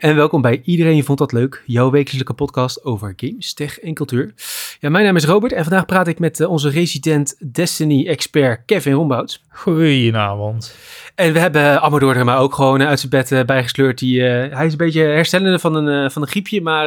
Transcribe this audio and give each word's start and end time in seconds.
en 0.00 0.16
welkom 0.16 0.42
bij 0.42 0.60
Iedereen 0.64 0.96
Je 0.96 1.02
Vond 1.02 1.18
Dat 1.18 1.32
Leuk, 1.32 1.62
jouw 1.66 1.90
wekelijkse 1.90 2.34
podcast 2.34 2.84
over 2.84 3.12
games, 3.16 3.54
tech 3.54 3.80
en 3.80 3.94
cultuur. 3.94 4.34
Ja, 4.78 4.90
mijn 4.90 5.04
naam 5.04 5.16
is 5.16 5.24
Robert 5.24 5.52
en 5.52 5.62
vandaag 5.64 5.86
praat 5.86 6.06
ik 6.06 6.18
met 6.18 6.40
eh, 6.40 6.50
onze 6.50 6.68
resident 6.68 7.52
Destiny-expert 7.52 8.62
Kevin 8.66 8.92
Rombouts. 8.92 9.44
Goedenavond. 9.48 10.76
En 11.14 11.32
we 11.32 11.38
hebben 11.38 11.80
Amador 11.80 12.16
er 12.16 12.24
maar 12.24 12.38
ook 12.38 12.54
gewoon 12.54 12.80
eh, 12.80 12.86
uit 12.86 12.98
zijn 12.98 13.10
bed 13.10 13.30
uh, 13.30 13.44
bijgesleurd. 13.44 13.98
Die, 13.98 14.20
uh, 14.20 14.56
hij 14.56 14.66
is 14.66 14.72
een 14.72 14.78
beetje 14.78 15.02
herstellende 15.02 15.58
van 15.58 15.74
een, 15.74 16.10
van 16.10 16.22
een 16.22 16.28
griepje, 16.28 16.62
maar 16.62 16.86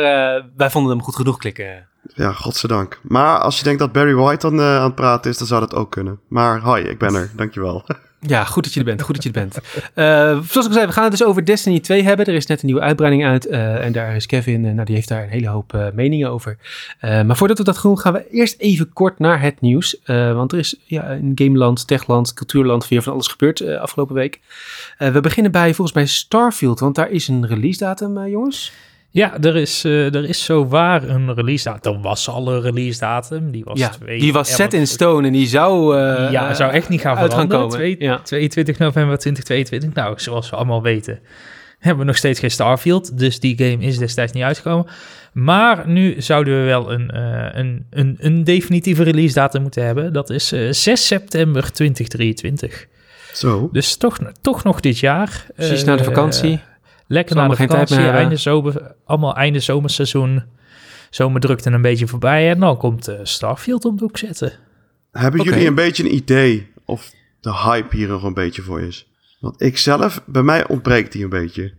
wij 0.57 0.69
vonden 0.69 0.91
hem 0.91 1.03
goed 1.03 1.15
genoeg 1.15 1.37
klikken. 1.37 1.87
Ja, 2.13 2.31
godzijdank. 2.31 2.99
Maar 3.01 3.39
als 3.39 3.57
je 3.57 3.63
denkt 3.63 3.79
dat 3.79 3.91
Barry 3.91 4.13
White 4.13 4.49
dan 4.49 4.61
aan 4.61 4.83
het 4.83 4.95
praten 4.95 5.31
is, 5.31 5.37
dan 5.37 5.47
zou 5.47 5.59
dat 5.59 5.75
ook 5.75 5.91
kunnen. 5.91 6.19
Maar 6.27 6.75
hi, 6.75 6.81
ik 6.81 6.97
ben 6.97 7.15
er, 7.15 7.31
dankjewel. 7.35 7.83
Ja, 8.27 8.43
goed 8.43 8.63
dat 8.63 8.73
je 8.73 8.79
er 8.79 8.85
bent. 8.85 9.01
Goed 9.01 9.15
dat 9.15 9.23
je 9.23 9.31
er 9.31 9.39
bent. 9.39 9.57
Uh, 9.95 10.43
zoals 10.51 10.67
ik 10.67 10.73
zei, 10.73 10.85
we 10.85 10.91
gaan 10.91 11.03
het 11.03 11.11
dus 11.11 11.23
over 11.23 11.45
Destiny 11.45 11.79
2 11.79 12.03
hebben. 12.03 12.25
Er 12.25 12.33
is 12.33 12.45
net 12.45 12.59
een 12.59 12.65
nieuwe 12.65 12.81
uitbreiding 12.81 13.25
uit. 13.25 13.47
Uh, 13.47 13.85
en 13.85 13.91
daar 13.91 14.15
is 14.15 14.25
Kevin, 14.25 14.63
uh, 14.63 14.71
nou, 14.71 14.85
die 14.85 14.95
heeft 14.95 15.07
daar 15.07 15.23
een 15.23 15.29
hele 15.29 15.47
hoop 15.47 15.91
meningen 15.93 16.29
over. 16.29 16.57
maar 17.01 17.37
voordat 17.37 17.57
we 17.57 17.63
dat 17.63 17.81
doen, 17.81 17.99
gaan 17.99 18.13
we 18.13 18.29
eerst 18.31 18.59
even 18.59 18.93
kort 18.93 19.19
naar 19.19 19.41
het 19.41 19.61
nieuws. 19.61 19.97
want 20.05 20.51
er 20.51 20.59
is 20.59 20.75
ja, 20.85 21.03
in 21.03 21.31
gameland, 21.35 21.87
techland, 21.87 22.33
cultuurland 22.33 22.87
weer 22.87 23.01
van 23.01 23.13
alles 23.13 23.27
gebeurd 23.27 23.67
afgelopen 23.67 24.15
week. 24.15 24.39
we 24.97 25.19
beginnen 25.21 25.51
bij 25.51 25.73
volgens 25.73 25.95
mij 25.95 26.05
Starfield, 26.05 26.79
want 26.79 26.95
daar 26.95 27.09
is 27.09 27.27
een 27.27 27.47
release 27.47 27.79
datum, 27.79 28.27
jongens. 28.27 28.71
Ja, 29.13 29.39
er 29.41 29.55
is, 29.55 29.85
uh, 29.85 30.15
er 30.15 30.29
is 30.29 30.43
zo 30.43 30.67
waar 30.67 31.03
een 31.03 31.33
release 31.33 31.63
datum. 31.63 31.93
Er 31.93 32.01
was 32.01 32.29
al 32.29 32.47
een 32.47 32.61
release 32.61 32.99
datum. 32.99 33.51
Die 33.51 33.63
was, 33.63 33.79
ja, 33.79 33.91
die 34.05 34.33
was 34.33 34.55
set 34.55 34.73
in 34.73 34.87
stone 34.87 35.27
en 35.27 35.33
die 35.33 35.47
zou, 35.47 35.97
uh, 35.97 36.31
ja, 36.31 36.53
zou 36.53 36.71
echt 36.71 36.89
niet 36.89 37.01
gaan 37.01 37.47
komen. 37.47 37.69
2, 37.69 37.95
ja. 37.99 38.19
22 38.19 38.77
november 38.77 39.17
2022. 39.17 39.93
Nou, 40.03 40.19
zoals 40.19 40.49
we 40.49 40.55
allemaal 40.55 40.81
weten, 40.81 41.19
hebben 41.79 41.99
we 41.99 42.05
nog 42.05 42.17
steeds 42.17 42.39
geen 42.39 42.51
Starfield. 42.51 43.17
Dus 43.17 43.39
die 43.39 43.57
game 43.57 43.77
is 43.85 43.97
destijds 43.97 44.31
niet 44.31 44.43
uitgekomen. 44.43 44.85
Maar 45.33 45.87
nu 45.87 46.21
zouden 46.21 46.59
we 46.59 46.65
wel 46.65 46.91
een, 46.91 47.11
uh, 47.15 47.47
een, 47.51 47.85
een, 47.89 48.17
een 48.19 48.43
definitieve 48.43 49.03
release 49.03 49.33
datum 49.33 49.61
moeten 49.61 49.85
hebben. 49.85 50.13
Dat 50.13 50.29
is 50.29 50.47
6 50.69 51.07
september 51.07 51.71
2023. 51.71 52.87
Zo. 53.33 53.69
Dus 53.71 53.95
toch, 53.95 54.17
toch 54.41 54.63
nog 54.63 54.79
dit 54.79 54.99
jaar. 54.99 55.45
Precies 55.55 55.83
na 55.83 55.95
de 55.95 56.03
vakantie. 56.03 56.59
Lekker 57.13 57.35
naar 57.35 57.49
de 57.49 57.55
geen 57.55 57.67
vakantie, 57.67 57.95
tijd 57.95 58.07
meer 58.07 58.15
einde 58.15 58.35
zomer, 58.35 58.95
allemaal 59.05 59.35
einde 59.35 59.59
zomerseizoen. 59.59 60.43
Zomer 61.09 61.41
drukt 61.41 61.65
er 61.65 61.73
een 61.73 61.81
beetje 61.81 62.07
voorbij 62.07 62.49
en 62.49 62.59
dan 62.59 62.77
komt 62.77 63.09
uh, 63.09 63.15
Starfield 63.23 63.85
om 63.85 63.97
de 63.97 64.03
hoek 64.03 64.17
zetten. 64.17 64.51
Hebben 65.11 65.39
okay. 65.39 65.53
jullie 65.53 65.67
een 65.67 65.75
beetje 65.75 66.03
een 66.03 66.15
idee 66.15 66.67
of 66.85 67.11
de 67.39 67.53
hype 67.53 67.95
hier 67.95 68.07
nog 68.07 68.23
een 68.23 68.33
beetje 68.33 68.61
voor 68.61 68.81
is? 68.81 69.07
Want 69.39 69.61
ik 69.61 69.77
zelf, 69.77 70.23
bij 70.25 70.43
mij 70.43 70.67
ontbreekt 70.67 71.11
die 71.11 71.23
een 71.23 71.29
beetje. 71.29 71.73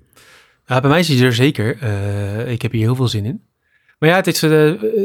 Ja, 0.67 0.81
bij 0.81 0.91
mij 0.91 0.99
is 0.99 1.09
hij 1.09 1.21
er 1.21 1.35
zeker. 1.35 1.83
Uh, 1.83 2.51
ik 2.51 2.63
heb 2.63 2.73
hier 2.73 2.83
heel 2.83 2.95
veel 2.95 3.09
zin 3.09 3.25
in. 3.25 3.43
Maar 3.99 4.09
ja, 4.09 4.17
het 4.17 4.27
is, 4.27 4.43
uh, 4.43 4.51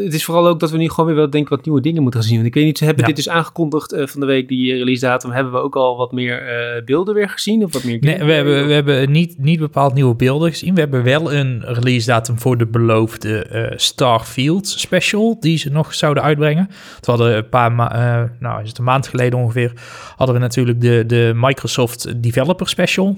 het 0.04 0.14
is 0.14 0.26
vooral 0.26 0.48
ook 0.48 0.60
dat 0.60 0.72
we 0.72 0.78
nu 0.78 0.90
gewoon 0.90 1.06
weer 1.06 1.16
wel 1.16 1.30
denken 1.30 1.56
wat 1.56 1.66
nieuwe 1.66 1.82
dingen 1.82 2.02
moeten 2.02 2.20
gaan 2.20 2.30
zien. 2.30 2.38
Want 2.38 2.50
ik 2.50 2.56
weet 2.56 2.66
niet, 2.66 2.78
ze 2.78 2.86
hebben 2.86 3.06
dit 3.06 3.16
dus 3.16 3.30
aangekondigd 3.30 3.94
uh, 3.94 4.08
van 4.08 4.20
de 4.20 4.26
week, 4.26 4.48
die 4.48 4.74
release 4.74 5.06
datum. 5.06 5.32
Hebben 5.32 5.54
we 5.54 5.60
ook 5.60 5.76
al 5.76 5.98
wat 5.98 6.12
meer 6.12 6.42
uh, 6.78 6.84
beelden 6.86 7.14
weer 7.14 7.30
gezien? 7.30 7.64
Of 7.64 7.74
wat 7.74 7.84
meer 7.84 7.98
nee, 8.00 8.24
we 8.24 8.32
hebben, 8.32 8.68
we 8.68 8.74
hebben 8.74 9.12
niet, 9.12 9.36
niet 9.38 9.60
bepaald 9.60 9.94
nieuwe 9.94 10.16
beelden 10.16 10.50
gezien. 10.50 10.74
We 10.74 10.80
hebben 10.80 11.04
wel 11.04 11.34
een 11.34 11.64
release 11.66 12.08
datum 12.08 12.40
voor 12.40 12.58
de 12.58 12.68
beloofde 12.68 13.74
Starfield 13.76 14.68
special, 14.68 15.40
die 15.40 15.58
ze 15.58 15.70
nog 15.70 15.94
zouden 15.94 16.24
uitbrengen. 16.24 16.70
Het 16.96 17.06
hadden 17.06 17.36
een 17.36 17.50
paar, 17.50 17.72
ma 17.72 18.32
nou 18.40 18.62
is 18.62 18.70
het 18.70 18.78
een 18.78 18.84
maand 18.84 19.08
geleden 19.08 19.40
ongeveer, 19.40 19.74
hadden 20.16 20.36
we 20.36 20.42
natuurlijk 20.42 20.82
de, 20.82 21.04
de 21.08 21.32
Microsoft 21.36 22.24
Developer 22.24 22.70
Special. 22.70 23.18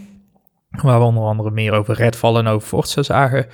Waar 0.72 1.00
we 1.00 1.06
onder 1.06 1.24
andere 1.24 1.52
meer 1.52 1.72
over 1.72 1.96
Redfall 1.96 2.36
en 2.36 2.48
over 2.48 2.68
Forza 2.68 3.04
zagen. 3.04 3.46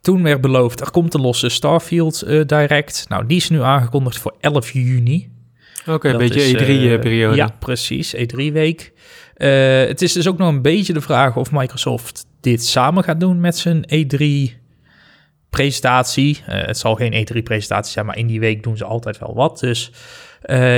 Toen 0.00 0.22
werd 0.22 0.40
beloofd, 0.40 0.80
er 0.80 0.90
komt 0.90 1.14
een 1.14 1.20
losse 1.20 1.48
Starfield 1.48 2.24
uh, 2.26 2.44
Direct. 2.46 3.04
Nou, 3.08 3.26
die 3.26 3.36
is 3.36 3.48
nu 3.48 3.62
aangekondigd 3.62 4.18
voor 4.18 4.34
11 4.40 4.70
juni. 4.70 5.32
Oké, 5.80 5.92
okay, 5.92 6.12
een 6.12 6.18
beetje 6.18 6.58
E3-periode. 6.58 7.30
Uh, 7.30 7.36
ja, 7.36 7.56
precies, 7.58 8.16
E3-week. 8.16 8.92
Uh, 9.36 9.86
het 9.86 10.02
is 10.02 10.12
dus 10.12 10.28
ook 10.28 10.38
nog 10.38 10.48
een 10.48 10.62
beetje 10.62 10.92
de 10.92 11.00
vraag 11.00 11.36
of 11.36 11.52
Microsoft 11.52 12.26
dit 12.40 12.64
samen 12.64 13.04
gaat 13.04 13.20
doen 13.20 13.40
met 13.40 13.58
zijn 13.58 13.84
E3-presentatie. 13.94 16.38
het 16.44 16.78
zal 16.78 16.94
geen 16.94 17.12
E3-presentatie 17.12 17.92
zijn, 17.92 18.06
maar 18.06 18.18
in 18.18 18.26
die 18.26 18.40
week 18.40 18.62
doen 18.62 18.76
ze 18.76 18.84
altijd 18.84 19.18
wel 19.18 19.34
wat. 19.34 19.60
Dus 19.60 19.92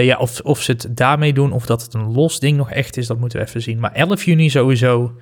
ja, 0.00 0.16
of, 0.16 0.40
of 0.40 0.62
ze 0.62 0.72
het 0.72 0.86
daarmee 0.90 1.32
doen 1.32 1.52
of 1.52 1.66
dat 1.66 1.82
het 1.82 1.94
een 1.94 2.12
los 2.12 2.40
ding 2.40 2.56
nog 2.56 2.70
echt 2.70 2.96
is, 2.96 3.06
dat 3.06 3.18
moeten 3.18 3.38
we 3.38 3.46
even 3.46 3.62
zien. 3.62 3.80
Maar 3.80 3.92
11 3.92 4.24
juni 4.24 4.50
sowieso 4.50 5.14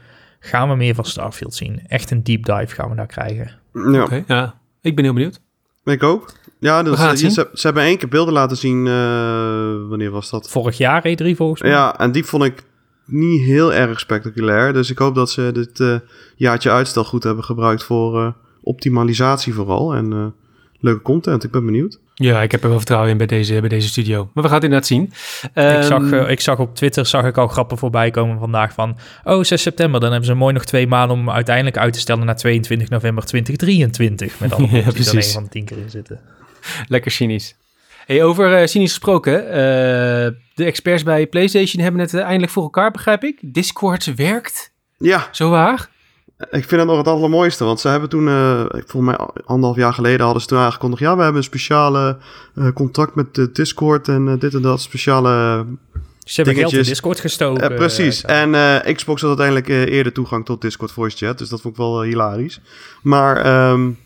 gaan 0.45 0.69
we 0.69 0.75
meer 0.75 0.95
van 0.95 1.05
Starfield 1.05 1.55
zien. 1.55 1.81
Echt 1.87 2.11
een 2.11 2.23
deep 2.23 2.45
dive 2.45 2.75
gaan 2.75 2.91
we 2.91 2.97
daar 2.97 3.07
krijgen. 3.07 3.51
Ja. 3.73 4.03
Okay, 4.03 4.25
ja. 4.27 4.55
Ik 4.81 4.95
ben 4.95 5.05
heel 5.05 5.15
benieuwd. 5.15 5.41
Ik 5.85 6.03
ook. 6.03 6.33
Ja, 6.59 6.83
dus, 6.83 7.01
uh, 7.01 7.13
ze, 7.13 7.49
ze, 7.53 7.67
hebben 7.67 7.83
één 7.83 7.99
keer 7.99 8.09
beelden 8.09 8.35
laten 8.35 8.57
zien. 8.57 8.87
Uh, 8.87 9.89
wanneer 9.89 10.11
was 10.11 10.31
dat? 10.31 10.51
Vorig 10.51 10.79
jaar 10.79 11.09
E3 11.09 11.37
volgens 11.37 11.63
mij. 11.63 11.71
Ja, 11.71 11.99
en 11.99 12.13
die 12.13 12.25
vond 12.25 12.45
ik 12.45 12.63
niet 13.07 13.41
heel 13.41 13.73
erg 13.73 14.01
spectaculair. 14.01 14.73
Dus 14.73 14.91
ik 14.91 14.99
hoop 14.99 15.15
dat 15.15 15.31
ze 15.31 15.51
dit 15.53 15.79
uh, 15.79 15.99
jaartje 16.37 16.71
uitstel 16.71 17.05
goed 17.05 17.23
hebben 17.23 17.45
gebruikt 17.45 17.85
voor 17.85 18.35
optimalisatie 18.63 19.55
vooral. 19.55 19.95
En 19.95 20.35
leuke 20.85 21.03
content. 21.03 21.45
Ik 21.45 21.51
ben 21.51 21.65
benieuwd. 21.65 22.01
Ja, 22.15 22.43
ik 22.43 22.51
heb 22.51 22.63
er 22.63 22.69
wel 22.69 22.77
vertrouwen 22.77 23.11
in 23.11 23.17
bij 23.17 23.27
deze, 23.27 23.61
bij 23.61 23.69
deze 23.69 23.89
studio. 23.89 24.31
Maar 24.35 24.43
we 24.43 24.49
gaan 24.49 24.55
het 24.55 24.65
inderdaad 24.65 24.89
zien. 24.89 25.13
Um, 25.55 25.77
ik, 25.77 25.83
zag, 25.83 26.03
uh, 26.03 26.31
ik 26.31 26.41
zag 26.41 26.59
op 26.59 26.75
Twitter 26.75 27.07
zag 27.07 27.25
ik 27.25 27.37
al 27.37 27.49
grappen 27.49 27.79
voorbij 27.79 28.11
komen 28.11 28.39
vandaag 28.39 28.73
van... 28.73 28.97
Oh, 29.25 29.43
6 29.43 29.63
september, 29.63 30.01
dan 30.01 30.11
hebben 30.11 30.29
ze 30.29 30.35
mooi 30.35 30.53
nog 30.53 30.65
twee 30.65 30.87
maanden 30.87 31.17
om 31.17 31.31
uiteindelijk 31.31 31.77
uit 31.77 31.93
te 31.93 32.01
stellen... 32.01 32.27
naar 32.27 32.37
22 32.37 32.89
november 32.89 33.25
2023. 33.25 34.41
Met 34.41 34.53
alle 34.53 34.63
ja, 34.71 34.91
die 34.91 35.17
er 35.17 35.25
van 35.25 35.49
tien 35.49 35.65
keer 35.65 35.79
in 35.79 35.91
zitten. 35.91 36.21
Lekker 36.89 37.11
cynisch. 37.11 37.57
Hey, 38.07 38.25
over 38.25 38.61
uh, 38.61 38.67
cynisch 38.67 38.91
gesproken. 38.91 39.45
Uh, 39.47 39.53
de 40.55 40.65
experts 40.65 41.03
bij 41.03 41.27
PlayStation 41.27 41.83
hebben 41.83 42.01
het 42.01 42.15
eindelijk 42.15 42.53
voor 42.53 42.63
elkaar, 42.63 42.91
begrijp 42.91 43.25
ik. 43.25 43.39
Discord 43.41 44.15
werkt. 44.15 44.73
Ja. 44.99 45.29
Zo 45.31 45.51
waar? 45.51 45.89
Ik 46.39 46.65
vind 46.65 46.71
het 46.71 46.87
nog 46.87 46.97
het 46.97 47.09
allermooiste, 47.09 47.65
want 47.65 47.81
ze 47.81 47.89
hebben 47.89 48.09
toen, 48.09 48.27
uh, 48.27 48.65
volgens 48.69 49.17
mij 49.17 49.27
anderhalf 49.45 49.77
jaar 49.77 49.95
geleden 49.95 50.25
hadden 50.25 50.43
ze 50.43 50.49
toen 50.49 50.59
aangekondigd, 50.59 51.03
ja, 51.03 51.17
we 51.17 51.23
hebben 51.23 51.37
een 51.37 51.47
speciale 51.47 52.19
uh, 52.55 52.69
contact 52.69 53.15
met 53.15 53.35
de 53.35 53.53
Discord 53.53 54.09
en 54.09 54.27
uh, 54.27 54.39
dit 54.39 54.55
en 54.55 54.63
dat, 54.63 54.81
speciale 54.81 55.65
Ze 56.25 56.43
hebben 56.43 56.55
geld 56.55 56.73
in 56.73 56.83
Discord 56.83 57.21
gestoken. 57.21 57.75
precies, 57.75 58.25
en 58.25 58.51
Xbox 58.95 59.21
had 59.21 59.41
uiteindelijk 59.41 59.91
eerder 59.91 60.13
toegang 60.13 60.45
tot 60.45 60.61
Discord 60.61 60.93
voice 60.93 61.17
chat, 61.17 61.39
dus 61.39 61.49
dat 61.49 61.61
vond 61.61 61.75
ik 61.75 61.81
wel 61.81 62.03
hilarisch. 62.03 62.61
Maar 63.03 63.69
um, 63.71 63.99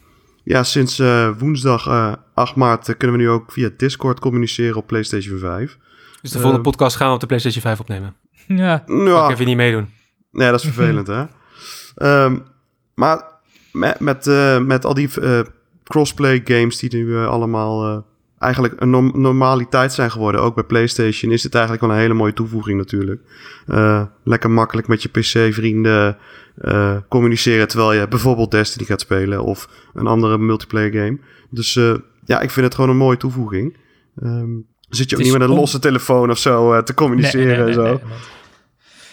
ja, 0.44 0.62
sinds 0.62 1.02
woensdag 1.38 1.88
8 2.34 2.54
maart 2.54 2.96
kunnen 2.96 3.16
we 3.16 3.22
nu 3.22 3.30
ook 3.30 3.52
via 3.52 3.70
Discord 3.76 4.20
communiceren 4.20 4.76
op 4.76 4.86
PlayStation 4.86 5.38
5. 5.38 5.78
Dus 6.22 6.30
de 6.30 6.38
volgende 6.38 6.62
podcast 6.62 6.96
gaan 6.96 7.08
we 7.08 7.14
op 7.14 7.20
de 7.20 7.26
PlayStation 7.26 7.62
5 7.62 7.80
opnemen? 7.80 8.14
Ja. 8.46 8.56
ja. 8.56 8.84
Kan 8.86 9.24
ik 9.24 9.30
even 9.30 9.46
niet 9.46 9.56
meedoen. 9.56 9.88
Nee, 10.30 10.50
dat 10.50 10.60
is 10.60 10.66
vervelend, 10.66 11.06
hè? 11.06 11.24
Um, 12.02 12.42
maar 12.94 13.22
met, 13.72 14.00
met, 14.00 14.26
uh, 14.26 14.58
met 14.58 14.84
al 14.84 14.94
die 14.94 15.08
uh, 15.20 15.40
crossplay 15.84 16.40
games 16.44 16.78
die 16.78 16.94
nu 16.94 17.06
uh, 17.06 17.28
allemaal 17.28 18.06
eigenlijk 18.38 18.74
een 18.78 18.90
no 18.90 19.00
normaliteit 19.00 19.92
zijn 19.92 20.10
geworden, 20.10 20.40
ook 20.40 20.54
bij 20.54 20.64
PlayStation, 20.64 21.32
is 21.32 21.42
dit 21.42 21.54
eigenlijk 21.54 21.84
wel 21.84 21.94
een 21.94 22.00
hele 22.00 22.14
mooie 22.14 22.32
toevoeging 22.32 22.78
natuurlijk. 22.78 23.22
lekker 24.24 24.50
makkelijk 24.50 24.88
met 24.88 25.02
je 25.02 25.08
PC-vrienden 25.08 26.16
communiceren 27.08 27.68
terwijl 27.68 27.92
je 27.92 28.08
bijvoorbeeld 28.08 28.50
Destiny 28.50 28.86
gaat 28.86 29.00
spelen 29.00 29.42
of 29.42 29.68
een 29.94 30.06
andere 30.06 30.38
multiplayer 30.38 30.92
game. 30.92 31.18
Dus 31.50 31.74
ja, 32.24 32.40
ik 32.40 32.50
vind 32.50 32.66
het 32.66 32.74
gewoon 32.74 32.90
een 32.90 32.96
mooie 32.96 33.16
toevoeging. 33.16 33.76
Um, 34.22 34.66
zit 34.88 35.10
je 35.10 35.16
ook 35.16 35.22
niet 35.22 35.32
met 35.32 35.40
een 35.40 35.54
losse 35.54 35.78
telefoon 35.78 36.30
of 36.30 36.38
zo 36.38 36.82
te 36.82 36.94
communiceren 36.94 37.46
nee, 37.46 37.56
nee, 37.56 37.76
nee, 37.76 37.92
en 37.92 37.98
zo. 37.98 38.06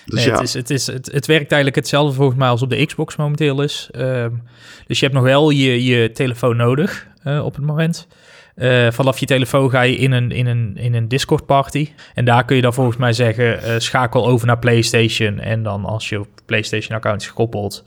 Dus 0.05 0.19
nee, 0.19 0.25
ja. 0.25 0.31
het, 0.31 0.41
is, 0.41 0.53
het, 0.53 0.69
is, 0.69 0.87
het, 0.87 1.11
het, 1.11 1.25
werkt 1.25 1.51
eigenlijk 1.51 1.75
hetzelfde 1.75 2.15
volgens 2.15 2.37
mij 2.37 2.49
als 2.49 2.61
op 2.61 2.69
de 2.69 2.85
Xbox 2.85 3.15
momenteel 3.15 3.61
is. 3.61 3.89
Um, 3.95 4.43
dus 4.87 4.99
je 4.99 5.05
hebt 5.05 5.17
nog 5.17 5.27
wel 5.27 5.49
je, 5.49 5.83
je 5.83 6.11
telefoon 6.11 6.57
nodig 6.57 7.07
uh, 7.23 7.45
op 7.45 7.55
het 7.55 7.65
moment. 7.65 8.07
Uh, 8.55 8.91
vanaf 8.91 9.17
je 9.17 9.25
telefoon 9.25 9.69
ga 9.69 9.81
je 9.81 9.95
in 9.95 10.11
een, 10.11 10.31
in 10.31 10.47
een, 10.47 10.77
in 10.77 10.93
een 10.93 11.07
Discord 11.07 11.45
party. 11.45 11.89
En 12.13 12.25
daar 12.25 12.45
kun 12.45 12.55
je 12.55 12.61
dan 12.61 12.73
volgens 12.73 12.97
mij 12.97 13.13
zeggen, 13.13 13.59
uh, 13.63 13.75
schakel 13.77 14.27
over 14.27 14.47
naar 14.47 14.59
PlayStation. 14.59 15.39
En 15.39 15.63
dan 15.63 15.85
als 15.85 16.09
je 16.09 16.19
op 16.19 16.27
PlayStation 16.45 16.97
account 16.97 17.21
is 17.21 17.27
gekoppeld, 17.27 17.83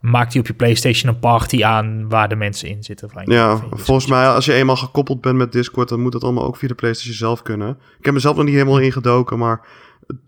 maakt 0.00 0.32
hij 0.32 0.40
op 0.40 0.46
je 0.46 0.54
PlayStation 0.54 1.12
een 1.12 1.18
party 1.18 1.64
aan 1.64 2.08
waar 2.08 2.28
de 2.28 2.36
mensen 2.36 2.68
in 2.68 2.82
zitten. 2.82 3.10
Van 3.10 3.22
ja, 3.26 3.62
volgens 3.70 4.06
mij 4.06 4.28
als 4.28 4.44
je 4.44 4.52
eenmaal 4.52 4.76
gekoppeld 4.76 5.20
bent 5.20 5.36
met 5.36 5.52
Discord, 5.52 5.88
dan 5.88 6.00
moet 6.00 6.12
dat 6.12 6.24
allemaal 6.24 6.44
ook 6.44 6.56
via 6.56 6.68
de 6.68 6.74
PlayStation 6.74 7.16
zelf 7.16 7.42
kunnen. 7.42 7.78
Ik 7.98 8.04
heb 8.04 8.14
mezelf 8.14 8.36
nog 8.36 8.44
niet 8.44 8.54
helemaal 8.54 8.78
ingedoken, 8.78 9.38
maar 9.38 9.60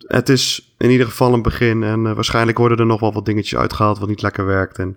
het 0.07 0.29
is 0.29 0.75
in 0.79 0.91
ieder 0.91 1.07
geval 1.07 1.33
een 1.33 1.43
begin. 1.43 1.83
En 1.83 2.05
uh, 2.05 2.13
waarschijnlijk 2.13 2.59
worden 2.59 2.79
er 2.79 2.87
nog 2.87 3.01
wel 3.01 3.13
wat 3.13 3.27
dingetjes 3.27 3.59
uitgehaald 3.59 3.99
wat 3.99 4.09
niet 4.09 4.23
lekker 4.23 4.47
werkt. 4.47 4.79
En, 4.79 4.97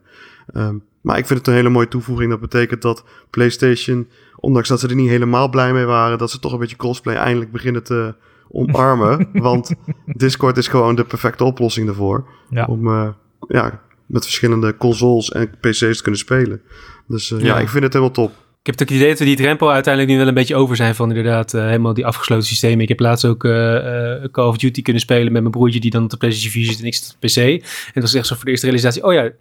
um, 0.53 0.83
maar 1.01 1.17
ik 1.17 1.25
vind 1.25 1.39
het 1.39 1.47
een 1.47 1.53
hele 1.53 1.69
mooie 1.69 1.87
toevoeging. 1.87 2.29
Dat 2.29 2.39
betekent 2.39 2.81
dat 2.81 3.03
PlayStation, 3.29 4.07
ondanks 4.35 4.69
dat 4.69 4.79
ze 4.79 4.87
er 4.87 4.95
niet 4.95 5.09
helemaal 5.09 5.49
blij 5.49 5.73
mee 5.73 5.85
waren, 5.85 6.17
dat 6.17 6.31
ze 6.31 6.39
toch 6.39 6.51
een 6.51 6.59
beetje 6.59 6.75
cosplay 6.75 7.15
eindelijk 7.15 7.51
beginnen 7.51 7.83
te 7.83 8.15
omarmen. 8.49 9.29
want 9.33 9.73
Discord 10.05 10.57
is 10.57 10.67
gewoon 10.67 10.95
de 10.95 11.05
perfecte 11.05 11.43
oplossing 11.43 11.85
daarvoor. 11.85 12.27
Ja. 12.49 12.65
Om 12.65 12.87
uh, 12.87 13.09
ja, 13.47 13.81
met 14.05 14.23
verschillende 14.23 14.77
consoles 14.77 15.31
en 15.31 15.49
PC's 15.59 15.97
te 15.97 16.01
kunnen 16.01 16.19
spelen. 16.19 16.61
Dus 17.07 17.27
ja. 17.27 17.37
Ja. 17.37 17.59
ik 17.59 17.69
vind 17.69 17.83
het 17.83 17.93
helemaal 17.93 18.15
top. 18.15 18.31
Ik 18.65 18.71
heb 18.77 18.79
het 18.79 18.97
idee 18.97 19.09
dat 19.09 19.19
we 19.19 19.25
die 19.25 19.35
drempel 19.35 19.71
uiteindelijk 19.71 20.13
nu 20.13 20.19
wel 20.19 20.27
een 20.27 20.33
beetje 20.33 20.56
over 20.56 20.75
zijn 20.75 20.95
van 20.95 21.09
inderdaad 21.09 21.53
eh, 21.53 21.65
helemaal 21.65 21.94
die 21.94 22.06
afgesloten 22.06 22.47
systemen. 22.47 22.79
Ik 22.79 22.88
heb 22.88 23.00
laatst 23.00 23.25
ook 23.25 23.44
eh, 23.44 23.51
Call 24.31 24.47
of 24.47 24.57
Duty 24.57 24.81
kunnen 24.81 25.01
spelen 25.01 25.31
met 25.31 25.41
mijn 25.41 25.53
broertje 25.53 25.79
die 25.79 25.91
dan 25.91 26.03
op 26.03 26.09
de 26.09 26.17
PlayStation 26.17 26.51
4 26.51 26.65
zit 26.71 26.79
en 26.79 26.85
ik 26.85 26.94
zit 26.95 27.15
op 27.15 27.21
de 27.21 27.27
PC. 27.27 27.63
En 27.65 27.91
dat 27.94 28.03
was 28.03 28.13
echt 28.13 28.27
zo 28.27 28.35
voor 28.35 28.45
de 28.45 28.51
eerste 28.51 28.65
realisatie, 28.65 29.03
oh 29.03 29.13
ja, 29.13 29.31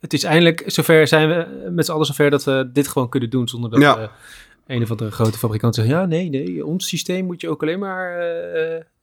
het 0.00 0.12
is 0.12 0.24
eindelijk 0.24 0.62
zover 0.66 1.08
zijn 1.08 1.28
we 1.28 1.70
met 1.70 1.84
z'n 1.86 1.92
allen 1.92 2.06
zover 2.06 2.30
dat 2.30 2.44
we 2.44 2.70
dit 2.72 2.88
gewoon 2.88 3.08
kunnen 3.08 3.30
doen 3.30 3.48
zonder 3.48 3.70
dat 3.70 3.80
Ja. 3.80 4.10
een 4.66 4.82
of 4.82 4.90
andere 4.90 5.10
grote 5.10 5.38
fabrikant 5.38 5.74
zegt, 5.74 5.88
ja 5.88 6.04
nee, 6.04 6.28
nee, 6.28 6.66
ons 6.66 6.88
systeem 6.88 7.24
moet 7.26 7.40
je 7.40 7.48
ook 7.48 7.62
alleen 7.62 7.78
maar, 7.78 8.18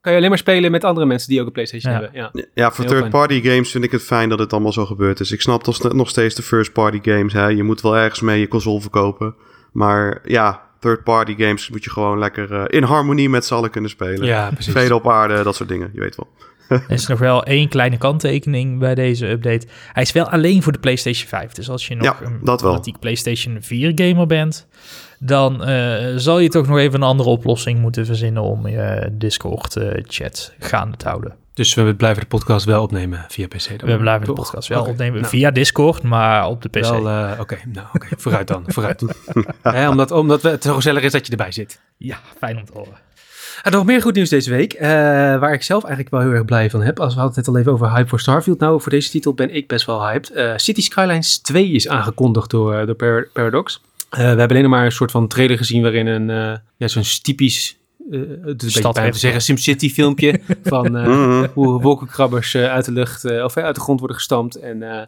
kan 0.05 0.13
je 0.13 0.17
alleen 0.17 0.29
maar 0.29 0.37
spelen 0.37 0.71
met 0.71 0.83
andere 0.83 1.05
mensen 1.05 1.29
die 1.29 1.39
ook 1.39 1.45
een 1.45 1.51
PlayStation 1.51 1.93
Ja. 1.93 1.99
hebben. 2.01 2.19
Ja. 2.21 2.31
Ja, 2.53 2.71
voor 2.71 2.85
third-party 2.85 3.41
games 3.41 3.71
vind 3.71 3.83
ik 3.83 3.91
het 3.91 4.01
fijn 4.03 4.29
dat 4.29 4.39
het 4.39 4.53
allemaal 4.53 4.71
zo 4.73 4.85
gebeurd 4.85 5.19
is. 5.19 5.31
Ik 5.31 5.41
snap 5.41 5.63
toch 5.63 5.93
nog 5.93 6.09
steeds 6.09 6.35
de 6.35 6.41
first-party 6.41 6.99
games. 7.01 7.33
Hè? 7.33 7.47
Je 7.47 7.63
moet 7.63 7.81
wel 7.81 7.97
ergens 7.97 8.21
mee 8.21 8.39
je 8.39 8.47
console 8.47 8.81
verkopen. 8.81 9.35
Maar 9.71 10.21
ja, 10.23 10.61
third-party 10.79 11.35
games 11.37 11.69
moet 11.69 11.83
je 11.83 11.89
gewoon 11.89 12.19
lekker 12.19 12.53
eh, 12.53 12.63
in 12.67 12.83
harmonie 12.83 13.29
met 13.29 13.45
z'n 13.45 13.53
allen 13.53 13.69
kunnen 13.69 13.89
spelen. 13.89 14.25
ja, 14.25 14.49
precies. 14.53 14.73
Vrede 14.73 14.95
op 14.95 15.09
aarde, 15.09 15.43
dat 15.43 15.55
soort 15.55 15.69
dingen, 15.69 15.89
je 15.93 15.99
weet 15.99 16.15
wel. 16.15 16.29
Er 16.87 16.91
is 16.91 17.07
nog 17.07 17.19
wel 17.19 17.43
één 17.43 17.69
kleine 17.69 17.97
kanttekening 17.97 18.79
bij 18.79 18.95
deze 18.95 19.27
update. 19.27 19.67
Hij 19.93 20.03
is 20.03 20.11
wel 20.11 20.29
alleen 20.29 20.63
voor 20.63 20.71
de 20.71 20.79
PlayStation 20.79 21.27
5. 21.27 21.51
Dus 21.51 21.69
als 21.69 21.87
je 21.87 21.95
nog 21.95 22.05
Ja, 22.05 22.17
een 22.25 22.57
fanatiek 22.59 22.99
PlayStation 22.99 23.57
4 23.61 23.91
gamer 23.95 24.27
bent, 24.27 24.67
dan 25.19 25.63
eh, 25.63 26.13
zal 26.15 26.39
je 26.39 26.49
toch 26.49 26.67
nog 26.67 26.77
even 26.77 27.01
een 27.01 27.07
andere 27.07 27.29
oplossing 27.29 27.79
moeten 27.79 28.05
verzinnen 28.05 28.43
om 28.43 28.67
je 28.67 29.09
Discord 29.11 29.75
eh, 29.75 30.03
chat 30.07 30.53
gaande 30.59 30.97
te 30.97 31.07
houden. 31.07 31.35
Dus 31.53 31.73
we 31.73 31.95
blijven 31.95 32.21
de 32.21 32.27
podcast 32.27 32.65
wel 32.65 32.83
opnemen 32.83 33.25
via 33.27 33.47
PC. 33.47 33.79
dan. 33.79 33.89
We 33.89 33.97
blijven 33.97 34.27
de 34.27 34.33
podcast 34.33 34.67
wel 34.67 34.85
opnemen 34.85 35.19
nou. 35.19 35.31
via 35.31 35.51
Discord, 35.51 36.03
maar 36.03 36.47
op 36.47 36.61
de 36.61 36.69
PC. 36.69 36.81
Wel, 36.81 37.09
eh, 37.09 37.39
oké, 37.39 37.57
nou, 37.65 37.87
oké, 37.93 38.07
vooruit 38.17 38.47
dan, 38.47 38.63
vooruit. 38.67 39.05
Hè, 39.61 39.89
omdat, 39.89 40.11
omdat 40.11 40.41
het 40.41 40.63
zo 40.63 40.75
gezellig 40.75 41.03
is 41.03 41.11
dat 41.11 41.25
je 41.25 41.31
erbij 41.31 41.51
zit. 41.51 41.81
Ja, 41.97 42.19
fijn 42.37 42.57
om 42.57 42.65
te 42.65 42.71
horen. 42.73 43.04
En 43.63 43.71
nog 43.71 43.85
meer 43.85 44.01
goed 44.01 44.15
nieuws 44.15 44.29
deze 44.29 44.49
week, 44.49 44.73
eh, 44.73 44.89
waar 45.39 45.53
ik 45.53 45.63
zelf 45.63 45.83
eigenlijk 45.83 46.13
wel 46.15 46.21
heel 46.23 46.31
erg 46.31 46.45
blij 46.45 46.69
van 46.69 46.81
heb. 46.81 46.99
Als 46.99 47.13
we 47.13 47.19
hadden 47.19 47.37
het 47.37 47.45
net 47.45 47.55
al 47.55 47.61
even 47.61 47.71
over 47.71 47.95
hype 47.95 48.09
voor 48.09 48.19
Starfield. 48.19 48.59
Nou, 48.59 48.81
voor 48.81 48.91
deze 48.91 49.09
titel 49.09 49.33
ben 49.33 49.55
ik 49.55 49.67
best 49.67 49.85
wel 49.85 50.07
hyped. 50.07 50.29
Eh, 50.31 50.53
City 50.55 50.81
Skylines 50.81 51.37
2 51.37 51.69
is 51.71 51.87
aangekondigd 51.87 52.49
door, 52.49 52.73
eh, 52.73 52.85
door 52.85 52.95
Par- 52.95 53.27
Paradox. 53.33 53.81
Eh, 54.09 54.19
we 54.19 54.23
hebben 54.25 54.49
alleen 54.49 54.61
nog 54.61 54.71
maar 54.71 54.85
een 54.85 54.91
soort 54.91 55.11
van 55.11 55.27
trailer 55.27 55.57
gezien 55.57 55.81
waarin 55.81 56.07
een, 56.07 56.29
eh, 56.29 56.57
ja, 56.77 56.87
zo'n 56.87 57.03
typisch, 57.21 57.77
eh, 58.11 58.19
het 58.43 58.63
is 58.63 58.75
een 58.75 58.81
Stad 58.81 58.95
te 58.95 59.11
zeggen, 59.19 59.41
SimCity 59.41 59.89
filmpje 59.93 60.39
van 60.63 60.97
eh, 60.97 61.05
Mhm. 61.07 61.47
hoe 61.53 61.81
wolkenkrabbers 61.81 62.53
eh, 62.53 62.65
uit 62.71 62.85
de 62.85 62.91
lucht, 62.91 63.25
eh, 63.25 63.43
of 63.43 63.57
uit 63.57 63.75
de 63.75 63.81
grond 63.81 63.99
worden 63.99 64.17
gestampt 64.17 64.55
en... 64.55 64.83
eh, 64.83 65.01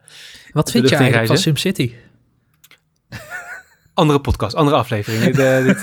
Wat 0.51 0.71
vind 0.71 0.89
je 0.89 0.95
eigenlijk 0.95 1.27
van. 1.27 1.37
SimCity? 1.37 1.91
Andere 3.97 4.19
podcast, 4.19 4.55
andere 4.55 4.77
aflevering. 4.77 5.35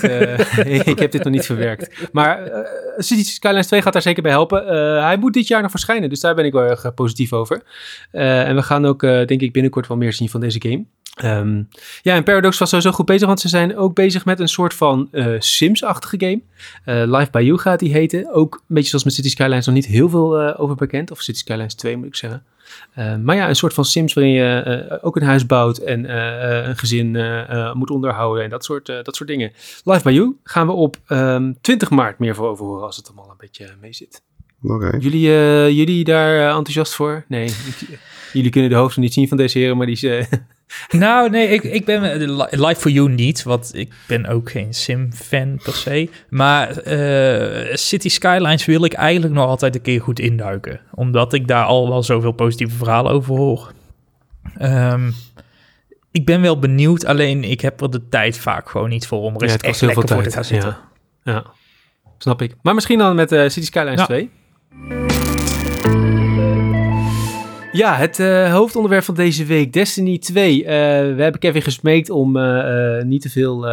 eh, 0.03 0.37
eh, 0.59 0.87
ik 0.93 0.99
heb 0.99 1.11
dit 1.11 1.23
nog 1.23 1.33
niet 1.33 1.45
verwerkt. 1.45 2.09
Maar 2.11 2.43
eh 2.43 2.69
City 2.97 3.23
Skylines 3.23 3.67
2 3.67 3.81
gaat 3.81 3.93
daar 3.93 4.01
zeker 4.01 4.23
bij 4.23 4.31
helpen. 4.31 4.67
Hij 5.03 5.17
moet 5.17 5.33
dit 5.33 5.47
jaar 5.47 5.61
nog 5.61 5.71
verschijnen, 5.71 6.09
dus 6.09 6.19
daar 6.19 6.35
ben 6.35 6.45
ik 6.45 6.53
wel 6.53 6.63
erg 6.63 6.93
positief 6.93 7.33
over. 7.33 7.61
En 8.11 8.55
we 8.55 8.63
gaan 8.63 8.85
ook, 8.85 9.01
denk 9.01 9.41
ik, 9.41 9.51
binnenkort 9.51 9.87
wel 9.87 9.97
meer 9.97 10.13
zien 10.13 10.29
van 10.29 10.39
deze 10.39 10.61
game. 10.61 10.85
Ehm, 11.15 11.63
ja, 12.01 12.15
en 12.15 12.23
Paradox 12.23 12.57
was 12.57 12.69
sowieso 12.69 12.91
goed 12.91 13.05
bezig, 13.05 13.27
want 13.27 13.39
ze 13.39 13.47
zijn 13.47 13.77
ook 13.77 13.93
bezig 13.95 14.25
met 14.25 14.39
een 14.39 14.47
soort 14.47 14.73
van 14.73 15.07
eh, 15.11 15.27
Sims-achtige 15.39 16.15
game. 16.19 16.41
Eh, 16.85 17.17
Live 17.17 17.31
by 17.31 17.39
You 17.41 17.57
gaat 17.59 17.79
die 17.79 17.91
heten. 17.93 18.33
Ook 18.33 18.53
een 18.55 18.75
beetje 18.75 18.89
zoals 18.89 19.03
met 19.03 19.13
City 19.13 19.29
Skylines 19.29 19.65
nog 19.65 19.75
niet 19.75 19.85
heel 19.85 20.09
veel 20.09 20.39
eh, 20.39 20.59
over 20.61 20.75
bekend. 20.75 21.11
Of 21.11 21.21
City 21.21 21.39
Skylines 21.39 21.73
2 21.75 21.97
moet 21.97 22.05
ik 22.05 22.15
zeggen. 22.15 22.43
Eh, 22.93 23.15
maar 23.15 23.35
ja, 23.35 23.49
een 23.49 23.55
soort 23.55 23.73
van 23.73 23.85
Sims 23.85 24.13
waarin 24.13 24.33
je 24.33 24.99
ook 25.01 25.15
een 25.15 25.23
huis 25.23 25.45
bouwt 25.45 25.77
en 25.77 26.15
een 26.69 26.77
gezin 26.77 27.11
moet 27.73 27.89
onderhouden 27.89 28.43
en 28.43 28.49
dat 28.49 28.63
soort, 28.63 28.85
dat 28.85 29.15
soort 29.15 29.29
dingen. 29.29 29.51
Live 29.83 30.03
by 30.03 30.11
You 30.11 30.35
gaan 30.43 30.67
we 30.67 30.73
op 30.73 30.97
ehm, 31.07 31.53
20 31.61 31.89
maart 31.89 32.19
meer 32.19 32.35
voor 32.35 32.47
over 32.49 32.65
horen 32.65 32.85
als 32.85 32.95
het 32.97 33.07
allemaal 33.07 33.29
een 33.29 33.35
beetje 33.37 33.67
mee 33.81 33.93
zit. 33.93 34.21
Oké. 34.63 34.97
Jullie, 34.99 35.21
jullie 35.75 36.03
daar 36.03 36.47
enthousiast 36.47 36.93
voor? 36.93 37.25
Nee, 37.27 37.45
ik- 37.45 37.99
jullie 38.33 38.51
kunnen 38.51 38.69
de 38.69 38.75
hoofden 38.75 39.01
niet 39.01 39.13
zien 39.13 39.27
van 39.27 39.37
deze 39.37 39.57
heren, 39.59 39.77
maar 39.77 39.85
die 39.87 39.97
Nou, 40.89 41.29
nee, 41.29 41.47
ik, 41.47 41.63
ik 41.63 41.85
ben 41.85 42.11
eh, 42.11 42.17
li- 42.19 42.65
Live 42.65 42.81
for 42.81 42.91
You 42.91 43.09
niet, 43.09 43.43
want 43.43 43.71
ik 43.75 43.93
ben 44.07 44.25
ook 44.25 44.51
geen 44.51 44.73
Sim-fan 44.73 45.59
per 45.63 45.73
se. 45.73 46.09
Maar 46.29 46.77
eh, 46.77 47.75
City 47.75 48.09
Skylines 48.09 48.65
wil 48.65 48.83
ik 48.83 48.93
eigenlijk 48.93 49.33
nog 49.33 49.47
altijd 49.47 49.75
een 49.75 49.81
keer 49.81 50.01
goed 50.01 50.19
induiken. 50.19 50.79
Omdat 50.91 51.33
ik 51.33 51.47
daar 51.47 51.65
al 51.65 51.89
wel 51.89 52.03
zoveel 52.03 52.31
positieve 52.31 52.75
verhalen 52.75 53.11
over 53.11 53.35
hoor. 53.35 53.71
Ehm, 54.57 55.11
ik 56.11 56.25
ben 56.25 56.41
wel 56.41 56.59
benieuwd, 56.59 57.05
alleen 57.05 57.43
ik 57.43 57.61
heb 57.61 57.81
er 57.81 57.91
de 57.91 58.07
tijd 58.09 58.37
vaak 58.39 58.69
gewoon 58.69 58.89
niet 58.89 59.07
voor 59.07 59.19
om 59.21 59.35
er 59.35 59.45
ja, 59.47 59.51
het 59.53 59.63
echt 59.63 59.79
heel 59.79 59.89
veel 59.89 59.97
lekker 59.99 60.15
voor 60.15 60.23
tijd. 60.23 60.29
te 60.29 60.35
gaan 60.35 60.61
zitten. 60.61 60.77
Ja. 61.23 61.31
ja, 61.33 61.45
snap 62.17 62.41
ik. 62.41 62.55
Maar 62.61 62.73
misschien 62.73 62.97
dan 62.97 63.15
met 63.15 63.31
eh, 63.31 63.41
City 63.49 63.65
Skylines 63.65 63.99
Ja. 63.99 64.05
2. 64.05 64.29
Ja, 67.75 67.95
het 67.95 68.19
eh, 68.19 68.53
hoofdonderwerp 68.53 69.03
van 69.03 69.15
deze 69.15 69.45
week, 69.45 69.73
Destiny 69.73 70.17
2. 70.17 70.63
Eh, 70.63 70.69
we 71.15 71.21
hebben 71.21 71.39
Kevin 71.39 71.61
gesmeekt 71.61 72.09
om 72.09 72.37
eh, 72.37 73.03
niet 73.03 73.21
te 73.21 73.29
veel 73.29 73.67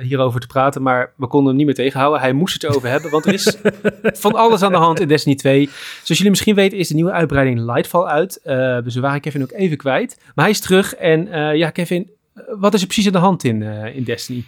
hierover 0.00 0.40
te 0.40 0.46
praten, 0.46 0.82
maar 0.82 1.12
we 1.16 1.26
konden 1.26 1.48
hem 1.48 1.56
niet 1.56 1.66
meer 1.66 1.74
tegenhouden. 1.74 2.20
Hij 2.20 2.32
moest 2.32 2.54
het 2.54 2.62
erover 2.62 2.88
hebben, 2.88 3.10
want 3.10 3.26
er 3.26 3.32
is 3.32 3.56
van 4.24 4.34
alles 4.34 4.62
aan 4.62 4.72
de 4.72 4.78
hand 4.78 5.00
in 5.00 5.08
Destiny 5.08 5.34
2. 5.34 5.64
Zoals 5.66 6.06
jullie 6.06 6.30
misschien 6.30 6.54
weten 6.54 6.78
is 6.78 6.88
de 6.88 6.94
nieuwe 6.94 7.12
uitbreiding 7.12 7.60
Lightfall 7.60 8.04
uit. 8.04 8.40
Dus 8.84 8.94
we 8.94 9.00
waren 9.00 9.20
Kevin 9.20 9.42
ook 9.42 9.52
even 9.52 9.76
kwijt. 9.76 10.18
Maar 10.34 10.44
hij 10.44 10.54
is 10.54 10.60
terug 10.60 10.94
en 10.94 11.28
ja, 11.56 11.70
Kevin, 11.70 12.10
wat 12.58 12.74
is 12.74 12.80
er 12.80 12.86
precies 12.86 13.06
aan 13.06 13.12
de 13.12 13.18
hand 13.18 13.44
in, 13.44 13.62
in 13.94 14.04
Destiny? 14.04 14.44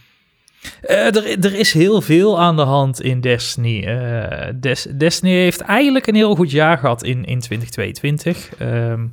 Eh, 0.83 0.97
er, 1.17 1.45
er 1.45 1.55
is 1.55 1.73
heel 1.73 2.01
veel 2.01 2.41
aan 2.41 2.57
de 2.57 2.63
hand 2.63 3.01
in 3.03 3.21
Destiny. 3.21 3.85
Eh, 3.85 4.49
Des- 4.61 4.87
Destiny 4.97 5.33
heeft 5.33 5.61
eigenlijk 5.61 6.07
een 6.07 6.15
heel 6.15 6.35
goed 6.35 6.51
jaar 6.51 6.79
gehad 6.79 7.03
in, 7.03 7.25
in 7.25 7.41
2022. 7.41 8.49
Ehm, 8.59 9.07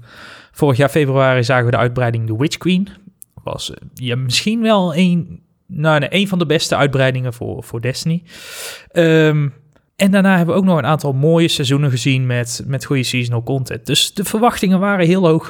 vorig 0.51 0.77
jaar 0.77 0.89
februari 0.89 1.43
zagen 1.43 1.65
we 1.65 1.71
de 1.71 1.77
uitbreiding 1.77 2.27
The 2.27 2.37
Witch 2.37 2.57
Queen. 2.57 2.87
Was 3.43 3.73
eh, 3.95 4.15
misschien 4.15 4.61
wel 4.61 4.95
een, 4.95 5.41
nou, 5.67 6.27
van 6.27 6.39
de 6.39 6.45
beste 6.45 6.75
uitbreidingen 6.75 7.33
voor, 7.33 7.63
voor 7.63 7.81
Destiny. 7.81 8.23
Ehm, 8.91 9.49
en 9.95 10.11
daarna 10.11 10.37
hebben 10.37 10.55
we 10.55 10.61
ook 10.61 10.67
nog 10.67 10.77
een 10.77 10.85
aantal 10.85 11.13
mooie 11.13 11.47
seizoenen 11.47 11.89
gezien 11.89 12.25
met, 12.25 12.63
met 12.67 12.85
goede 12.85 13.03
seasonal 13.03 13.43
content. 13.43 13.85
Dus 13.85 14.13
de 14.13 14.23
verwachtingen 14.23 14.79
waren 14.79 15.05
heel 15.05 15.27
hoog, 15.27 15.49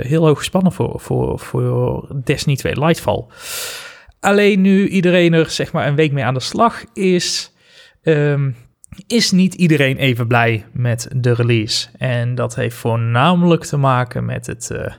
heel 0.00 0.26
hoog 0.26 0.38
gespannen 0.38 0.72
voor, 0.72 1.00
voor, 1.00 1.38
voor 1.38 2.08
Destiny 2.24 2.56
2 2.56 2.78
Lightfall. 2.78 3.24
Alleen 4.24 4.60
nu 4.60 4.88
iedereen 4.88 5.32
er 5.32 5.50
zeg 5.50 5.72
maar 5.72 5.86
een 5.86 5.94
week 5.94 6.12
mee 6.12 6.24
aan 6.24 6.34
de 6.34 6.40
slag 6.40 6.84
is, 6.92 7.52
ehm, 8.02 8.50
is 9.06 9.30
niet 9.30 9.54
iedereen 9.54 9.96
even 9.96 10.26
blij 10.26 10.64
met 10.72 11.08
de 11.16 11.34
release. 11.34 11.88
En 11.98 12.34
dat 12.34 12.54
heeft 12.54 12.76
voornamelijk 12.76 13.64
te 13.64 13.76
maken 13.76 14.24
met 14.24 14.46
het, 14.46 14.70
eh, 14.70 14.92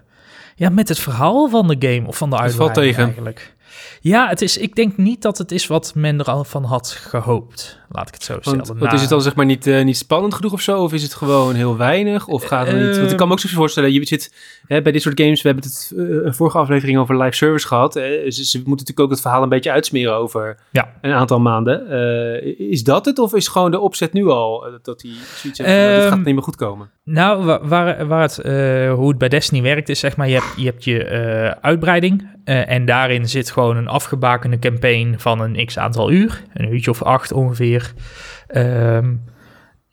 ja, 0.56 0.70
met 0.70 0.90
het 0.90 1.00
verhaal 1.00 1.50
van 1.50 1.68
de 1.68 1.76
game 1.80 2.08
of 2.08 2.18
van 2.18 2.30
de 2.30 2.38
uitbreiding 2.38 2.98
eigenlijk. 2.98 3.54
Ja, 4.02 4.28
het 4.30 4.42
is, 4.42 4.58
ik 4.58 4.76
denk 4.76 4.98
niet 4.98 5.22
dat 5.22 5.38
het 5.38 5.52
is 5.52 5.68
wat 5.68 5.92
men 5.96 6.20
er 6.20 6.26
al 6.26 6.44
van 6.44 6.64
had 6.64 6.90
gehoopt. 6.92 7.80
Laat 7.90 8.08
ik 8.08 8.14
het 8.14 8.24
zo 8.24 8.38
stellen. 8.40 8.58
Want, 8.58 8.68
want 8.68 8.80
Nou, 8.82 8.94
is 8.96 9.02
het 9.02 9.10
dan 9.10 9.22
zeg 9.22 9.36
maar 9.36 9.46
niet, 9.46 9.68
eh, 9.68 9.84
niet 9.84 9.98
spannend 9.98 10.34
genoeg 10.34 10.54
of 10.54 10.62
zo? 10.62 10.82
Of 10.84 10.94
is 10.94 11.04
het 11.04 11.14
gewoon 11.14 11.56
heel 11.56 11.78
weinig? 11.78 12.28
Of 12.28 12.44
gaat 12.44 12.68
het 12.68 12.76
niet? 12.88 12.98
Want 12.98 13.12
ik 13.12 13.18
kan 13.18 13.28
me 13.28 13.34
ook 13.34 13.40
zo 13.40 13.48
voorstellen, 13.54 13.92
je 13.94 14.06
zit 14.06 14.34
hè, 14.68 14.82
bij 14.82 14.92
dit 14.92 15.02
soort 15.02 15.20
games, 15.22 15.42
we 15.42 15.48
hebben 15.50 15.66
het 15.70 15.92
een 16.26 16.34
vorige 16.34 16.58
aflevering 16.58 16.98
over 16.98 17.18
live 17.22 17.36
service 17.36 17.68
gehad. 17.68 17.94
Ze, 17.94 18.28
ze 18.30 18.58
moeten 18.58 18.70
natuurlijk 18.70 19.00
ook 19.00 19.10
het 19.10 19.22
verhaal 19.22 19.44
een 19.44 19.50
beetje 19.50 19.72
uitsmeren 19.72 20.16
over 20.16 20.58
Ja. 20.72 20.94
een 21.02 21.12
aantal 21.12 21.40
maanden. 21.40 21.90
Eh, 21.90 22.60
is 22.72 22.84
dat 22.84 23.06
het? 23.06 23.20
Of 23.20 23.34
is 23.34 23.48
gewoon 23.48 23.72
de 23.72 23.80
opzet 23.80 24.14
nu 24.14 24.28
al 24.28 24.66
dat 24.82 25.02
hij 25.02 25.12
zoiets 25.12 25.42
heeft 25.44 25.58
nou, 25.70 25.90
dit 25.94 26.00
Ehm, 26.00 26.08
gaat 26.10 26.26
niet 26.26 26.34
meer 26.34 26.44
goed 26.44 26.56
komen? 26.56 26.90
Nou, 27.04 27.44
wa- 27.46 27.60
waar, 27.64 28.08
waar 28.08 28.22
het, 28.22 28.36
hoe 28.98 29.08
het 29.10 29.18
bij 29.18 29.30
Destiny 29.30 29.62
werkt 29.62 29.90
is, 29.90 30.00
zeg 30.00 30.18
maar, 30.18 30.28
je 30.30 30.34
hebt 30.34 30.54
je, 30.56 30.66
hebt 30.66 30.84
je 30.84 31.58
uitbreiding 31.62 32.34
eh, 32.46 32.70
en 32.70 32.86
daarin 32.86 33.30
zit 33.30 33.52
gewoon 33.52 33.78
een 33.78 33.88
afgebakende 33.88 34.60
campaign 34.60 35.16
van 35.18 35.40
een 35.40 35.66
x 35.66 35.78
aantal 35.78 36.12
uur, 36.12 36.44
een 36.54 36.74
uurtje 36.74 36.92
of 36.92 37.04
acht 37.04 37.32
ongeveer. 37.32 37.94
Ehm, 38.48 39.14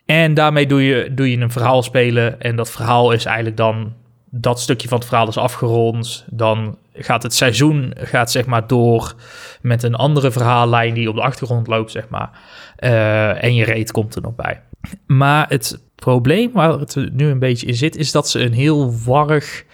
en 0.07 0.35
daarmee 0.35 0.67
doe 0.67 0.83
je, 0.83 1.15
doe 1.15 1.31
je 1.31 1.39
een 1.39 1.51
verhaal 1.51 1.83
spelen 1.83 2.41
en 2.41 2.57
dat 2.57 2.71
verhaal 2.71 3.13
is 3.13 3.25
eigenlijk 3.25 3.57
dan, 3.57 3.93
dat 4.31 4.61
stukje 4.61 4.89
van 4.89 4.99
het 4.99 5.07
verhaal 5.07 5.29
is 5.29 5.37
afgerond. 5.37 6.27
Dan 6.31 6.79
gaat 6.95 7.23
het 7.23 7.35
seizoen 7.35 7.93
gaat, 7.97 8.31
zeg 8.31 8.47
maar, 8.47 8.67
door 8.67 9.15
met 9.61 9.83
een 9.83 9.95
andere 9.95 10.31
verhaallijn 10.31 10.95
die 10.95 11.09
op 11.09 11.15
de 11.15 11.23
achtergrond 11.23 11.67
loopt, 11.67 11.91
zeg 11.91 12.09
maar. 12.09 12.31
Eh, 12.77 13.45
en 13.45 13.55
je 13.55 13.65
reet 13.65 13.91
komt 13.91 14.15
er 14.15 14.23
nog 14.23 14.35
bij. 14.35 14.61
Maar 15.07 15.49
het 15.49 15.83
probleem 15.95 16.53
waar 16.53 16.79
het 16.79 16.97
nu 17.13 17.29
een 17.29 17.39
beetje 17.39 17.67
in 17.67 17.75
zit, 17.75 17.97
is 17.97 18.13
dat 18.13 18.29
ze 18.29 18.41
een 18.41 18.53
heel 18.53 18.95
warrig 19.05 19.65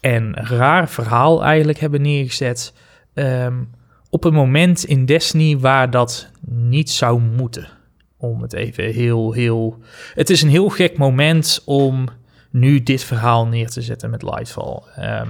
en 0.00 0.34
raar 0.34 0.88
verhaal 0.88 1.44
eigenlijk 1.44 1.78
hebben 1.78 2.02
neergezet. 2.02 2.72
ehm, 3.14 3.54
op 4.10 4.24
een 4.24 4.32
moment 4.32 4.84
in 4.84 5.04
Destiny 5.06 5.58
waar 5.58 5.90
dat 5.90 6.30
niet 6.50 6.90
zou 6.90 7.20
moeten. 7.20 7.68
Om 8.18 8.42
het 8.42 8.52
even 8.52 8.84
heel, 8.84 9.32
heel. 9.32 9.78
Het 10.14 10.30
is 10.30 10.42
een 10.42 10.48
heel 10.48 10.68
gek 10.68 10.98
moment 10.98 11.62
om 11.64 12.04
nu 12.50 12.82
dit 12.82 13.04
verhaal 13.04 13.46
neer 13.46 13.68
te 13.68 13.80
zetten 13.82 14.10
met 14.10 14.22
Lightfall. 14.22 14.82
Ehm, 14.96 15.28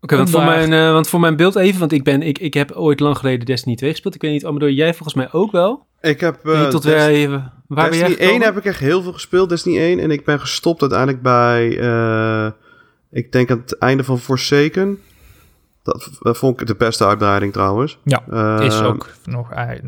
Oké, 0.00 0.16
want, 0.16 0.30
voor 0.30 0.40
Vandaag- 0.40 0.68
mijn, 0.68 0.86
eh, 0.86 0.92
want 0.92 1.08
voor 1.08 1.20
mijn 1.20 1.36
beeld 1.36 1.56
even, 1.56 1.80
want 1.80 1.92
ik, 1.92 2.04
ben, 2.04 2.22
ik, 2.22 2.38
ik 2.38 2.54
heb 2.54 2.70
ooit 2.72 3.00
lang 3.00 3.16
geleden 3.18 3.46
Destiny 3.46 3.74
2 3.76 3.90
gespeeld. 3.90 4.14
Ik 4.14 4.20
weet 4.22 4.32
niet, 4.32 4.44
Amador, 4.46 4.70
jij 4.70 4.94
volgens 4.94 5.14
mij 5.14 5.28
ook 5.32 5.52
wel? 5.52 5.86
Ik 6.00 6.20
heb... 6.20 6.46
Eh, 6.46 6.68
tot 6.68 6.82
Dest- 6.82 7.26
waar, 7.26 7.28
waar 7.30 7.50
ben 7.66 7.90
Destiny 7.90 7.98
jij 7.98 8.08
1 8.08 8.16
gekomen? 8.26 8.42
heb 8.46 8.56
ik 8.56 8.64
echt 8.64 8.78
heel 8.80 9.02
veel 9.02 9.12
gespeeld, 9.12 9.48
Destiny 9.48 9.78
1. 9.78 9.98
En 9.98 10.10
ik 10.10 10.24
ben 10.24 10.40
gestopt 10.40 10.80
uiteindelijk 10.80 11.22
bij, 11.22 11.78
eh, 11.78 12.50
ik 13.14 13.32
denk 13.32 13.50
aan 13.50 13.58
het 13.58 13.78
einde 13.78 14.04
van 14.04 14.18
Forsaken. 14.18 15.02
Dat, 15.82 16.10
dat 16.20 16.38
vond 16.38 16.60
ik 16.60 16.66
de 16.66 16.74
beste 16.74 17.06
uitbreiding 17.06 17.52
trouwens. 17.52 17.98
Ja, 18.04 18.22
is 18.60 18.78
Eh, 18.78 18.86
ook 18.86 19.10
nog, 19.24 19.50
eh, 19.52 19.80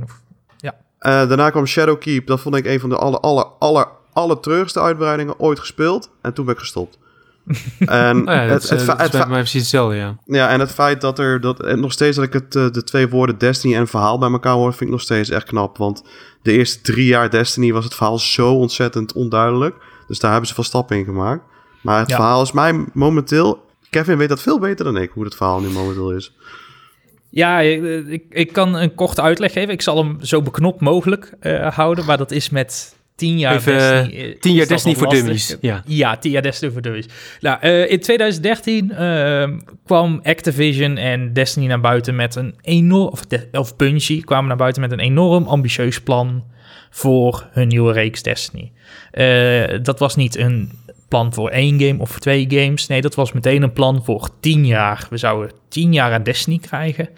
eh, 0.98 1.28
daarna 1.28 1.50
kwam 1.50 1.66
Shadowkeep. 1.66 2.26
Dat 2.26 2.40
vond 2.40 2.56
ik 2.56 2.66
een 2.66 2.80
van 2.80 2.88
de 2.88 2.96
aller, 2.96 3.20
aller, 3.20 3.44
aller, 3.58 3.88
aller 4.12 4.40
treurigste 4.40 4.80
uitbreidingen 4.80 5.40
ooit 5.40 5.58
gespeeld. 5.58 6.10
En 6.22 6.32
toen 6.32 6.44
ben 6.44 6.54
ik 6.54 6.60
gestopt. 6.60 6.98
en, 7.78 8.18
Oh 8.18 8.34
ja, 8.34 8.46
dat, 8.46 8.62
het, 8.68 8.80
is, 8.80 8.86
het, 8.86 8.88
eh, 8.88 8.98
het 8.98 9.28
mij 9.28 9.38
precies 9.38 9.60
hetzelfde, 9.60 9.96
ja. 9.96 10.16
ja, 10.24 10.48
en 10.48 10.60
het 10.60 10.72
feit 10.72 11.00
dat 11.00 11.18
er 11.18 11.40
dat, 11.40 11.62
en 11.62 11.80
nog 11.80 11.92
steeds 11.92 12.16
dat 12.16 12.24
ik 12.24 12.32
het, 12.32 12.56
eh, 12.56 12.70
de 12.70 12.84
twee 12.84 13.08
woorden 13.08 13.38
Destiny 13.38 13.74
en 13.74 13.88
verhaal 13.88 14.18
bij 14.18 14.30
elkaar 14.30 14.54
hoor, 14.54 14.70
vind 14.70 14.80
ik 14.80 14.90
nog 14.90 15.00
steeds 15.00 15.30
echt 15.30 15.46
knap. 15.46 15.76
Want 15.76 16.02
de 16.42 16.52
eerste 16.52 16.80
drie 16.80 17.06
jaar 17.06 17.30
Destiny 17.30 17.72
was 17.72 17.84
het 17.84 17.94
verhaal 17.94 18.18
zo 18.18 18.54
ontzettend 18.54 19.12
onduidelijk. 19.12 19.76
Dus 20.06 20.18
daar 20.18 20.30
hebben 20.30 20.48
ze 20.48 20.54
veel 20.54 20.64
stappen 20.64 20.96
in 20.96 21.04
gemaakt. 21.04 21.44
Maar 21.86 21.98
het 22.00 22.08
Ja. 22.10 22.16
verhaal 22.16 22.42
is 22.42 22.52
mij 22.52 22.84
momenteel. 22.92 23.64
Kevin 23.90 24.18
weet 24.18 24.28
dat 24.28 24.42
veel 24.42 24.58
beter 24.58 24.84
dan 24.84 24.96
ik, 24.96 25.10
hoe 25.10 25.24
het 25.24 25.34
verhaal 25.36 25.60
nu 25.60 25.68
momenteel 25.68 26.10
is. 26.12 26.32
Ja, 27.30 27.60
ik, 27.60 28.22
ik, 28.30 28.52
kan 28.52 28.74
een 28.74 28.94
korte 28.94 29.22
uitleg 29.22 29.52
geven. 29.52 29.72
Ik 29.72 29.82
zal 29.82 29.96
hem 29.96 30.16
zo 30.20 30.42
beknopt 30.42 30.80
mogelijk 30.80 31.32
eh, 31.40 31.74
houden, 31.76 32.04
maar 32.04 32.16
dat 32.18 32.30
is 32.30 32.50
met 32.50 32.94
tien 33.16 33.38
jaar 33.38 33.54
Even, 33.54 33.72
Destiny. 33.78 34.22
eh, 34.22 34.38
Tien 34.40 34.52
jaar 34.52 34.60
dat 34.60 34.68
Destiny 34.68 34.94
voor 34.94 35.08
dummies, 35.08 35.56
ja. 35.60 35.82
Ja, 35.86 36.16
tien 36.16 36.30
jaar 36.30 36.42
Destiny 36.42 36.72
voor 36.72 36.82
dummies. 36.82 37.06
Nou, 37.40 37.58
eh, 37.60 37.90
in 37.90 38.00
2013 38.00 38.92
ehm, 38.92 39.58
kwam 39.84 40.20
Activision 40.22 40.96
en 40.96 41.32
Destiny 41.32 41.66
naar 41.66 41.80
buiten 41.80 42.16
met 42.16 42.34
een 42.34 42.54
enorm... 42.62 43.08
Of, 43.12 43.26
de- 43.26 43.48
of 43.52 43.76
Bungie 43.76 44.24
kwamen 44.24 44.48
naar 44.48 44.56
buiten 44.56 44.82
met 44.82 44.92
een 44.92 45.00
enorm 45.00 45.46
ambitieus 45.46 46.00
plan 46.02 46.44
voor 46.90 47.46
hun 47.50 47.68
nieuwe 47.68 47.92
reeks 47.92 48.22
Destiny. 48.22 48.72
Eh, 49.10 49.78
dat 49.82 49.98
was 49.98 50.16
niet 50.16 50.36
een 50.36 50.70
plan 51.08 51.32
voor 51.32 51.50
één 51.50 51.80
game 51.80 52.00
of 52.00 52.18
twee 52.18 52.46
games. 52.48 52.86
Nee, 52.86 53.00
dat 53.00 53.14
was 53.14 53.32
meteen 53.32 53.62
een 53.62 53.72
plan 53.72 54.04
voor 54.04 54.28
tien 54.40 54.66
jaar. 54.66 55.06
We 55.10 55.16
zouden 55.16 55.52
tien 55.68 55.92
jaar 55.92 56.12
aan 56.12 56.22
Destiny 56.22 56.58
krijgen. 56.58 57.08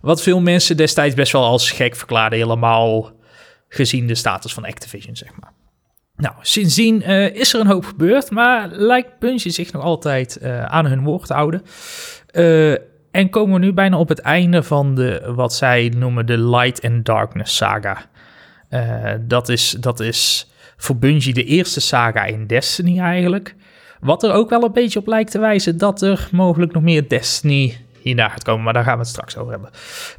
Wat 0.00 0.22
veel 0.22 0.40
mensen 0.40 0.76
destijds 0.76 1.14
best 1.14 1.32
wel 1.32 1.44
als 1.44 1.70
gek 1.70 1.96
verklaarden, 1.96 2.38
helemaal 2.38 3.12
gezien 3.68 4.06
de 4.06 4.14
status 4.14 4.52
van 4.52 4.64
Activision, 4.64 5.16
zeg 5.16 5.30
maar. 5.40 5.52
Nou, 6.16 6.34
sindsdien 6.40 7.02
eh, 7.02 7.34
is 7.34 7.54
er 7.54 7.60
een 7.60 7.66
hoop 7.66 7.84
gebeurd, 7.84 8.30
maar 8.30 8.68
lijkt 8.68 9.18
Bungie 9.18 9.52
zich 9.52 9.72
nog 9.72 9.82
altijd 9.82 10.36
eh, 10.36 10.64
aan 10.64 10.86
hun 10.86 11.04
woord 11.04 11.26
te 11.26 11.34
houden. 11.34 11.62
Eh, 12.30 12.72
en 13.10 13.30
komen 13.30 13.60
we 13.60 13.66
nu 13.66 13.72
bijna 13.72 13.98
op 13.98 14.08
het 14.08 14.18
einde 14.18 14.62
van 14.62 14.94
de, 14.94 15.32
wat 15.34 15.54
zij 15.54 15.92
noemen 15.96 16.26
de 16.26 16.38
Light 16.38 16.84
and 16.84 17.04
Darkness 17.04 17.56
saga. 17.56 18.06
Dat, 19.20 19.48
is, 19.48 19.70
dat 19.70 20.00
is 20.00 20.50
voor 20.78 20.96
Bungie 20.96 21.34
de 21.34 21.44
eerste 21.44 21.80
saga 21.80 22.24
in 22.24 22.46
Destiny 22.46 22.98
eigenlijk. 22.98 23.54
Wat 24.00 24.22
er 24.22 24.32
ook 24.32 24.50
wel 24.50 24.64
een 24.64 24.72
beetje 24.72 24.98
op 24.98 25.06
lijkt 25.06 25.30
te 25.30 25.38
wijzen 25.38 25.78
dat 25.78 26.02
er 26.02 26.28
mogelijk 26.32 26.72
nog 26.72 26.82
meer 26.82 27.08
Destiny 27.08 27.76
hierna 28.00 28.28
gaat 28.28 28.42
komen, 28.42 28.64
maar 28.64 28.72
daar 28.72 28.84
gaan 28.84 28.92
we 28.92 29.00
het 29.00 29.08
straks 29.08 29.36
over 29.36 29.52
hebben. 29.52 29.70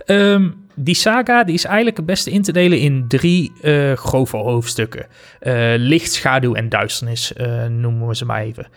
Ehm, 0.06 0.50
die 0.76 0.96
saga 0.96 1.44
die 1.44 1.54
is 1.54 1.66
eigenlijk 1.66 1.98
het 1.98 2.06
beste 2.06 2.32
in 2.32 2.42
te 2.42 2.52
delen 2.52 2.80
in 2.80 3.06
drie 3.08 3.52
eh 3.62 3.94
grove 3.94 4.38
hoofdstukken. 4.38 5.06
Eh, 5.40 5.74
licht, 5.78 6.12
schaduw 6.12 6.54
en 6.54 6.70
duisternis 6.70 7.34
eh, 7.34 7.66
noemen 7.66 8.08
we 8.08 8.16
ze 8.16 8.26
maar 8.26 8.42
even. 8.42 8.68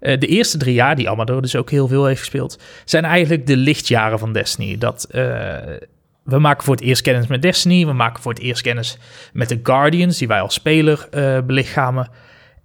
De 0.00 0.26
eerste 0.26 0.58
drie 0.58 0.74
jaar, 0.74 0.96
die 0.96 1.10
Amador 1.10 1.42
dus 1.42 1.56
ook 1.56 1.70
heel 1.70 1.88
veel 1.88 2.06
heeft 2.06 2.18
gespeeld, 2.18 2.58
zijn 2.84 3.04
eigenlijk 3.04 3.46
de 3.46 3.56
lichtjaren 3.56 4.18
van 4.18 4.32
Destiny. 4.32 4.78
Dat, 4.78 5.08
we 6.30 6.38
maken 6.38 6.64
voor 6.64 6.74
het 6.74 6.84
eerst 6.84 7.02
kennis 7.02 7.26
met 7.26 7.42
Destiny, 7.42 7.86
we 7.86 7.92
maken 7.92 8.22
voor 8.22 8.32
het 8.32 8.42
eerst 8.42 8.62
kennis 8.62 8.98
met 9.32 9.48
de 9.48 9.60
Guardians, 9.62 10.18
die 10.18 10.28
wij 10.28 10.40
als 10.40 10.54
speler 10.54 11.08
eh, 11.10 11.38
belichamen. 11.40 12.08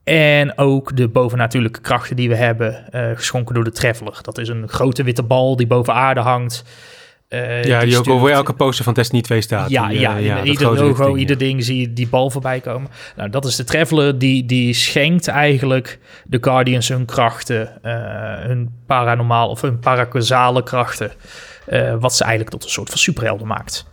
En 0.03 0.57
ook 0.57 0.95
de 0.97 1.07
bovennatuurlijke 1.07 1.81
krachten 1.81 2.15
die 2.15 2.29
we 2.29 2.35
hebben, 2.35 2.91
eh, 2.91 3.09
geschonken 3.15 3.55
door 3.55 3.63
de 3.63 3.71
Traveler. 3.71 4.19
Dat 4.21 4.37
is 4.37 4.47
een 4.47 4.69
grote 4.69 5.03
witte 5.03 5.23
bal 5.23 5.55
die 5.55 5.67
boven 5.67 5.93
aarde 5.93 6.19
hangt. 6.19 6.63
Eh, 7.27 7.63
ja, 7.63 7.79
die, 7.79 7.97
ook 7.97 8.09
over 8.09 8.31
elke 8.31 8.53
poster 8.53 8.83
van 8.83 8.93
Destiny 8.93 9.21
2 9.21 9.41
staat. 9.41 9.69
ja, 9.69 9.87
Die, 9.87 9.99
ja, 9.99 10.15
in 10.15 10.35
dat 10.35 10.45
ieder 10.45 10.73
logo, 10.73 11.03
ding, 11.03 11.13
ja. 11.13 11.19
ieder 11.19 11.37
ding 11.37 11.63
zie 11.63 11.79
je 11.79 11.93
die 11.93 12.07
bal 12.07 12.29
voorbij 12.29 12.59
komen. 12.59 12.89
Nou, 13.15 13.29
dat 13.29 13.45
is 13.45 13.55
de 13.55 13.63
Traveler, 13.63 14.17
die, 14.17 14.45
die 14.45 14.73
schenkt 14.73 15.27
eigenlijk 15.27 15.99
de 16.25 16.37
Guardians 16.41 16.87
hun 16.87 17.05
krachten, 17.05 17.79
hun 18.47 18.69
paranormaal 18.85 19.49
of 19.49 19.61
hun 19.61 19.79
paracausale 19.79 20.63
krachten, 20.63 21.11
eh, 21.67 21.95
wat 21.99 22.15
ze 22.15 22.21
eigenlijk 22.23 22.51
tot 22.51 22.63
een 22.63 22.69
soort 22.69 22.89
van 22.89 22.97
superhelden 22.97 23.47
maakt. 23.47 23.85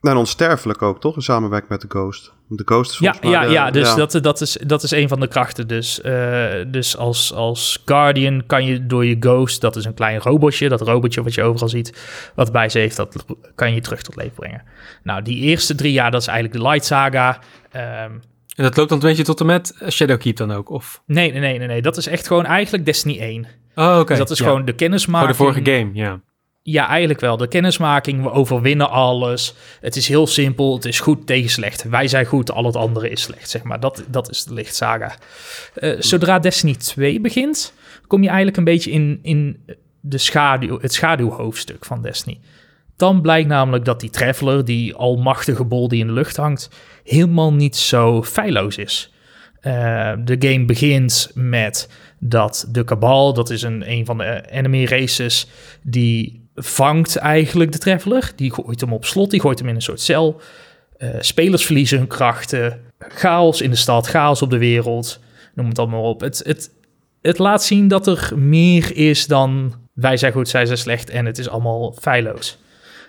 En 0.00 0.16
onsterfelijk 0.16 0.82
ook, 0.82 1.00
toch? 1.00 1.16
In 1.16 1.22
samenwerking 1.22 1.70
met 1.70 1.80
de 1.80 1.86
Ghost. 1.88 2.32
De 2.48 2.62
Ghost 2.64 2.90
is 2.90 2.98
Ja, 2.98 3.12
volgens 3.12 3.30
mij 3.32 3.40
ja, 3.40 3.46
de- 3.46 3.52
ja, 3.52 3.70
dus 3.70 3.94
Dat, 3.94 4.22
dat, 4.22 4.40
is, 4.40 4.52
dat 4.66 4.82
is 4.82 4.90
een 4.90 5.08
van 5.08 5.20
de 5.20 5.28
krachten. 5.28 5.68
Dus, 5.68 6.00
eh, 6.00 6.46
dus 6.66 6.96
als, 6.96 7.32
als 7.32 7.82
Guardian 7.84 8.46
kan 8.46 8.64
je 8.64 8.86
door 8.86 9.04
je 9.06 9.16
Ghost, 9.20 9.60
dat 9.60 9.76
is 9.76 9.84
een 9.84 9.94
klein 9.94 10.18
robotje, 10.20 10.68
dat 10.68 10.80
robotje 10.80 11.22
wat 11.22 11.34
je 11.34 11.42
overal 11.42 11.68
ziet, 11.68 12.02
wat 12.34 12.52
bij 12.52 12.68
ze 12.68 12.78
heeft, 12.78 12.96
dat 12.96 13.24
kan 13.54 13.74
je 13.74 13.80
terug 13.80 14.02
tot 14.02 14.16
leven 14.16 14.34
brengen. 14.34 14.62
Nou, 15.02 15.22
die 15.22 15.40
eerste 15.42 15.74
drie 15.74 15.92
jaar, 15.92 16.10
dat 16.10 16.20
is 16.20 16.26
eigenlijk 16.26 16.58
de 16.62 16.68
Light 16.68 16.84
Saga. 16.86 17.38
Ehm, 17.70 18.10
En 18.56 18.64
dat 18.64 18.76
loopt 18.76 18.88
dan 18.88 18.98
een 18.98 19.04
beetje 19.08 19.24
tot 19.24 19.40
en 19.40 19.46
met 19.46 19.74
Shadowkeep 19.90 20.36
dan 20.36 20.52
ook? 20.52 20.70
Of? 20.70 21.02
nee, 21.06 21.30
nee, 21.32 21.40
nee, 21.40 21.58
nee, 21.58 21.66
nee, 21.66 21.82
dat 21.82 21.96
is 21.96 22.06
echt 22.06 22.26
gewoon 22.26 22.44
eigenlijk 22.46 22.84
Destiny 22.84 23.18
1. 23.20 23.46
Oh, 23.74 23.98
oké. 23.98 24.08
Dus 24.08 24.18
dat 24.18 24.30
is 24.30 24.38
ja. 24.38 24.44
gewoon 24.44 24.60
de 24.64 24.66
Voor 24.70 24.76
kennismaking. 24.80 25.30
de 25.30 25.36
vorige 25.36 25.60
game, 25.64 25.90
ja. 25.92 26.20
Ja, 26.64 26.88
eigenlijk 26.88 27.20
wel. 27.20 27.36
De 27.36 27.48
kennismaking, 27.48 28.22
we 28.22 28.30
overwinnen 28.30 28.90
alles. 28.90 29.54
Het 29.80 29.96
is 29.96 30.08
heel 30.08 30.26
simpel, 30.26 30.74
het 30.74 30.84
is 30.84 31.00
goed 31.00 31.26
tegen 31.26 31.50
slecht. 31.50 31.82
Wij 31.82 32.08
zijn 32.08 32.26
goed, 32.26 32.50
al 32.50 32.64
het 32.64 32.76
andere 32.76 33.10
is 33.10 33.22
slecht, 33.22 33.50
zeg 33.50 33.62
maar. 33.62 33.80
Dat, 33.80 34.04
dat 34.08 34.30
is 34.30 34.44
de 34.44 34.54
lichtsaga. 34.54 35.14
Eh, 35.74 35.96
zodra 35.98 36.38
Destiny 36.38 36.74
2 36.74 37.20
begint, 37.20 37.72
kom 38.06 38.22
je 38.22 38.28
eigenlijk 38.28 38.56
een 38.56 38.64
beetje 38.64 38.90
in, 38.90 39.18
in 39.22 39.64
de 40.00 40.18
schaduw, 40.18 40.80
het 40.80 40.92
schaduwhoofdstuk 40.92 41.84
van 41.84 42.02
Destiny. 42.02 42.40
Dan 42.96 43.20
blijkt 43.20 43.48
namelijk 43.48 43.84
dat 43.84 44.00
die 44.00 44.10
Traveler, 44.10 44.64
die 44.64 44.94
almachtige 44.94 45.64
bol 45.64 45.88
die 45.88 46.00
in 46.00 46.06
de 46.06 46.12
lucht 46.12 46.36
hangt, 46.36 46.70
helemaal 47.04 47.52
niet 47.52 47.76
zo 47.76 48.22
feilloos 48.22 48.76
is. 48.76 49.12
Eh, 49.60 50.12
de 50.24 50.36
game 50.38 50.64
begint 50.64 51.30
met 51.34 51.88
dat 52.18 52.66
de 52.68 52.84
Cabal, 52.84 53.34
dat 53.34 53.50
is 53.50 53.62
een, 53.62 53.90
een 53.90 54.04
van 54.04 54.18
de 54.18 54.50
enemy 54.50 54.84
races, 54.84 55.46
die 55.82 56.41
vangt 56.54 57.16
eigenlijk 57.16 57.72
de 57.72 57.78
Traveler. 57.78 58.32
Die 58.36 58.52
gooit 58.52 58.80
hem 58.80 58.92
op 58.92 59.04
slot, 59.04 59.30
die 59.30 59.40
gooit 59.40 59.58
hem 59.58 59.68
in 59.68 59.74
een 59.74 59.82
soort 59.82 60.00
cel. 60.00 60.40
Eh, 60.96 61.08
spelers 61.18 61.64
verliezen 61.64 61.98
hun 61.98 62.06
krachten. 62.06 62.80
Chaos 62.98 63.60
in 63.60 63.70
de 63.70 63.76
stad, 63.76 64.06
chaos 64.06 64.42
op 64.42 64.50
de 64.50 64.58
wereld. 64.58 65.20
Noem 65.54 65.68
het 65.68 65.78
allemaal 65.78 66.02
op. 66.02 66.20
Het, 66.20 66.42
het, 66.46 66.70
het 67.22 67.38
laat 67.38 67.64
zien 67.64 67.88
dat 67.88 68.06
er 68.06 68.32
meer 68.36 68.96
is 68.96 69.26
dan 69.26 69.74
wij 69.92 70.16
zijn 70.16 70.32
goed, 70.32 70.48
zij 70.48 70.66
zijn 70.66 70.78
slecht 70.78 71.10
en 71.10 71.26
het 71.26 71.38
is 71.38 71.48
allemaal 71.48 71.96
feilloos. 72.00 72.58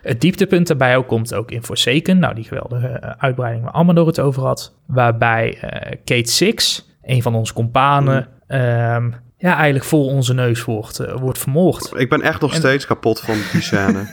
Het 0.01 0.21
dieptepunt 0.21 0.67
daarbij 0.67 0.97
ook 0.97 1.07
komt 1.07 1.33
ook 1.33 1.51
in 1.51 1.63
Forsaken. 1.63 2.19
Nou, 2.19 2.35
die 2.35 2.43
geweldige 2.43 2.87
eh, 2.87 3.11
uitbreiding 3.17 3.63
waar 3.63 3.73
Amador 3.73 4.07
het 4.07 4.19
over 4.19 4.43
had. 4.43 4.75
Waarbij 4.87 5.57
eh, 5.61 5.97
Kate 6.03 6.31
Six, 6.31 6.87
een 7.01 7.21
van 7.21 7.35
onze 7.35 7.53
companen, 7.53 8.27
ehm, 8.47 9.11
ja, 9.43 9.55
eigenlijk 9.55 9.85
voor 9.85 10.05
onze 10.05 10.33
neus 10.33 10.63
wordt, 10.65 10.99
eh, 10.99 11.15
wordt 11.15 11.37
vermoord. 11.39 11.91
Ik 11.95 12.09
ben 12.09 12.21
echt 12.21 12.41
nog 12.41 12.51
En- 12.51 12.57
steeds 12.57 12.85
kapot 12.85 13.19
van 13.19 13.35
die 13.51 13.61
scène. 13.61 14.07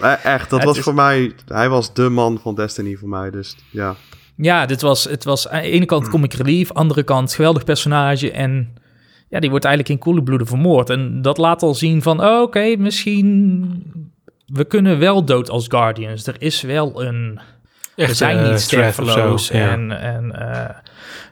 Eh, 0.00 0.24
echt, 0.24 0.50
dat 0.50 0.64
was 0.64 0.76
is- 0.76 0.82
voor 0.82 0.94
mij... 0.94 1.32
Hij 1.46 1.68
was 1.68 1.94
de 1.94 2.08
man 2.08 2.38
van 2.42 2.54
Destiny 2.54 2.94
voor 2.96 3.08
mij, 3.08 3.30
dus 3.30 3.56
ja. 3.70 3.94
Ja, 4.36 4.66
dit 4.66 4.80
was, 4.80 5.04
het 5.04 5.24
was 5.24 5.48
aan 5.48 5.62
de 5.62 5.70
ene 5.70 5.84
kant 5.84 6.08
comic 6.08 6.32
relief, 6.34 6.72
andere 6.72 7.02
kant 7.02 7.34
geweldig 7.34 7.64
personage 7.64 8.30
en 8.32 8.74
ja, 9.28 9.40
die 9.40 9.50
wordt 9.50 9.64
eigenlijk 9.64 9.94
in 9.94 10.04
koele 10.04 10.22
bloeden 10.22 10.46
vermoord. 10.46 10.90
En 10.90 11.22
dat 11.22 11.38
laat 11.38 11.62
al 11.62 11.74
zien 11.74 12.02
van, 12.02 12.24
oh, 12.24 12.42
oké, 12.42 12.76
misschien 12.76 13.92
we 14.46 14.64
kunnen 14.64 14.98
wel 14.98 15.24
dood 15.24 15.50
als 15.50 15.66
Guardians. 15.68 16.26
Er 16.26 16.36
is 16.38 16.60
wel 16.60 17.02
een, 17.04 17.40
we 17.96 18.02
Echt, 18.02 18.16
zijn 18.16 18.36
eh, 18.38 18.50
niet 18.50 18.60
zo, 18.60 18.66
sterfeloos 18.66 19.48
ja. 19.48 19.70
en, 19.70 20.00
en 20.00 20.32
eh, 20.50 20.76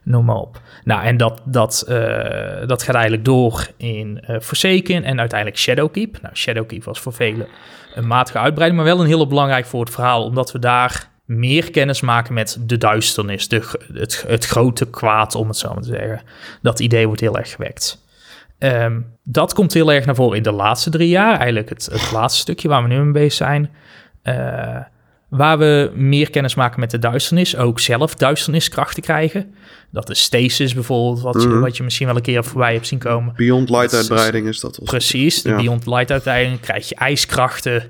noem 0.03 0.25
maar 0.25 0.37
op. 0.37 0.61
Nou, 0.85 1.05
en 1.05 1.17
dat, 1.17 1.41
dat, 1.45 1.85
eh, 1.89 2.67
dat 2.67 2.83
gaat 2.83 2.95
eigenlijk 2.95 3.25
door 3.25 3.69
in 3.77 4.21
eh 4.21 4.41
Forsaken 4.41 5.05
en 5.05 5.19
uiteindelijk 5.19 5.61
Shadowkeep. 5.61 6.19
Nou, 6.23 6.37
Shadowkeep 6.37 6.85
was 6.85 7.01
voor 7.01 7.13
velen 7.13 7.47
een 7.95 8.07
matige 8.07 8.39
uitbreiding, 8.39 8.83
maar 8.83 8.93
wel 8.93 9.01
een 9.01 9.11
hele 9.11 9.27
belangrijk 9.27 9.67
voor 9.67 9.81
het 9.81 9.95
verhaal, 9.95 10.25
omdat 10.25 10.53
we 10.53 10.59
daar 10.59 11.09
meer 11.25 11.71
kennis 11.71 12.01
maken 12.01 12.35
met 12.35 12.59
de 12.61 12.79
duisternis, 12.79 13.49
de, 13.49 13.63
het, 13.93 14.25
het 14.27 14.47
grote 14.47 14.91
kwaad, 14.91 15.35
om 15.35 15.49
het 15.49 15.57
zo 15.57 15.75
maar 15.75 15.83
te 15.83 15.89
zeggen. 15.89 16.23
Dat 16.63 16.81
idee 16.81 17.07
wordt 17.07 17.21
heel 17.21 17.39
erg 17.39 17.51
gewekt. 17.51 18.05
Ehm, 18.59 19.01
dat 19.25 19.55
komt 19.55 19.73
heel 19.73 19.93
erg 19.93 20.07
naar 20.07 20.15
voren 20.15 20.37
in 20.37 20.43
de 20.43 20.53
laatste 20.53 20.91
drie 20.91 21.09
jaar. 21.09 21.37
Eigenlijk 21.37 21.69
het, 21.69 21.89
het 21.93 22.13
laatste 22.13 22.41
stukje 22.41 22.69
waar 22.69 22.83
we 22.83 22.89
nu 22.89 23.03
mee 23.03 23.13
bezig 23.13 23.33
zijn. 23.33 23.71
Eh, 24.23 24.77
waar 25.29 25.59
we 25.59 25.93
meer 25.95 26.31
kennis 26.31 26.55
maken 26.55 26.81
met 26.81 26.91
de 26.91 26.99
duisternis, 26.99 27.57
ook 27.57 27.81
zelf 27.81 28.15
duisterniskrachten 28.15 29.03
krijgen. 29.03 29.55
Dat 29.91 30.11
is 30.11 30.23
stasis 30.23 30.75
bijvoorbeeld, 30.75 31.21
wat, 31.23 31.43
je, 31.43 31.49
Mhm. 31.49 31.61
wat 31.61 31.77
je 31.77 31.83
misschien 31.83 32.07
wel 32.07 32.17
een 32.17 32.23
keer 32.23 32.45
voorbij 32.45 32.73
hebt 32.73 32.87
zien 32.87 32.99
komen. 32.99 33.33
Beyond 33.37 33.71
Light 33.71 33.91
Dat 33.91 33.99
uitbreiding 34.01 34.47
is 34.49 34.61
dat. 34.61 34.79
Of... 34.81 34.89
Precies, 34.89 35.43
de 35.43 35.49
Ja. 35.49 35.57
Beyond 35.57 35.87
Light 35.87 36.11
uiteindelijk 36.11 36.63
krijg 36.63 36.89
je 36.89 36.95
ijskrachten. 36.95 37.87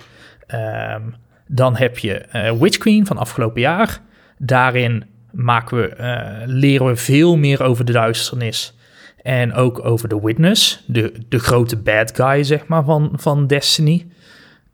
Ehm, 0.46 1.02
dan 1.46 1.76
heb 1.76 1.98
je 1.98 2.14
eh, 2.14 2.52
Witch 2.52 2.78
Queen 2.78 3.06
van 3.06 3.18
afgelopen 3.18 3.60
jaar. 3.60 4.00
Daarin 4.38 5.04
maken 5.32 5.76
we, 5.76 5.86
eh, 5.88 6.42
leren 6.46 6.86
we 6.86 6.96
veel 6.96 7.36
meer 7.36 7.62
over 7.62 7.84
de 7.84 7.92
duisternis. 7.92 8.74
En 9.22 9.54
ook 9.54 9.84
over 9.84 10.08
de 10.08 10.20
Witness, 10.20 10.84
de, 10.86 11.12
de 11.28 11.38
grote 11.38 11.76
bad 11.76 12.12
guy 12.14 12.42
zeg 12.42 12.66
maar, 12.66 12.84
van, 12.84 13.12
van 13.14 13.46
Destiny. 13.46 14.06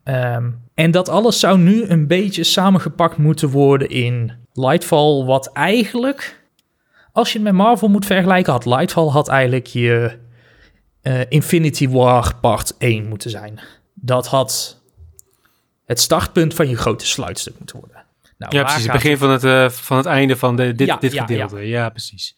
Ehm, 0.03 0.51
en 0.73 0.91
dat 0.91 1.09
alles 1.09 1.39
zou 1.39 1.57
nu 1.57 1.83
een 1.83 2.07
beetje 2.07 2.43
samengepakt 2.43 3.17
moeten 3.17 3.49
worden 3.49 3.89
in 3.89 4.31
Lightfall, 4.53 5.23
wat 5.23 5.51
eigenlijk, 5.51 6.43
als 7.11 7.31
je 7.31 7.37
het 7.37 7.47
met 7.47 7.53
Marvel 7.53 7.87
moet 7.87 8.05
vergelijken, 8.05 8.53
had 8.53 8.65
Lightfall 8.65 9.07
had 9.07 9.27
eigenlijk 9.27 9.67
je 9.67 10.19
eh, 11.01 11.21
Infinity 11.29 11.89
War 11.89 12.35
part 12.35 12.75
1 12.77 13.07
moeten 13.07 13.29
zijn. 13.29 13.59
Dat 13.93 14.27
had 14.27 14.81
het 15.85 15.99
startpunt 15.99 16.53
van 16.53 16.69
je 16.69 16.77
grote 16.77 17.05
sluitstuk 17.05 17.53
moeten 17.57 17.79
worden. 17.79 18.03
Nou, 18.37 18.55
Ja, 18.55 18.63
precies. 18.63 18.83
Het 18.83 18.91
begin 18.91 19.17
van 19.17 19.29
het, 19.29 19.43
eh, 19.43 19.69
van 19.69 19.97
het 19.97 20.05
einde 20.05 20.37
van 20.37 20.55
de, 20.55 20.75
dit, 20.75 20.87
Ja, 20.87 20.97
dit 20.97 21.13
ja, 21.13 21.25
gedeelte. 21.25 21.67
Ja, 21.67 21.89
precies. 21.89 22.37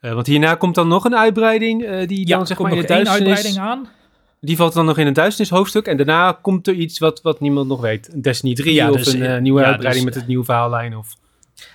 Eh, 0.00 0.12
want 0.12 0.26
hierna 0.26 0.54
komt 0.54 0.74
dan 0.74 0.88
nog 0.88 1.04
een 1.04 1.16
uitbreiding 1.16 1.84
eh, 1.84 2.08
die 2.08 2.26
Ja, 2.28 2.36
dan 2.36 2.46
zeg 2.46 2.56
komt 2.56 2.68
maar 2.68 2.78
in 2.78 2.84
nog 2.88 3.04
de 3.04 3.10
uitbreiding 3.10 3.58
aan. 3.58 3.88
Die 4.44 4.56
valt 4.56 4.72
dan 4.72 4.84
nog 4.84 4.98
in 4.98 5.06
een 5.06 5.12
duisternis 5.12 5.52
hoofdstuk. 5.52 5.86
En 5.86 5.96
daarna 5.96 6.38
komt 6.42 6.66
er 6.66 6.74
iets 6.74 6.98
wat, 6.98 7.22
wat 7.22 7.40
niemand 7.40 7.68
nog 7.68 7.80
weet. 7.80 8.12
Een 8.12 8.22
Destiny 8.22 8.54
3 8.54 8.74
Ja, 8.74 8.90
of 8.90 8.96
dus, 8.96 9.12
een 9.12 9.22
eh, 9.22 9.36
eh, 9.36 9.42
nieuwe 9.42 9.60
ja, 9.60 9.66
uitbreiding 9.66 10.04
dus- 10.04 10.12
met 10.12 10.22
het 10.22 10.28
nieuwe 10.30 10.44
verhaallijn. 10.44 10.96
Of... 10.96 11.16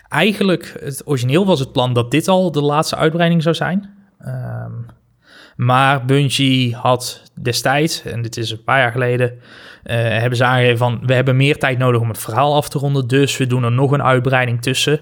Eigenlijk, 0.07 0.75
het 0.79 1.01
origineel 1.05 1.45
was 1.45 1.59
het 1.59 1.71
plan 1.71 1.93
dat 1.93 2.11
dit 2.11 2.27
al 2.27 2.51
de 2.51 2.61
laatste 2.61 2.95
uitbreiding 2.95 3.43
zou 3.43 3.55
zijn. 3.55 3.89
Ehm, 4.19 4.71
maar 5.55 6.05
Bungie 6.05 6.75
had 6.75 7.31
destijds, 7.41 8.03
en 8.03 8.21
dit 8.21 8.37
is 8.37 8.51
een 8.51 8.63
paar 8.63 8.79
jaar 8.79 8.91
geleden, 8.91 9.39
eh, 9.83 9.97
hebben 9.97 10.37
ze 10.37 10.43
aangegeven 10.43 10.77
van, 10.77 11.01
we 11.05 11.13
hebben 11.13 11.35
meer 11.37 11.57
tijd 11.57 11.77
nodig 11.77 12.01
om 12.01 12.07
het 12.07 12.17
verhaal 12.17 12.55
af 12.55 12.69
te 12.69 12.79
ronden, 12.79 13.07
dus 13.07 13.37
we 13.37 13.47
doen 13.47 13.63
er 13.63 13.71
nog 13.71 13.91
een 13.91 14.03
uitbreiding 14.03 14.61
tussen. 14.61 14.99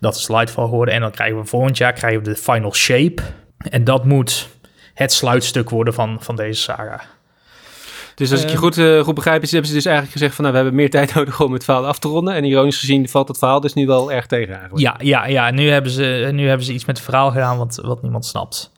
Dat 0.00 0.14
is 0.14 0.28
Lightfall 0.28 0.64
geworden 0.64 0.94
en 0.94 1.00
dan 1.00 1.10
krijgen 1.10 1.38
we 1.38 1.44
volgend 1.44 1.76
jaar 1.76 1.92
krijgen 1.92 2.22
we 2.22 2.28
de 2.28 2.36
Final 2.36 2.74
Shape. 2.74 3.22
En 3.58 3.84
dat 3.84 4.04
moet 4.04 4.48
het 4.94 5.12
sluitstuk 5.12 5.70
worden 5.70 5.94
van, 5.94 6.16
van 6.20 6.36
deze 6.36 6.60
saga. 6.60 7.00
Dus 8.14 8.30
als 8.32 8.40
ik 8.40 8.46
je 8.46 8.52
Ehm. 8.54 8.62
goed, 8.62 8.78
eh, 8.78 9.00
goed 9.00 9.14
begrijp, 9.14 9.42
is, 9.42 9.50
hebben 9.50 9.68
ze 9.68 9.74
dus 9.76 9.84
eigenlijk 9.84 10.14
gezegd 10.16 10.34
van... 10.34 10.44
nou, 10.44 10.56
we 10.56 10.62
hebben 10.62 10.80
meer 10.80 10.90
tijd 11.00 11.14
nodig 11.14 11.40
om 11.40 11.52
het 11.52 11.64
verhaal 11.64 11.86
af 11.86 11.98
te 11.98 12.08
ronden. 12.08 12.34
En 12.34 12.44
ironisch 12.44 12.78
gezien 12.78 13.08
valt 13.08 13.28
het 13.28 13.38
verhaal 13.38 13.60
dus 13.60 13.74
nu 13.74 13.86
wel 13.86 14.12
erg 14.12 14.26
tegen 14.26 14.54
eigenlijk. 14.54 14.80
Ja, 14.82 14.94
ja, 15.02 15.26
ja. 15.26 15.50
Nu 15.50 15.70
hebben 15.70 15.90
ze, 15.92 16.28
nu 16.32 16.46
hebben 16.48 16.66
ze 16.66 16.72
iets 16.72 16.84
met 16.84 16.96
het 16.96 17.04
verhaal 17.04 17.30
gedaan 17.30 17.58
wat, 17.58 17.78
wat 17.82 18.02
niemand 18.02 18.26
snapt. 18.26 18.72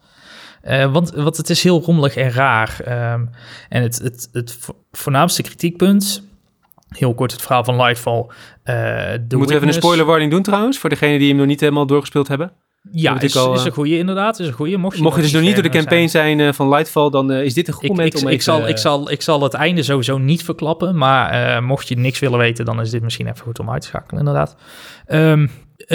Eh, 0.62 0.92
want, 0.92 1.10
want 1.10 1.36
het 1.36 1.50
is 1.50 1.62
heel 1.62 1.80
rommelig 1.82 2.16
en 2.16 2.30
raar. 2.32 2.76
Ehm, 2.84 3.24
en 3.68 3.82
het, 3.82 3.98
het, 4.02 4.28
het 4.32 4.56
vo- 4.60 4.76
voornaamste 4.92 5.42
kritiekpunt, 5.42 6.22
heel 6.88 7.14
kort 7.14 7.32
het 7.32 7.42
verhaal 7.42 7.64
van 7.64 7.76
Lightfall. 7.76 8.26
eh 8.62 8.74
de 8.74 9.18
Moeten 9.18 9.28
we 9.28 9.36
even 9.36 9.42
een 9.44 9.48
Witness- 9.50 9.76
spoiler 9.76 10.04
warning 10.06 10.30
doen 10.30 10.42
trouwens? 10.42 10.78
Voor 10.78 10.90
degenen 10.90 11.18
die 11.18 11.28
hem 11.28 11.36
nog 11.36 11.46
niet 11.46 11.60
helemaal 11.60 11.86
doorgespeeld 11.86 12.28
hebben. 12.28 12.52
Ja, 12.90 13.20
is, 13.20 13.36
al, 13.36 13.54
is 13.54 13.60
eh, 13.60 13.66
een 13.66 13.72
goede 13.72 13.98
inderdaad. 13.98 14.38
Is 14.38 14.46
een 14.46 14.52
goede. 14.52 14.76
Mocht 14.76 14.96
je, 14.96 15.02
Mocht 15.02 15.16
je 15.16 15.22
dus 15.22 15.32
nog 15.32 15.42
niet 15.42 15.54
door 15.54 15.62
de 15.62 15.68
campaign 15.68 16.08
zijn 16.08 16.40
eh, 16.40 16.52
van 16.52 16.68
Lightfall... 16.68 17.10
dan 17.10 17.32
eh, 17.32 17.44
is 17.44 17.54
dit 17.54 17.68
een 17.68 17.74
goed 17.74 17.82
Ik, 17.82 17.88
moment 17.88 18.14
ik, 18.14 18.20
om 18.20 18.26
ik, 18.26 18.32
even... 18.32 18.44
zal, 18.44 18.68
ik, 18.68 18.78
zal, 18.78 19.10
ik 19.10 19.22
zal 19.22 19.42
het 19.42 19.54
einde 19.54 19.82
sowieso 19.82 20.18
niet 20.18 20.44
verklappen. 20.44 20.96
Maar 20.96 21.62
mocht 21.62 21.88
je 21.88 21.96
niks 21.96 22.18
willen 22.18 22.38
weten, 22.38 22.64
dan 22.64 22.80
is 22.80 22.90
dit 22.90 23.02
misschien 23.02 23.26
even 23.26 23.42
goed 23.42 23.58
om 23.58 23.70
uit 23.70 23.80
te 23.80 23.86
schakelen, 23.86 24.18
inderdaad. 24.18 24.56
Ehm, 25.06 25.42
eh, 25.76 25.88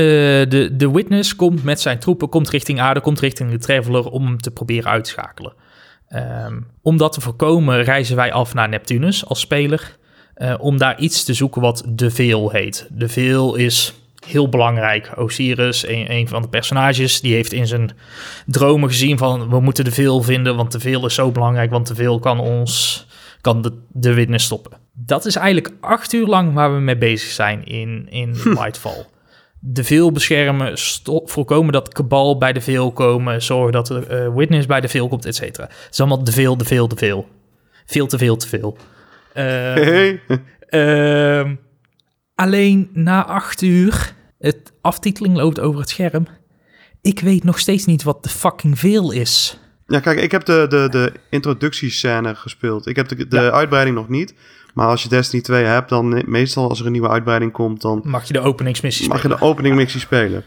de, 0.49 0.69
de 0.73 0.91
Witness 0.91 1.35
komt 1.35 1.63
met 1.63 1.81
zijn 1.81 1.99
troepen, 1.99 2.29
komt 2.29 2.49
richting 2.49 2.79
aarde, 2.79 3.01
komt 3.01 3.19
richting 3.19 3.51
de 3.51 3.57
Traveler 3.57 4.09
om 4.09 4.25
hem 4.25 4.37
te 4.37 4.51
proberen 4.51 4.91
uit 4.91 5.03
te 5.03 5.09
schakelen. 5.09 5.53
Ehm, 6.07 6.59
om 6.81 6.97
dat 6.97 7.13
te 7.13 7.21
voorkomen 7.21 7.83
reizen 7.83 8.15
wij 8.15 8.33
af 8.33 8.53
naar 8.53 8.69
Neptunus 8.69 9.25
als 9.25 9.39
speler. 9.39 9.95
om 10.59 10.77
daar 10.77 10.99
iets 10.99 11.23
te 11.23 11.33
zoeken 11.33 11.61
wat 11.61 11.83
de 11.89 12.11
Veel 12.11 12.51
heet. 12.51 12.87
De 12.91 13.09
Veel 13.09 13.55
is 13.55 13.93
heel 14.27 14.49
belangrijk. 14.49 15.11
Osiris, 15.15 15.87
een, 15.87 16.11
een 16.11 16.27
van 16.27 16.41
de 16.41 16.49
personages, 16.49 17.21
die 17.21 17.33
heeft 17.33 17.53
in 17.53 17.67
zijn 17.67 17.91
dromen 18.45 18.89
gezien 18.89 19.17
van... 19.17 19.49
we 19.49 19.59
moeten 19.59 19.83
de 19.83 19.91
Veel 19.91 20.21
vinden, 20.21 20.55
want 20.55 20.71
de 20.71 20.79
Veel 20.79 21.05
is 21.05 21.13
zo 21.13 21.31
belangrijk... 21.31 21.69
want 21.69 21.87
de 21.87 21.95
Veel 21.95 22.19
kan 22.19 22.39
ons, 22.39 23.05
kan 23.41 23.61
de, 23.61 23.73
de 23.91 24.13
Witness 24.13 24.45
stoppen. 24.45 24.71
Dat 24.93 25.25
is 25.25 25.35
eigenlijk 25.35 25.75
acht 25.79 26.13
uur 26.13 26.27
lang 26.27 26.53
waar 26.53 26.73
we 26.73 26.79
mee 26.79 26.97
bezig 26.97 27.29
zijn 27.29 27.65
in, 27.65 28.07
in 28.09 28.35
Lightfall. 28.43 29.05
De 29.59 29.83
Veel 29.83 30.11
beschermen, 30.11 30.73
voorkomen 31.03 31.73
dat 31.73 31.93
Cabal 31.93 32.37
bij 32.37 32.53
de 32.53 32.61
Veel 32.61 32.91
komen... 32.91 33.41
zorgen 33.41 33.71
dat 33.71 33.87
de 33.87 34.05
eh, 34.05 34.35
Witness 34.35 34.65
bij 34.65 34.81
de 34.81 34.87
Veel 34.87 35.07
komt, 35.07 35.25
et 35.25 35.35
cetera. 35.35 35.67
Het 35.67 35.87
is 35.91 35.99
allemaal 35.99 36.23
de 36.23 36.31
Veel, 36.31 36.57
de 36.57 36.65
Veel, 36.65 36.87
de 36.87 36.95
Veel. 36.95 37.27
Veel 37.85 38.07
te 38.07 38.17
veel 38.17 38.37
te 38.37 38.47
veel. 38.47 38.77
Hey. 39.33 40.21
Ehm, 40.69 41.55
alleen 42.35 42.89
na 42.93 43.25
acht 43.25 43.61
uur, 43.61 44.13
het 44.39 44.73
aftiteling 44.81 45.35
loopt 45.35 45.59
over 45.59 45.79
het 45.79 45.89
scherm. 45.89 46.27
Ik 47.01 47.19
weet 47.19 47.43
nog 47.43 47.59
steeds 47.59 47.85
niet 47.85 48.03
wat 48.03 48.23
de 48.23 48.29
fucking 48.29 48.79
veel 48.79 49.11
is. 49.11 49.59
Ja, 49.87 49.99
kijk, 49.99 50.19
ik 50.19 50.31
heb 50.31 50.45
de, 50.45 50.65
de, 50.69 50.87
de 50.91 51.11
introductiescène 51.29 52.35
gespeeld. 52.35 52.87
Ik 52.87 52.95
heb 52.95 53.07
de, 53.07 53.27
de 53.27 53.35
Ja. 53.35 53.49
uitbreiding 53.51 53.95
nog 53.95 54.09
niet. 54.09 54.33
Maar 54.73 54.87
als 54.87 55.03
je 55.03 55.09
Destiny 55.09 55.41
2 55.41 55.63
hebt, 55.63 55.89
dan 55.89 56.23
meestal 56.25 56.69
als 56.69 56.79
er 56.79 56.85
een 56.85 56.91
nieuwe 56.91 57.09
uitbreiding 57.09 57.51
komt, 57.51 57.81
dan 57.81 58.01
Mag 58.05 58.27
je 58.27 58.33
de 58.33 58.39
openingsmissie 58.39 59.07
mag 59.07 59.17
je 59.17 59.21
spelen? 59.23 59.37
de 59.39 59.45
opening 59.45 59.75
missie 59.75 59.99
spelen. 59.99 60.43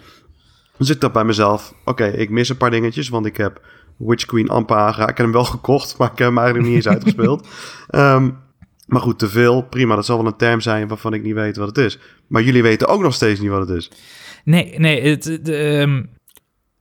Dan 0.76 0.86
zit 0.86 0.94
ik 0.94 1.00
dat 1.00 1.12
bij 1.12 1.24
mezelf. 1.24 1.74
Oké, 1.84 2.04
ik 2.06 2.30
mis 2.30 2.48
een 2.48 2.56
paar 2.56 2.70
dingetjes, 2.70 3.08
want 3.08 3.26
ik 3.26 3.36
heb 3.36 3.60
Witch 3.98 4.24
Queen 4.24 4.48
amper 4.48 4.76
aangeraakt. 4.76 5.10
Ik 5.10 5.16
heb 5.16 5.26
hem 5.26 5.34
wel 5.34 5.44
gekocht, 5.56 5.96
maar 5.98 6.10
ik 6.12 6.18
heb 6.18 6.28
hem 6.28 6.38
eigenlijk 6.38 6.68
niet 6.68 6.76
eens 6.76 6.88
uitgespeeld. 6.94 7.46
Ehm, 7.88 8.30
maar 8.90 9.00
goed, 9.00 9.18
te 9.18 9.28
veel. 9.28 9.62
Prima, 9.62 9.94
dat 9.94 10.06
zal 10.06 10.16
wel 10.16 10.26
een 10.26 10.36
term 10.36 10.60
zijn 10.60 10.88
waarvan 10.88 11.14
ik 11.14 11.22
niet 11.22 11.34
weet 11.34 11.56
wat 11.56 11.68
het 11.68 11.78
is. 11.78 11.98
Maar 12.26 12.42
jullie 12.42 12.62
weten 12.62 12.88
ook 12.88 13.02
nog 13.02 13.14
steeds 13.14 13.40
niet 13.40 13.50
wat 13.50 13.68
het 13.68 13.78
is. 13.78 13.90
Nee, 14.44 14.74
nee. 14.78 15.02
Het, 15.02 15.48
ehm, 15.48 16.02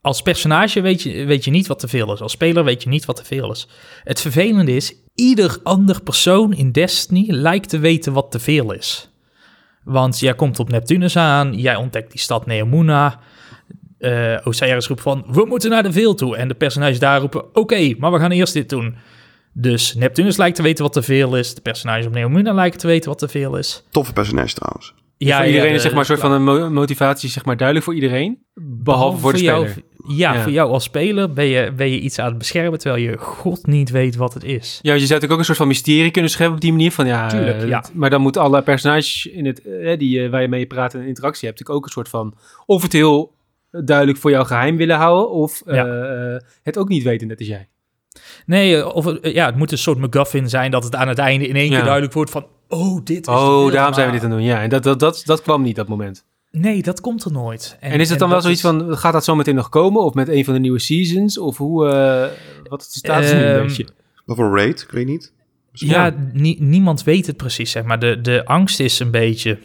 als 0.02 0.22
personage 0.22 0.82
weet 0.82 1.02
je, 1.02 1.26
weet 1.26 1.44
je 1.46 1.52
niet 1.52 1.68
wat 1.68 1.80
te 1.80 1.88
veel 1.88 2.14
is. 2.14 2.22
Als 2.22 2.32
speler 2.32 2.64
weet 2.64 2.84
je 2.84 2.90
niet 2.90 3.06
wat 3.06 3.16
te 3.16 3.26
veel 3.26 3.52
is. 3.52 3.68
Het 4.04 4.22
vervelende 4.22 4.76
is, 4.76 4.94
ieder 5.16 5.58
ander 5.64 6.02
persoon 6.02 6.54
in 6.54 6.72
Destiny 6.72 7.26
lijkt 7.28 7.70
te 7.70 7.80
weten 7.80 8.14
wat 8.14 8.32
te 8.32 8.40
veel 8.40 8.72
is. 8.72 9.12
Want 9.84 10.20
jij 10.20 10.36
komt 10.36 10.60
op 10.60 10.70
Neptunus 10.70 11.18
aan, 11.18 11.54
jij 11.54 11.76
ontdekt 11.76 12.12
die 12.12 12.20
stad 12.20 12.46
Neomuna. 12.46 13.20
Eh 13.98 14.38
Osiris 14.44 14.88
roept 14.88 15.02
van, 15.02 15.26
we 15.28 15.46
moeten 15.46 15.70
naar 15.70 15.84
de 15.84 15.92
veel 15.92 16.16
toe. 16.16 16.38
En 16.38 16.48
de 16.48 16.54
personages 16.54 17.00
daar 17.00 17.20
roepen, 17.20 17.56
oké, 17.56 17.96
maar 17.98 18.12
we 18.12 18.20
gaan 18.20 18.32
eerst 18.32 18.54
dit 18.54 18.70
doen. 18.70 18.96
Dus 19.62 19.94
Neptunus 19.96 20.38
lijkt 20.38 20.56
te 20.56 20.62
weten 20.64 20.84
wat 20.84 20.94
te 20.94 21.02
veel 21.02 21.38
is. 21.38 21.54
De 21.56 21.62
personages 21.62 22.06
op 22.06 22.14
Neomuna 22.14 22.54
lijken 22.54 22.80
te 22.80 22.88
weten 22.88 23.10
wat 23.10 23.20
te 23.20 23.28
veel 23.28 23.58
is. 23.58 23.84
Toffe 23.92 24.14
personage 24.14 24.54
trouwens. 24.56 24.94
Ja, 25.18 25.38
voor 25.38 25.46
iedereen 25.46 25.70
de- 25.70 25.76
is 25.76 25.82
zeg 25.82 25.92
maar 25.92 26.00
een 26.00 26.06
soort 26.06 26.20
van 26.20 26.32
een 26.32 26.44
mo- 26.44 26.70
motivatie 26.70 27.30
zeg 27.30 27.46
maar 27.46 27.58
duidelijk 27.58 27.86
voor 27.86 27.96
iedereen. 27.96 28.44
Behalve, 28.84 29.18
voor 29.20 29.34
de 29.34 29.42
jou, 29.44 29.68
speler. 29.68 29.84
ja, 30.18 30.34
Ja. 30.34 30.42
voor 30.42 30.52
jou 30.52 30.72
als 30.72 30.84
speler 30.84 31.34
ben 31.34 31.46
je, 31.46 31.72
ben 31.72 31.90
je 31.90 32.00
iets 32.00 32.20
aan 32.20 32.28
het 32.30 32.38
beschermen... 32.38 32.80
terwijl 32.80 33.04
je 33.04 33.18
god 33.18 33.66
niet 33.68 33.90
weet 33.90 34.16
wat 34.16 34.34
het 34.34 34.44
is. 34.44 34.80
Ja, 34.82 34.94
je 34.94 35.00
zou 35.00 35.00
natuurlijk 35.00 35.32
ook 35.32 35.38
een 35.40 35.46
soort 35.46 35.58
van 35.58 35.68
mysterie 35.68 36.12
kunnen 36.12 36.32
scheppen 36.32 36.56
op 36.56 36.62
die 36.62 36.72
manier. 36.72 36.92
Van, 36.92 37.06
ja, 37.08 37.28
Tuurlijk, 37.28 37.62
eh, 37.62 37.68
ja. 37.68 37.84
Maar 37.94 38.10
dan 38.10 38.22
moeten 38.22 38.42
alle 38.42 38.62
personages 38.62 39.26
in 39.26 39.46
het, 39.46 39.62
eh, 39.62 39.98
die, 39.98 40.24
eh, 40.24 40.30
waar 40.30 40.42
je 40.42 40.48
mee 40.48 40.66
praat 40.66 40.94
en 40.94 41.00
interactie 41.08 41.48
hebt... 41.48 41.60
natuurlijk 41.60 41.78
ook 41.78 41.86
een 41.86 41.92
soort 41.92 42.10
van... 42.10 42.38
of 42.66 42.82
het 42.82 42.94
heel 42.94 43.34
duidelijk 43.86 44.18
voor 44.20 44.32
jou 44.32 44.46
geheim 44.46 44.78
willen 44.78 44.96
houden... 44.98 45.32
of 45.32 45.62
eh, 45.66 45.76
Ja. 45.76 45.86
eh, 45.86 46.42
het 46.64 46.78
ook 46.78 46.88
niet 46.90 47.04
weten, 47.04 47.28
net 47.28 47.40
als 47.40 47.48
jij. 47.48 47.68
Nee, 48.46 48.78
eh, 48.78 48.96
of, 48.96 49.06
het- 49.06 49.20
ja, 49.34 49.46
het 49.46 49.56
moet 49.56 49.72
een 49.72 49.78
soort 49.78 49.98
MacGuffin 49.98 50.50
zijn... 50.50 50.72
dat 50.72 50.84
het 50.84 50.96
aan 50.96 51.08
het 51.08 51.18
einde 51.18 51.48
in 51.48 51.56
één 51.56 51.70
Ja. 51.70 51.76
keer 51.76 51.84
duidelijk 51.84 52.14
wordt 52.14 52.32
van... 52.32 52.46
oh, 52.68 53.00
dit 53.04 53.28
is 53.28 53.34
Oh, 53.34 53.72
daarom 53.72 53.94
zijn 53.94 54.06
we 54.08 54.14
dit 54.14 54.24
aan 54.24 54.30
het 54.32 54.40
doen. 54.40 54.48
Ja, 54.48 54.62
en 54.62 54.70
dat, 54.70 54.84
dat, 54.84 55.00
dat, 55.00 55.22
dat 55.26 55.42
kwam 55.42 55.62
niet, 55.62 55.76
dat 55.76 55.88
moment. 55.88 56.26
Nee, 56.52 56.82
dat 56.82 57.02
komt 57.02 57.24
er 57.24 57.32
nooit. 57.32 57.78
En, 57.80 58.00
is 58.00 58.10
het 58.10 58.20
dan 58.20 58.30
wel 58.30 58.42
zoiets 58.42 58.64
is- 58.64 58.70
van... 58.70 58.98
gaat 58.98 59.14
dat 59.14 59.24
zo 59.24 59.36
meteen 59.36 59.56
nog 59.56 59.70
komen? 59.70 60.02
Of 60.02 60.14
met 60.14 60.28
een 60.30 60.46
van 60.46 60.54
de 60.54 60.60
nieuwe 60.60 60.80
seasons? 60.80 61.38
Of 61.40 61.58
hoe... 61.58 61.88
eh, 61.90 62.28
wat 62.70 62.82
is 62.82 62.88
de 62.92 62.98
status 63.00 63.32
nu 63.32 63.38
een 63.38 63.56
Ehm, 63.56 63.66
beetje? 63.68 63.88
Of 64.26 64.38
een 64.38 64.56
raid, 64.56 64.82
ik 64.82 64.92
weet 64.92 65.06
niet. 65.08 65.34
Ja, 65.72 66.06
Ja. 66.06 66.16
nie- 66.34 66.62
niemand 66.64 67.04
weet 67.04 67.28
het 67.28 67.38
precies, 67.38 67.72
zeg 67.72 67.84
maar. 67.84 68.00
De, 68.00 68.22
de 68.22 68.46
angst 68.46 68.80
is 68.80 69.00
een 69.00 69.12
beetje, 69.12 69.60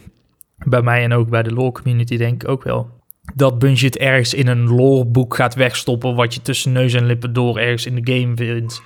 bij 0.67 0.83
mij 0.83 1.03
en 1.03 1.13
ook 1.13 1.29
bij 1.29 1.43
de 1.43 1.53
lore 1.53 1.73
community 1.73 2.17
denk 2.17 2.43
ik 2.43 2.49
ook 2.49 2.63
wel, 2.65 2.91
dat 3.35 3.59
Bungie 3.59 3.87
het 3.87 3.97
ergens 3.97 4.35
in 4.35 4.47
een 4.47 4.69
loreboek 4.69 5.35
gaat 5.35 5.55
wegstoppen, 5.55 6.15
wat 6.15 6.35
je 6.35 6.43
tussen 6.43 6.73
neus 6.73 6.95
en 6.95 7.07
lippen 7.07 7.33
door 7.33 7.59
ergens 7.59 7.87
in 7.87 8.03
de 8.03 8.13
game 8.13 8.37
vindt. 8.37 8.83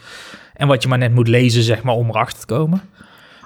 En 0.55 0.69
wat 0.69 0.83
je 0.83 0.89
maar 0.89 0.99
net 0.99 1.15
moet 1.15 1.29
lezen, 1.29 1.63
zeg 1.63 1.83
maar, 1.83 1.95
om 1.95 2.09
erachter 2.09 2.39
te 2.39 2.47
komen. 2.47 2.83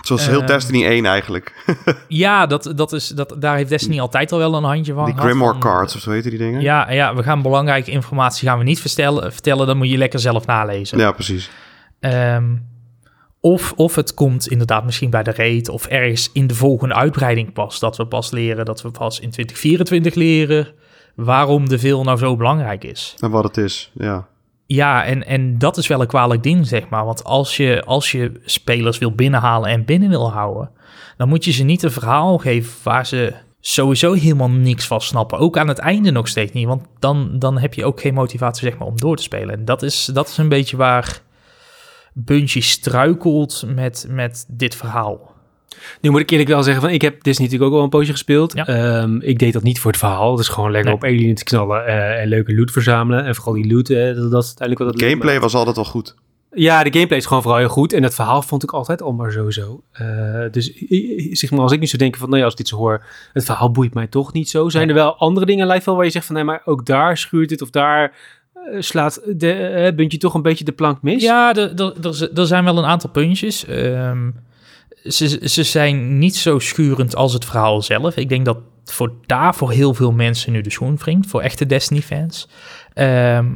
Zoals 0.00 0.26
heel 0.26 0.38
Ehm, 0.38 0.46
Destiny 0.46 0.86
1 0.86 1.06
eigenlijk. 1.06 1.52
Ja, 2.08 2.46
dat, 2.46 2.72
dat 2.76 2.92
is, 2.92 3.08
dat, 3.08 3.36
daar 3.38 3.56
heeft 3.56 3.68
Destiny 3.68 4.00
altijd 4.00 4.32
al 4.32 4.38
wel 4.38 4.54
een 4.54 4.64
handje 4.64 4.92
van 4.92 5.04
Die 5.04 5.18
Grimoire 5.18 5.58
cards, 5.58 5.94
of 5.94 6.00
zo 6.00 6.10
heten 6.10 6.30
die 6.30 6.38
dingen. 6.38 6.60
Ja, 6.60 6.90
ja, 6.90 7.14
we 7.14 7.22
gaan 7.22 7.42
belangrijke 7.42 7.90
informatie 7.90 8.48
gaan 8.48 8.58
we 8.58 8.64
niet 8.64 8.80
vertellen, 8.80 9.32
vertellen 9.32 9.66
dan 9.66 9.76
moet 9.76 9.90
je 9.90 9.98
lekker 9.98 10.18
zelf 10.18 10.46
nalezen. 10.46 10.98
Ja, 10.98 11.12
precies. 11.12 11.50
Ehm, 12.00 12.44
Of, 13.44 13.72
of 13.76 13.94
het 13.94 14.14
komt 14.14 14.48
inderdaad 14.48 14.84
misschien 14.84 15.10
bij 15.10 15.22
de 15.22 15.32
raid 15.32 15.68
of 15.68 15.86
ergens 15.86 16.30
in 16.32 16.46
de 16.46 16.54
volgende 16.54 16.94
uitbreiding 16.94 17.52
pas. 17.52 17.78
Dat 17.78 17.96
we 17.96 18.06
pas 18.06 18.30
leren, 18.30 18.64
dat 18.64 18.82
we 18.82 18.90
pas 18.90 19.20
in 19.20 19.30
2024 19.30 20.14
leren 20.14 20.68
waarom 21.14 21.68
de 21.68 21.78
veel 21.78 22.02
nou 22.02 22.18
zo 22.18 22.36
belangrijk 22.36 22.84
is. 22.84 23.14
En 23.18 23.30
wat 23.30 23.44
het 23.44 23.56
is, 23.56 23.90
ja. 23.94 24.26
Ja, 24.66 25.04
en, 25.04 25.26
en 25.26 25.58
dat 25.58 25.76
is 25.76 25.86
wel 25.86 26.00
een 26.00 26.06
kwalijk 26.06 26.42
ding, 26.42 26.66
zeg 26.66 26.88
maar. 26.88 27.04
Want 27.04 27.24
als 27.24 27.56
je, 27.56 27.82
als 27.86 28.12
je 28.12 28.32
spelers 28.44 28.98
wil 28.98 29.14
binnenhalen 29.14 29.70
en 29.70 29.84
binnen 29.84 30.08
wil 30.08 30.30
houden, 30.30 30.70
dan 31.16 31.28
moet 31.28 31.44
je 31.44 31.52
ze 31.52 31.62
niet 31.62 31.82
een 31.82 31.90
verhaal 31.90 32.38
geven 32.38 32.72
waar 32.82 33.06
ze 33.06 33.34
sowieso 33.60 34.12
helemaal 34.12 34.50
niks 34.50 34.86
van 34.86 35.00
snappen. 35.00 35.38
Ook 35.38 35.58
aan 35.58 35.68
het 35.68 35.78
einde 35.78 36.10
nog 36.10 36.28
steeds 36.28 36.52
niet, 36.52 36.66
want 36.66 36.82
dan, 36.98 37.38
dan 37.38 37.58
heb 37.58 37.74
je 37.74 37.84
ook 37.84 38.00
geen 38.00 38.14
motivatie 38.14 38.68
zeg 38.68 38.78
maar, 38.78 38.88
om 38.88 38.98
door 38.98 39.16
te 39.16 39.22
spelen. 39.22 39.54
En 39.54 39.64
dat 39.64 39.82
is, 39.82 40.04
dat 40.04 40.28
is 40.28 40.36
een 40.36 40.48
beetje 40.48 40.76
waar 40.76 41.20
Bungie 42.14 42.62
struikelt 42.62 43.64
met, 43.66 44.06
met 44.08 44.44
dit 44.48 44.74
verhaal. 44.74 45.30
Nu 46.00 46.10
moet 46.10 46.20
ik 46.20 46.30
eerlijk 46.30 46.48
wel 46.48 46.62
zeggen, 46.62 46.82
van, 46.82 46.90
ik 46.92 47.02
heb 47.02 47.22
Disney 47.22 47.44
natuurlijk 47.46 47.70
ook 47.70 47.76
wel 47.76 47.82
een 47.84 47.90
poosje 47.98 48.12
gespeeld. 48.12 48.52
Ja. 48.54 48.66
Ehm, 48.66 49.20
ik 49.20 49.38
deed 49.38 49.52
dat 49.52 49.62
niet 49.62 49.80
voor 49.80 49.90
het 49.90 50.00
verhaal. 50.00 50.30
Het 50.30 50.40
is 50.40 50.48
gewoon 50.48 50.70
lekker 50.70 50.90
Nee. 50.90 50.94
op 51.00 51.04
aliens 51.04 51.42
knallen 51.42 51.86
eh, 51.86 52.20
en 52.20 52.28
leuke 52.28 52.54
loot 52.54 52.70
verzamelen. 52.70 53.24
En 53.24 53.34
vooral 53.34 53.54
die 53.54 53.72
loot, 53.74 53.88
eh, 53.90 54.04
dat, 54.14 54.30
dat 54.30 54.42
is 54.42 54.48
uiteindelijk 54.48 54.78
wat 54.78 54.88
het 54.88 55.00
leuk 55.00 55.10
Gameplay 55.10 55.40
was 55.40 55.54
altijd 55.54 55.76
wel 55.76 55.84
goed. 55.84 56.14
Ja, 56.54 56.82
de 56.82 56.92
gameplay 56.92 57.18
is 57.18 57.26
gewoon 57.26 57.42
vooral 57.42 57.60
heel 57.60 57.68
goed. 57.68 57.92
En 57.92 58.02
het 58.02 58.14
verhaal 58.14 58.42
vond 58.42 58.62
ik 58.62 58.70
altijd 58.72 59.02
al 59.02 59.12
maar 59.12 59.32
sowieso. 59.32 59.82
Eh, 59.92 60.06
dus 60.50 60.72
zeg 61.30 61.50
maar, 61.50 61.60
als 61.60 61.72
ik 61.72 61.80
nu 61.80 61.86
zou 61.86 61.98
denken 62.02 62.20
van, 62.20 62.28
nou 62.28 62.38
ja, 62.40 62.44
als 62.44 62.54
ik 62.54 62.58
dit 62.60 62.68
zo 62.68 62.76
hoor, 62.76 63.04
het 63.32 63.44
verhaal 63.44 63.70
boeit 63.70 63.94
mij 63.94 64.06
toch 64.06 64.32
niet 64.32 64.48
zo. 64.50 64.68
Zijn 64.68 64.86
Nee. 64.86 64.96
er 64.96 65.02
wel 65.02 65.16
andere 65.16 65.46
dingen 65.46 65.66
lijkt 65.66 65.84
wel 65.84 65.96
waar 65.96 66.04
je 66.04 66.10
zegt 66.10 66.26
van, 66.26 66.34
nee, 66.34 66.44
maar 66.44 66.62
ook 66.64 66.86
daar 66.86 67.16
schuurt 67.16 67.50
het 67.50 67.62
of 67.62 67.70
daar 67.70 68.12
slaat 68.78 69.20
de 69.26 69.52
eh, 69.52 69.94
Bungie 69.94 70.18
toch 70.18 70.34
een 70.34 70.42
beetje 70.42 70.64
de 70.64 70.72
plank 70.72 71.02
mis? 71.02 71.22
Ja, 71.22 71.54
er 72.34 72.46
zijn 72.46 72.64
wel 72.64 72.78
een 72.78 72.84
aantal 72.84 73.10
puntjes. 73.10 73.64
Ehm, 73.64 74.30
ze, 75.04 75.48
ze 75.48 75.62
zijn 75.62 76.18
niet 76.18 76.36
zo 76.36 76.58
schurend 76.58 77.16
als 77.16 77.32
het 77.32 77.44
verhaal 77.44 77.82
zelf. 77.82 78.16
Ik 78.16 78.28
denk 78.28 78.44
dat 78.44 78.58
voor 78.84 79.12
daar 79.26 79.54
voor 79.54 79.70
heel 79.70 79.94
veel 79.94 80.12
mensen 80.12 80.52
nu 80.52 80.60
de 80.60 80.70
schoen 80.70 80.96
wringt, 80.96 81.26
voor 81.26 81.40
echte 81.40 81.66
Destiny-fans. 81.66 82.48
Ehm, 82.94 83.46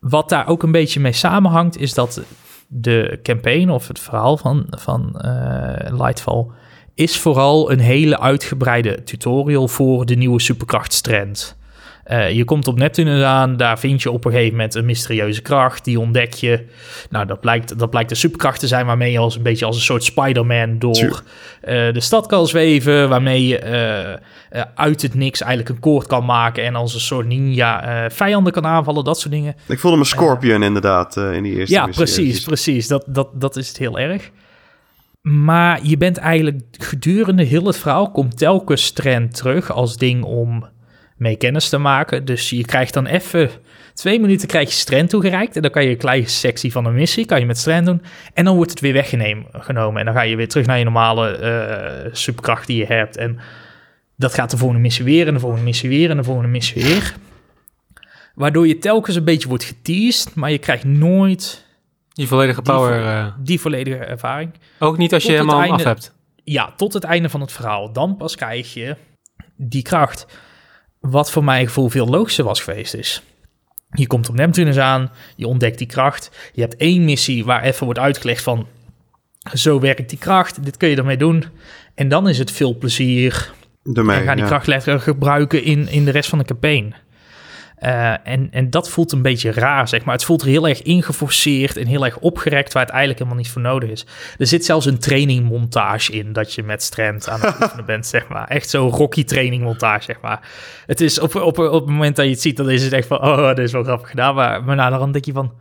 wat 0.00 0.28
daar 0.28 0.46
ook 0.46 0.62
een 0.62 0.72
beetje 0.72 1.00
mee 1.00 1.12
samenhangt, 1.12 1.78
is 1.78 1.94
dat 1.94 2.22
de 2.68 3.18
campaign 3.22 3.68
of 3.68 3.88
het 3.88 3.98
verhaal 3.98 4.36
van, 4.36 4.66
van 4.70 5.20
eh, 5.20 5.98
Lightfall 5.98 6.46
is 6.94 7.18
vooral 7.18 7.72
een 7.72 7.78
hele 7.78 8.20
uitgebreide 8.20 9.02
tutorial 9.02 9.68
voor 9.68 10.06
de 10.06 10.14
nieuwe 10.14 10.40
superkrachtstrend. 10.40 11.56
Eh, 12.04 12.32
je 12.32 12.44
komt 12.44 12.68
op 12.68 12.78
Neptunus 12.78 13.22
aan, 13.22 13.56
daar 13.56 13.78
vind 13.78 14.02
je 14.02 14.10
op 14.10 14.24
een 14.24 14.30
gegeven 14.30 14.52
moment 14.52 14.74
een 14.74 14.84
mysterieuze 14.84 15.42
kracht, 15.42 15.84
die 15.84 16.00
ontdek 16.00 16.32
je. 16.32 16.64
Nou, 17.10 17.26
dat 17.26 17.40
blijkt, 17.40 17.78
dat 17.78 17.90
blijkt 17.90 18.10
een 18.10 18.16
superkracht 18.16 18.60
te 18.60 18.66
zijn 18.66 18.86
waarmee 18.86 19.12
je 19.12 19.18
als 19.18 19.36
een 19.36 19.42
beetje 19.42 19.64
als 19.64 19.76
een 19.76 19.82
soort 19.82 20.04
Spider-Man 20.04 20.78
door 20.78 21.22
eh, 21.60 21.92
de 21.92 22.00
stad 22.00 22.26
kan 22.26 22.46
zweven, 22.46 23.08
waarmee 23.08 23.46
je 23.46 23.58
eh, 23.58 24.62
uit 24.74 25.02
het 25.02 25.14
niks 25.14 25.40
eigenlijk 25.40 25.70
een 25.70 25.80
koord 25.80 26.06
kan 26.06 26.24
maken 26.24 26.64
en 26.64 26.74
als 26.74 26.94
een 26.94 27.00
soort 27.00 27.26
ninja 27.26 28.10
vijanden 28.10 28.52
kan 28.52 28.66
aanvallen, 28.66 29.04
dat 29.04 29.20
soort 29.20 29.34
dingen. 29.34 29.56
Ik 29.68 29.78
voelde 29.78 29.96
me 29.96 30.04
Scorpion 30.04 30.62
inderdaad 30.62 31.16
in 31.16 31.42
die 31.42 31.54
eerste 31.56 31.74
Ja, 31.74 31.86
precies, 31.86 32.44
precies. 32.44 32.88
Dat, 32.88 33.04
dat, 33.08 33.28
dat 33.34 33.56
is 33.56 33.68
het 33.68 33.78
heel 33.78 33.98
erg. 33.98 34.30
Maar 35.22 35.80
je 35.82 35.96
bent 35.96 36.16
eigenlijk 36.16 36.62
gedurende 36.70 37.42
heel 37.42 37.66
het 37.66 37.76
verhaal 37.76 38.10
komt 38.10 38.38
telkens 38.38 38.90
trend 38.90 39.34
terug 39.34 39.72
als 39.72 39.96
ding 39.96 40.24
om 40.24 40.72
mee 41.16 41.36
kennis 41.36 41.68
te 41.68 41.78
maken. 41.78 42.24
Dus 42.24 42.50
je 42.50 42.64
krijgt 42.64 42.94
dan 42.94 43.06
even 43.06 43.50
twee 43.94 44.20
minuten 44.20 44.48
krijg 44.48 44.68
je 44.68 44.74
strand 44.74 45.10
toegereikt. 45.10 45.56
En 45.56 45.62
dan 45.62 45.70
kan 45.70 45.84
je 45.84 45.90
een 45.90 45.96
kleine 45.96 46.28
sectie 46.28 46.72
van 46.72 46.84
een 46.84 46.94
missie, 46.94 47.26
kan 47.26 47.40
je 47.40 47.46
met 47.46 47.58
strand 47.58 47.86
doen. 47.86 48.02
En 48.34 48.44
dan 48.44 48.56
wordt 48.56 48.70
het 48.70 48.80
weer 48.80 48.92
weggenomen. 48.92 49.96
En 50.00 50.04
dan 50.04 50.14
ga 50.14 50.22
je 50.22 50.36
weer 50.36 50.48
terug 50.48 50.66
naar 50.66 50.78
je 50.78 50.84
normale 50.84 51.30
eh, 51.36 52.08
superkracht 52.12 52.66
die 52.66 52.76
je 52.78 52.84
hebt. 52.86 53.16
En 53.16 53.38
dat 54.16 54.34
gaat 54.34 54.50
de 54.50 54.56
volgende 54.56 54.82
missie 54.82 55.04
weer 55.04 55.26
en 55.26 55.34
de 55.34 55.40
volgende 55.40 55.64
missie 55.64 55.88
weer 55.88 56.10
en 56.10 56.16
de 56.16 56.24
volgende 56.24 56.48
missie 56.48 56.82
weer. 56.84 57.14
Waardoor 58.34 58.66
je 58.66 58.78
telkens 58.78 59.16
een 59.16 59.24
beetje 59.24 59.48
wordt 59.48 59.64
geteased, 59.64 60.34
maar 60.34 60.50
je 60.50 60.58
krijgt 60.58 60.84
nooit 60.84 61.66
Die 62.12 62.26
volledige 62.26 62.62
Die 62.62 62.72
power. 62.72 63.00
vo- 63.02 63.06
eh, 63.08 63.26
die 63.38 63.60
volledige 63.60 63.96
ervaring. 63.96 64.50
ook 64.78 64.96
niet 64.98 65.12
als 65.14 65.22
je 65.22 65.28
tot 65.28 65.38
helemaal 65.38 65.60
hem 65.60 65.70
af 65.70 65.76
einde- 65.76 65.88
hebt. 65.92 66.14
Ja, 66.44 66.72
tot 66.76 66.92
het 66.92 67.04
einde 67.04 67.28
van 67.28 67.40
het 67.40 67.52
verhaal. 67.52 67.92
Dan 67.92 68.16
pas 68.16 68.36
krijg 68.36 68.74
je 68.74 68.96
die 69.56 69.82
kracht. 69.82 70.26
Wat 71.10 71.30
voor 71.30 71.44
mijn 71.44 71.66
gevoel 71.66 71.88
veel 71.88 72.06
logischer 72.06 72.44
was 72.44 72.60
geweest 72.60 72.94
is. 72.94 73.22
Je 73.90 74.06
komt 74.06 74.28
op 74.28 74.34
Neptunus 74.34 74.78
aan, 74.78 75.10
je 75.36 75.46
ontdekt 75.46 75.78
die 75.78 75.86
kracht. 75.86 76.30
Je 76.52 76.60
hebt 76.60 76.76
één 76.76 77.04
missie 77.04 77.44
waar 77.44 77.62
even 77.62 77.84
wordt 77.84 78.00
uitgelegd 78.00 78.42
van... 78.42 78.66
Zo 79.52 79.80
werkt 79.80 80.08
die 80.08 80.18
kracht, 80.18 80.64
dit 80.64 80.76
kun 80.76 80.88
je 80.88 80.96
ermee 80.96 81.16
doen. 81.16 81.44
En 81.94 82.08
dan 82.08 82.28
is 82.28 82.38
het 82.38 82.50
veel 82.50 82.78
plezier. 82.78 83.52
Daarmee, 83.82 84.18
en 84.18 84.24
ga 84.24 84.34
die 84.34 84.42
ja. 84.42 84.48
kracht 84.48 84.66
letterlijk 84.66 85.04
gebruiken 85.04 85.64
in, 85.64 85.88
in 85.88 86.04
de 86.04 86.10
rest 86.10 86.28
van 86.28 86.38
de 86.38 86.44
campaign. 86.44 86.94
Eh, 87.74 88.28
en, 88.28 88.48
en 88.50 88.70
dat 88.70 88.90
voelt 88.90 89.12
een 89.12 89.22
beetje 89.22 89.52
raar, 89.52 89.88
zeg 89.88 90.04
maar. 90.04 90.14
Het 90.14 90.24
voelt 90.24 90.42
heel 90.42 90.68
erg 90.68 90.82
ingeforceerd 90.82 91.76
en 91.76 91.86
heel 91.86 92.04
erg 92.04 92.18
opgerekt, 92.18 92.72
waar 92.72 92.82
het 92.82 92.92
eigenlijk 92.92 93.20
helemaal 93.20 93.42
niet 93.42 93.52
voor 93.52 93.62
nodig 93.62 93.90
is. 93.90 94.06
Er 94.38 94.46
zit 94.46 94.64
zelfs 94.64 94.86
een 94.86 94.98
trainingmontage 94.98 96.12
in, 96.12 96.32
dat 96.32 96.52
je 96.52 96.62
met 96.62 96.82
Strand 96.82 97.28
aan 97.28 97.40
het 97.40 97.62
oefenen 97.62 97.84
bent, 97.84 98.06
zeg 98.06 98.28
maar. 98.28 98.48
Echt 98.48 98.68
zo'n 98.68 98.90
Rocky 98.90 99.24
trainingmontage, 99.24 100.04
zeg 100.04 100.20
maar. 100.20 100.48
Het 100.86 101.00
is 101.00 101.20
op, 101.20 101.34
op, 101.34 101.58
op 101.58 101.72
het 101.72 101.86
moment 101.86 102.16
dat 102.16 102.24
je 102.24 102.30
het 102.30 102.40
ziet, 102.40 102.56
dan 102.56 102.70
is 102.70 102.82
het 102.82 102.92
echt 102.92 103.06
van, 103.06 103.22
oh, 103.22 103.48
dit 103.48 103.58
is 103.58 103.72
wel 103.72 103.84
grappig 103.84 104.10
gedaan. 104.10 104.34
Maar, 104.34 104.64
maar 104.64 104.76
nou, 104.76 105.12
denk 105.12 105.24
je 105.24 105.32
van, 105.32 105.52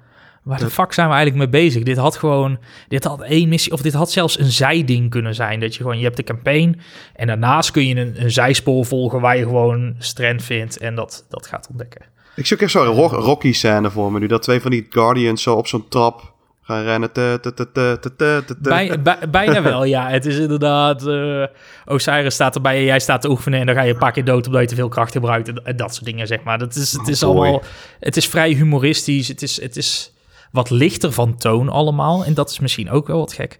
waar 0.43 0.59
de 0.59 0.69
fuck 0.69 0.93
zijn 0.93 1.07
we 1.07 1.13
eigenlijk 1.13 1.51
mee 1.51 1.61
bezig? 1.61 1.83
Dit 1.83 1.97
had 1.97 2.17
gewoon, 2.17 2.57
dit 2.87 3.03
had 3.03 3.21
één 3.21 3.49
missie, 3.49 3.71
of 3.71 3.81
dit 3.81 3.93
had 3.93 4.11
zelfs 4.11 4.39
een 4.39 4.51
zijding 4.51 5.09
kunnen 5.09 5.35
zijn. 5.35 5.59
Dat 5.59 5.75
je 5.75 5.81
gewoon, 5.81 5.97
je 5.97 6.03
hebt 6.03 6.17
de 6.17 6.23
campaign 6.23 6.79
en 7.15 7.27
daarnaast 7.27 7.71
kun 7.71 7.87
je 7.87 7.95
een, 7.95 8.13
een 8.23 8.31
zijspoor 8.31 8.85
volgen 8.85 9.21
waar 9.21 9.37
je 9.37 9.43
gewoon 9.43 9.95
Strand 9.99 10.43
vindt 10.43 10.77
en 10.77 10.95
dat, 10.95 11.25
dat 11.29 11.47
gaat 11.47 11.67
ontdekken. 11.69 12.01
Ik 12.35 12.45
zie 12.45 12.55
ook 12.55 12.61
echt 12.63 12.71
zo'n 12.71 12.85
ro- 12.85 13.07
Rocky-scène 13.07 13.91
voor 13.91 14.11
me 14.11 14.19
nu. 14.19 14.27
Dat 14.27 14.41
twee 14.41 14.61
van 14.61 14.71
die 14.71 14.85
Guardians 14.89 15.43
zo 15.43 15.55
op 15.55 15.67
zo'n 15.67 15.87
trap 15.87 16.33
gaan 16.61 16.83
rennen. 16.83 17.11
Te, 17.11 17.39
te, 17.41 17.71
te. 17.71 18.55
Bij, 18.59 19.01
bij- 19.01 19.29
bijna 19.29 19.61
wel, 19.61 19.83
ja. 19.83 20.09
Het 20.09 20.25
is 20.25 20.37
inderdaad... 20.37 21.07
eh 21.07 21.43
Osiris 21.85 22.33
staat 22.33 22.55
erbij 22.55 22.77
en 22.77 22.83
jij 22.83 22.99
staat 22.99 23.21
te 23.21 23.29
oefenen... 23.29 23.59
en 23.59 23.65
dan 23.65 23.75
ga 23.75 23.81
je 23.81 23.93
een 23.93 23.99
paar 23.99 24.11
keer 24.11 24.25
dood 24.25 24.45
omdat 24.45 24.61
je 24.61 24.67
te 24.67 24.75
veel 24.75 24.89
kracht 24.89 25.11
gebruikt... 25.11 25.61
en, 25.63 25.75
dat 25.75 25.93
soort 25.93 26.05
dingen, 26.05 26.27
zeg 26.27 26.43
maar. 26.43 26.57
Dat 26.57 26.75
is, 26.75 26.91
het 26.91 27.07
is 27.07 27.23
Oh 27.23 27.29
allemaal... 27.29 27.61
Het 27.99 28.17
is 28.17 28.27
vrij 28.27 28.51
humoristisch. 28.51 29.27
Het 29.27 29.41
is, 29.41 29.61
het 29.61 29.77
is 29.77 30.12
wat 30.53 30.69
lichter 30.69 31.11
van 31.11 31.37
toon 31.37 31.69
allemaal. 31.69 32.25
En 32.25 32.33
dat 32.33 32.49
is 32.49 32.59
misschien 32.59 32.89
ook 32.89 33.07
wel 33.07 33.17
wat 33.17 33.33
gek. 33.33 33.59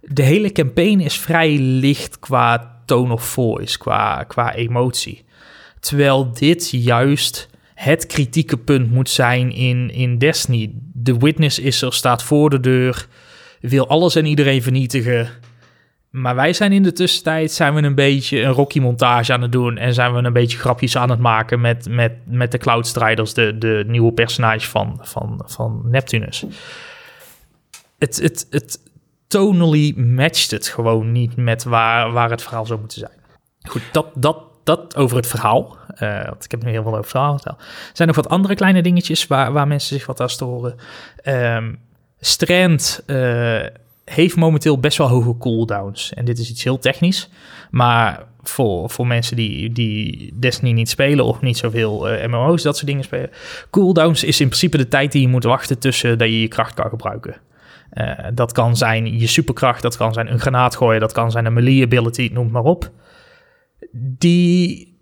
De 0.00 0.22
hele 0.22 0.52
campaign 0.52 1.00
is 1.00 1.18
vrij 1.18 1.58
licht 1.58 2.18
qua 2.18 2.80
tone 2.86 3.12
of 3.12 3.24
voice, 3.24 3.78
qua, 3.78 4.22
qua 4.22 4.54
emotie. 4.54 5.24
Terwijl 5.80 6.32
dit 6.32 6.70
juist 6.70 7.48
het 7.74 8.06
kritieke 8.06 8.56
punt 8.56 8.90
moet 8.90 9.10
zijn 9.10 9.52
in, 9.52 9.90
in 9.90 10.18
Destiny. 10.18 10.70
De 10.92 11.16
witness 11.16 11.58
is 11.58 11.82
er, 11.82 11.92
staat 11.92 12.22
voor 12.22 12.50
de 12.50 12.60
deur, 12.60 13.06
wil 13.60 13.88
alles 13.88 14.14
en 14.14 14.26
iedereen 14.26 14.62
vernietigen. 14.62 15.28
Maar 16.14 16.34
wij 16.34 16.52
zijn 16.52 16.72
in 16.72 16.82
de 16.82 16.92
tussentijd 16.92 17.52
zijn 17.52 17.74
we 17.74 17.82
een 17.82 17.94
beetje 17.94 18.40
een 18.40 18.52
Rocky-montage 18.52 19.32
aan 19.32 19.42
het 19.42 19.52
doen... 19.52 19.76
en 19.76 19.94
zijn 19.94 20.14
we 20.14 20.22
een 20.22 20.32
beetje 20.32 20.58
grapjes 20.58 20.96
aan 20.96 21.10
het 21.10 21.18
maken 21.18 21.60
met, 21.60 21.88
met, 21.88 22.12
met 22.24 22.52
de 22.52 22.58
Cloud 22.58 22.86
Striders... 22.86 23.34
de, 23.34 23.58
de 23.58 23.84
nieuwe 23.86 24.12
personage 24.12 24.68
van, 24.68 24.98
van, 25.02 25.42
van 25.46 25.82
Neptunus. 25.84 26.44
Het, 27.98 28.16
het, 28.16 28.46
het 28.50 28.78
tonally 29.26 29.92
matcht 29.96 30.50
het 30.50 30.68
gewoon 30.68 31.12
niet 31.12 31.36
met 31.36 31.64
waar, 31.64 32.12
waar 32.12 32.30
het 32.30 32.42
verhaal 32.42 32.66
zou 32.66 32.78
moeten 32.78 32.98
zijn. 32.98 33.18
Goed, 33.68 33.82
dat, 33.92 34.06
dat, 34.14 34.42
dat 34.64 34.96
over 34.96 35.16
het 35.16 35.26
verhaal. 35.26 35.76
Eh, 35.94 36.24
want 36.24 36.44
ik 36.44 36.50
heb 36.50 36.62
nu 36.62 36.70
heel 36.70 36.82
veel 36.82 36.90
over 36.90 37.02
het 37.02 37.10
verhaal 37.10 37.32
verteld. 37.32 37.58
Er 37.58 37.90
zijn 37.92 38.08
nog 38.08 38.16
wat 38.16 38.28
andere 38.28 38.54
kleine 38.54 38.82
dingetjes 38.82 39.26
waar, 39.26 39.52
waar 39.52 39.66
mensen 39.66 39.96
zich 39.96 40.06
wat 40.06 40.20
aan 40.20 40.30
storen. 40.30 40.74
Ehm 41.22 41.72
Strand 42.24 43.02
eh, 43.06 43.64
heeft 44.04 44.36
momenteel 44.36 44.78
best 44.78 44.98
wel 44.98 45.08
hoge 45.08 45.36
cooldowns. 45.38 46.14
En 46.14 46.24
dit 46.24 46.38
is 46.38 46.50
iets 46.50 46.64
heel 46.64 46.78
technisch. 46.78 47.30
Maar 47.70 48.24
voor, 48.42 48.90
voor 48.90 49.06
mensen 49.06 49.36
die, 49.36 49.72
die 49.72 50.32
Destiny 50.38 50.72
niet 50.72 50.88
spelen 50.88 51.24
of 51.24 51.40
niet 51.40 51.56
zoveel 51.56 52.08
eh 52.08 52.28
MMO's, 52.28 52.62
dat 52.62 52.76
soort 52.76 52.86
dingen 52.86 53.04
spelen. 53.04 53.30
Cooldowns 53.70 54.24
is 54.24 54.40
in 54.40 54.46
principe 54.46 54.76
de 54.76 54.88
tijd 54.88 55.12
die 55.12 55.20
je 55.20 55.28
moet 55.28 55.44
wachten 55.44 55.78
tussen 55.78 56.18
dat 56.18 56.28
je 56.28 56.40
je 56.40 56.48
kracht 56.48 56.74
kan 56.74 56.88
gebruiken. 56.88 57.36
Eh, 57.90 58.12
dat 58.34 58.52
kan 58.52 58.76
zijn 58.76 59.18
je 59.18 59.26
superkracht, 59.26 59.82
dat 59.82 59.96
kan 59.96 60.12
zijn 60.12 60.32
een 60.32 60.40
granaat 60.40 60.76
gooien, 60.76 61.00
dat 61.00 61.12
kan 61.12 61.30
zijn 61.30 61.46
een 61.46 61.52
melee 61.52 61.82
ability, 61.82 62.30
noem 62.32 62.50
maar 62.50 62.62
op. 62.62 62.90
Die 63.92 64.93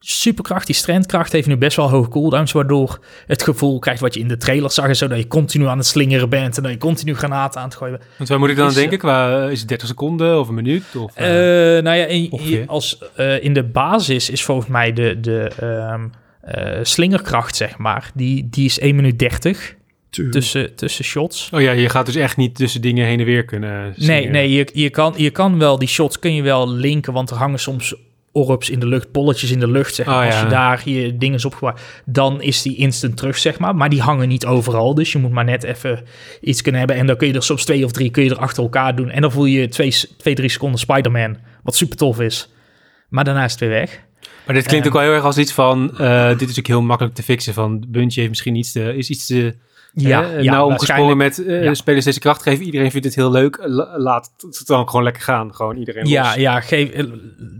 superkracht, 0.00 0.66
die 0.66 0.74
strandkracht 0.74 1.32
heeft 1.32 1.46
nu 1.46 1.56
best 1.56 1.76
wel 1.76 1.90
hoge 1.90 2.08
cooldowns, 2.08 2.52
waardoor 2.52 2.98
het 3.26 3.42
gevoel 3.42 3.78
krijgt 3.78 4.00
wat 4.00 4.14
je 4.14 4.20
in 4.20 4.28
de 4.28 4.36
trailer 4.36 4.70
zag, 4.70 4.88
is 4.88 4.98
zo 4.98 5.08
dat 5.08 5.18
je 5.18 5.26
continu 5.26 5.66
aan 5.66 5.78
het 5.78 5.86
slingeren 5.86 6.28
bent 6.28 6.56
en 6.56 6.62
dat 6.62 6.72
je 6.72 6.78
continu 6.78 7.14
granaten 7.14 7.60
aan 7.60 7.66
het 7.68 7.76
gooien 7.76 7.98
bent. 7.98 8.10
Want 8.16 8.28
waar 8.28 8.38
moet 8.38 8.48
ik 8.48 8.56
dan 8.56 8.64
aan 8.64 8.70
Is, 8.70 8.76
denken? 8.76 8.98
Qua, 8.98 9.44
eh, 9.44 9.50
is 9.50 9.58
het 9.58 9.68
30 9.68 9.88
seconden 9.88 10.40
of 10.40 10.48
een 10.48 10.54
minuut? 10.54 10.96
Of, 10.96 11.14
eh, 11.14 11.76
Eh, 11.76 11.82
nou 11.82 11.96
ja, 11.96 12.04
in, 12.04 12.64
als, 12.66 12.98
eh, 13.16 13.44
in 13.44 13.52
de 13.52 13.64
basis 13.64 14.30
is 14.30 14.44
volgens 14.44 14.68
mij 14.68 14.92
de, 14.92 15.20
de 15.20 15.50
ehm, 15.60 16.08
eh, 16.40 16.78
slingerkracht, 16.82 17.56
zeg 17.56 17.78
maar, 17.78 18.10
die, 18.14 18.48
die 18.50 18.64
is 18.64 18.80
1 18.80 18.96
minuut 18.96 19.18
30. 19.18 19.76
Tuurlijk. 20.10 20.36
tussen, 20.36 20.74
tussen 20.74 21.04
shots. 21.04 21.50
Oh 21.54 21.60
ja, 21.60 21.72
je 21.72 21.88
gaat 21.88 22.06
dus 22.06 22.14
echt 22.14 22.36
niet 22.36 22.54
tussen 22.54 22.80
dingen 22.80 23.06
heen 23.06 23.18
en 23.20 23.24
weer 23.26 23.44
kunnen 23.44 23.94
Nee, 23.96 24.28
nee 24.28 24.52
je, 24.52 24.68
je, 24.72 24.90
kan, 24.90 25.14
je 25.16 25.30
kan 25.30 25.58
wel 25.58 25.78
die 25.78 25.88
shots 25.88 26.18
kun 26.18 26.34
je 26.34 26.42
wel 26.42 26.70
linken, 26.70 27.12
want 27.12 27.30
er 27.30 27.36
hangen 27.36 27.58
soms 27.58 27.94
orbs 28.32 28.70
in 28.70 28.78
de 28.80 28.86
lucht, 28.86 29.12
bolletjes 29.12 29.50
in 29.50 29.60
de 29.60 29.68
lucht, 29.70 29.94
zeg 29.94 30.06
maar. 30.06 30.26
Oh, 30.26 30.26
Als 30.32 30.40
je 30.40 30.46
daar 30.46 30.82
je 30.88 31.16
dingen 31.16 31.44
opgewaard, 31.44 31.80
dan 32.04 32.42
is 32.42 32.62
die 32.62 32.76
instant 32.76 33.16
terug, 33.16 33.38
zeg 33.38 33.58
maar. 33.58 33.76
Maar 33.76 33.88
die 33.88 34.00
hangen 34.00 34.28
niet 34.28 34.46
overal, 34.46 34.94
dus 34.94 35.12
je 35.12 35.18
moet 35.18 35.30
maar 35.30 35.44
net 35.44 35.62
even 35.64 36.04
iets 36.40 36.62
kunnen 36.62 36.80
hebben. 36.80 36.96
En 36.98 37.06
dan 37.06 37.16
kun 37.16 37.26
je 37.28 37.34
er 37.34 37.42
soms 37.42 37.64
twee 37.64 37.84
of 37.84 37.92
drie 37.92 38.10
kun 38.10 38.24
je 38.24 38.30
er 38.30 38.38
achter 38.38 38.62
elkaar 38.62 38.96
doen. 38.96 39.10
En 39.10 39.20
dan 39.20 39.32
voel 39.32 39.44
je 39.44 39.68
twee, 39.68 39.94
twee 40.16 40.34
drie 40.34 40.48
seconden 40.48 40.80
Spider-Man, 40.80 41.36
wat 41.62 41.76
super 41.76 41.96
tof 41.96 42.20
is. 42.20 42.52
Maar 43.08 43.24
daarna 43.24 43.44
is 43.44 43.50
het 43.50 43.60
weer 43.60 43.68
weg. 43.68 44.00
Maar 44.46 44.54
dit 44.56 44.66
klinkt 44.66 44.86
Ehm, 44.86 44.94
ook 44.94 45.00
wel 45.00 45.02
heel 45.02 45.12
erg 45.16 45.24
als 45.24 45.38
iets 45.38 45.52
van... 45.52 45.98
eh, 45.98 46.38
dit 46.38 46.48
is 46.48 46.58
ook 46.58 46.66
heel 46.66 46.82
makkelijk 46.82 47.14
te 47.14 47.22
fixen. 47.22 47.54
Van 47.54 47.84
Bungie 47.88 48.12
heeft 48.16 48.28
misschien 48.28 48.54
iets 48.54 48.72
te, 48.72 48.96
is 48.96 49.10
iets 49.10 49.26
te 49.26 49.56
Ja, 49.92 50.22
eh, 50.30 50.42
ja 50.42 50.52
nauw 50.52 50.66
omgesprongen 50.66 51.16
met 51.16 51.44
eh, 51.46 51.64
ja. 51.64 51.74
spelers 51.74 52.04
deze 52.04 52.18
kracht 52.20 52.42
geven. 52.42 52.64
Iedereen 52.64 52.90
vindt 52.90 53.06
het 53.06 53.14
heel 53.14 53.30
leuk. 53.30 53.58
La- 53.62 53.98
laat 53.98 54.30
het 54.38 54.62
dan 54.66 54.88
gewoon 54.88 55.02
lekker 55.04 55.22
gaan. 55.22 55.54
Gewoon 55.54 55.76
iedereen 55.76 56.06
Ja, 56.06 56.24
los. 56.26 56.34
ja 56.34 56.60
geef, 56.60 56.90
eh, 56.90 57.04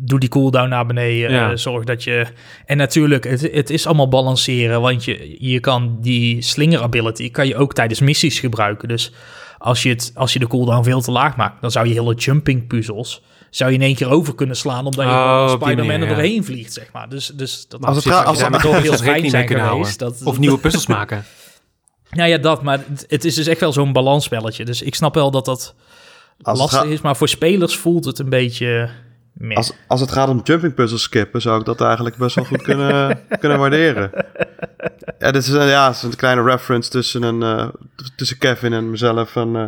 doe 0.00 0.18
die 0.20 0.28
cooldown 0.28 0.68
naar 0.68 0.86
beneden. 0.86 1.30
Ja. 1.30 1.50
eh, 1.50 1.56
zorg 1.56 1.84
dat 1.84 2.04
je... 2.04 2.26
En 2.66 2.76
natuurlijk, 2.76 3.24
het, 3.24 3.40
het 3.52 3.70
is 3.70 3.86
allemaal 3.86 4.08
balanceren. 4.08 4.80
Want 4.80 5.04
je, 5.04 5.36
je 5.38 5.60
kan 5.60 5.98
die 6.00 6.42
slinger 6.42 6.80
ability... 6.80 7.30
kan 7.30 7.46
je 7.46 7.56
ook 7.56 7.74
tijdens 7.74 8.00
missies 8.00 8.40
gebruiken. 8.40 8.88
Dus 8.88 9.12
als 9.58 9.82
je, 9.82 9.88
het, 9.88 10.12
als 10.14 10.32
je 10.32 10.38
de 10.38 10.46
cooldown 10.46 10.84
veel 10.84 11.00
te 11.00 11.10
laag 11.10 11.36
maakt... 11.36 11.60
dan 11.60 11.70
zou 11.70 11.86
je 11.88 11.94
hele 11.94 12.14
jumping 12.14 12.66
puzzels... 12.66 13.22
zou 13.50 13.70
je 13.70 13.76
in 13.76 13.82
één 13.82 13.94
keer 13.94 14.10
over 14.10 14.34
kunnen 14.34 14.56
slaan... 14.56 14.86
omdat 14.86 15.04
je 15.04 15.10
Oh, 15.12 15.40
als 15.42 15.52
Spider-Man 15.52 15.94
er 15.94 16.00
ja. 16.00 16.06
doorheen 16.08 16.44
vliegt, 16.44 16.72
zeg 16.72 16.92
maar. 16.92 17.08
Dus, 17.08 17.26
dus 17.26 17.66
dat 17.68 17.84
Als 17.84 18.04
het 18.04 18.12
als 18.14 18.38
je 18.38 18.44
als- 18.44 18.48
met 18.50 18.60
toch 18.60 18.80
heel 18.82 18.92
fijn 18.92 18.98
rekening 18.98 19.20
mee 19.22 19.30
zijn 19.30 19.68
geweest. 19.68 19.98
Dat, 19.98 20.20
Of 20.24 20.38
nieuwe 20.38 20.58
puzzels 20.58 20.86
maken. 20.98 21.24
Ja, 22.10 22.24
ja, 22.24 22.38
dat. 22.38 22.62
Maar 22.62 22.78
het, 22.88 23.04
het 23.08 23.24
is 23.24 23.34
dus 23.34 23.46
echt 23.46 23.60
wel 23.60 23.72
zo'n 23.72 23.92
balansspelletje. 23.92 24.64
Dus 24.64 24.82
ik 24.82 24.94
snap 24.94 25.14
wel 25.14 25.30
dat 25.30 25.44
dat 25.44 25.74
Als 26.42 26.58
lastig 26.58 26.78
gaat, 26.78 26.88
is. 26.88 27.00
Maar 27.00 27.16
voor 27.16 27.28
spelers 27.28 27.76
voelt 27.76 28.04
het 28.04 28.18
een 28.18 28.28
beetje... 28.28 28.88
meh. 29.32 29.56
als, 29.56 29.72
als 29.86 30.00
het 30.00 30.12
gaat 30.12 30.28
om 30.28 30.40
jumping 30.44 30.74
puzzles 30.74 31.02
skippen, 31.02 31.40
zou 31.40 31.60
ik 31.60 31.66
dat 31.66 31.80
eigenlijk 31.80 32.16
best 32.16 32.34
wel 32.34 32.44
goed 32.44 32.62
kunnen, 32.62 33.20
kunnen 33.40 33.58
waarderen. 33.58 34.10
Ja, 35.18 35.30
dit 35.30 35.42
is, 35.42 35.48
een- 35.48 35.66
ja, 35.66 35.86
het 35.86 35.96
is 35.96 36.02
een 36.02 36.16
kleine 36.16 36.42
reference 36.42 36.90
tussen, 36.90 37.22
een, 37.22 37.42
eh, 37.42 37.68
tussen 38.16 38.38
Kevin 38.38 38.72
en 38.72 38.90
mezelf. 38.90 39.36
En, 39.36 39.56
eh, 39.56 39.62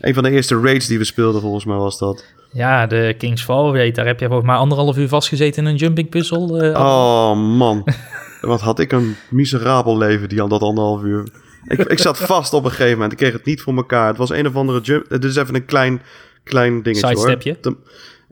een 0.00 0.14
van 0.14 0.22
de 0.22 0.30
eerste 0.30 0.60
raids 0.60 0.86
die 0.86 0.98
we 0.98 1.04
speelden, 1.04 1.40
volgens 1.40 1.64
mij 1.64 1.76
was 1.76 1.98
dat. 1.98 2.24
Ja, 2.52 2.86
de 2.86 3.14
King's 3.18 3.42
Fall 3.42 3.72
raid, 3.72 3.94
daar 3.94 4.06
heb 4.06 4.20
je 4.20 4.26
volgens 4.26 4.46
mij 4.48 4.56
anderhalf 4.56 4.96
uur 4.96 5.08
vastgezeten 5.08 5.62
in 5.64 5.68
een 5.70 5.76
jumping 5.76 6.08
puzzel. 6.08 6.60
eh, 6.62 6.80
Oh 6.80 7.36
man, 7.36 7.84
wat 8.40 8.60
had 8.60 8.78
ik 8.78 8.92
een 8.92 9.16
miserabel 9.30 9.98
leven 9.98 10.28
die 10.28 10.40
al 10.40 10.48
dat 10.48 10.60
anderhalf 10.62 11.02
uur. 11.02 11.28
Ik, 11.66 11.78
ik 11.78 11.98
zat 11.98 12.18
vast 12.18 12.52
op 12.52 12.64
een 12.64 12.70
gegeven 12.70 12.92
moment. 12.92 13.12
Ik 13.12 13.18
kreeg 13.18 13.32
het 13.32 13.44
niet 13.44 13.62
voor 13.62 13.76
elkaar. 13.76 14.08
Het 14.08 14.16
was 14.16 14.30
een 14.30 14.46
of 14.46 14.56
andere 14.56 14.80
jump. 14.80 15.08
Dit 15.08 15.24
is 15.24 15.36
even 15.36 15.54
een 15.54 15.64
klein, 15.64 16.02
klein 16.44 16.82
dingetje 16.82 17.06
Sidestepje. 17.08 17.56
hoor. 17.62 17.76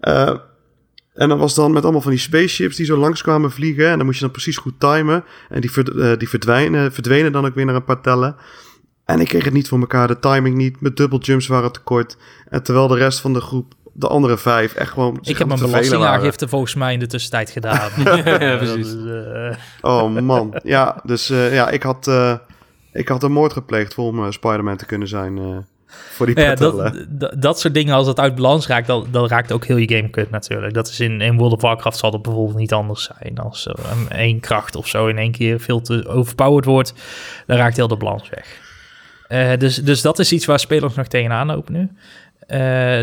Eh, 0.00 0.34
en 1.14 1.28
dat 1.28 1.38
was 1.38 1.54
dan 1.54 1.72
met 1.72 1.82
allemaal 1.82 2.00
van 2.00 2.10
die 2.10 2.20
spaceships 2.20 2.76
die 2.76 2.86
zo 2.86 2.96
langs 2.96 3.22
kwamen 3.22 3.50
vliegen. 3.52 3.88
En 3.88 3.96
dan 3.96 4.06
moest 4.06 4.18
je 4.18 4.24
dan 4.24 4.32
precies 4.32 4.56
goed 4.56 4.80
timen. 4.80 5.24
En 5.48 5.60
die, 5.60 5.70
verd- 5.72 5.96
eh, 5.96 6.12
die 6.18 6.28
verdwijnen, 6.28 6.92
verdwenen 6.92 7.32
dan 7.32 7.46
ook 7.46 7.54
weer 7.54 7.64
naar 7.64 7.74
een 7.74 7.84
paar 7.84 8.00
tellen. 8.00 8.36
En 9.04 9.20
ik 9.20 9.28
kreeg 9.28 9.44
het 9.44 9.52
niet 9.52 9.68
voor 9.68 9.78
elkaar. 9.80 10.08
De 10.08 10.18
timing 10.18 10.56
niet. 10.56 10.80
Mijn 10.80 10.94
double 10.94 11.18
jumps 11.18 11.46
waren 11.46 11.72
tekort. 11.72 12.16
En 12.48 12.62
terwijl 12.62 12.88
de 12.88 12.96
rest 12.96 13.20
van 13.20 13.32
de 13.32 13.40
groep, 13.40 13.72
de 13.92 14.08
andere 14.08 14.38
vijf, 14.38 14.74
echt 14.74 14.90
gewoon. 14.92 15.18
ik 15.22 15.38
heb 15.38 15.46
mijn 15.48 15.60
belastingaangifte 15.60 16.48
volgens 16.48 16.74
mij 16.74 16.92
in 16.92 16.98
de 16.98 17.06
tussentijd 17.06 17.50
gedaan. 17.50 17.90
Ja, 18.24 18.56
precies. 18.56 18.86
Is, 18.86 18.94
eh, 19.06 19.56
Oh 19.80 20.20
man, 20.20 20.60
ja, 20.64 21.00
dus 21.04 21.30
eh, 21.30 21.54
ja, 21.54 21.68
ik 21.70 21.82
had, 21.82 22.06
eh, 22.06 22.34
ik 22.92 23.08
had 23.08 23.22
een 23.22 23.32
moord 23.32 23.52
gepleegd 23.52 23.94
voor 23.94 24.04
om 24.04 24.24
eh, 24.24 24.30
Spider-Man 24.30 24.76
te 24.76 24.86
kunnen 24.86 25.08
zijn 25.08 25.38
eh, 25.38 25.56
voor 25.86 26.26
die 26.26 26.40
ja, 26.40 26.46
partellen. 26.46 26.92
dat, 26.92 27.30
dat, 27.30 27.42
dat 27.42 27.60
soort 27.60 27.74
dingen, 27.74 27.94
als 27.94 28.06
het 28.06 28.20
uit 28.20 28.34
balans 28.34 28.66
raakt, 28.66 28.86
dan, 28.86 29.06
dan 29.10 29.28
raakt 29.28 29.52
ook 29.52 29.64
heel 29.64 29.76
je 29.76 29.96
game 29.96 30.10
kut 30.10 30.30
natuurlijk. 30.30 30.74
Dat 30.74 30.88
is 30.88 31.00
in, 31.00 31.20
in 31.20 31.36
World 31.36 31.52
of 31.52 31.60
Warcraft 31.60 31.98
zal 31.98 32.10
dat 32.10 32.22
bijvoorbeeld 32.22 32.58
niet 32.58 32.72
anders 32.72 33.10
zijn. 33.18 33.38
Als 33.38 33.66
een 33.66 34.08
één 34.08 34.40
kracht 34.40 34.76
of 34.76 34.88
zo 34.88 35.06
in 35.06 35.18
één 35.18 35.32
keer 35.32 35.60
veel 35.60 35.80
te 35.80 36.08
overpowered 36.08 36.64
wordt, 36.64 36.94
dan 37.46 37.56
raakt 37.56 37.76
heel 37.76 37.88
de 37.88 37.96
balans 37.96 38.28
weg. 38.28 38.60
Eh, 39.32 39.58
dus, 39.58 39.76
dus 39.76 40.02
dat 40.02 40.18
is 40.18 40.32
iets 40.32 40.44
waar 40.44 40.60
spelers 40.60 40.94
nog 40.94 41.06
tegenaan 41.06 41.46
lopen 41.46 41.72
nu. 41.72 41.88
Eh, 42.46 42.58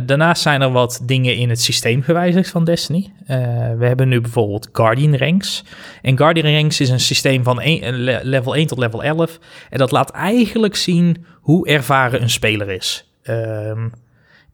daarnaast 0.06 0.41
zijn 0.41 0.62
er 0.62 0.71
wat 0.71 1.02
dingen 1.04 1.36
in 1.36 1.49
het 1.49 1.62
systeem 1.62 2.02
gewijzigd 2.02 2.49
van 2.49 2.63
Destiny. 2.63 3.12
Eh, 3.25 3.38
we 3.78 3.86
hebben 3.86 4.08
nu 4.08 4.21
bijvoorbeeld 4.21 4.69
Guardian 4.71 5.15
Ranks. 5.15 5.63
En 6.02 6.17
Guardian 6.17 6.54
Ranks 6.54 6.80
is 6.80 6.89
een 6.89 6.99
systeem 6.99 7.43
van 7.43 7.62
level 8.21 8.56
1 8.56 8.67
tot 8.67 8.78
level 8.78 9.04
11. 9.04 9.39
En 9.69 9.78
dat 9.78 9.91
laat 9.91 10.12
eigenlijk 10.12 10.75
zien 10.75 11.25
hoe 11.41 11.67
ervaren 11.67 12.21
een 12.21 12.30
speler 12.30 12.69
is. 12.69 13.12
Ehm, 13.23 13.88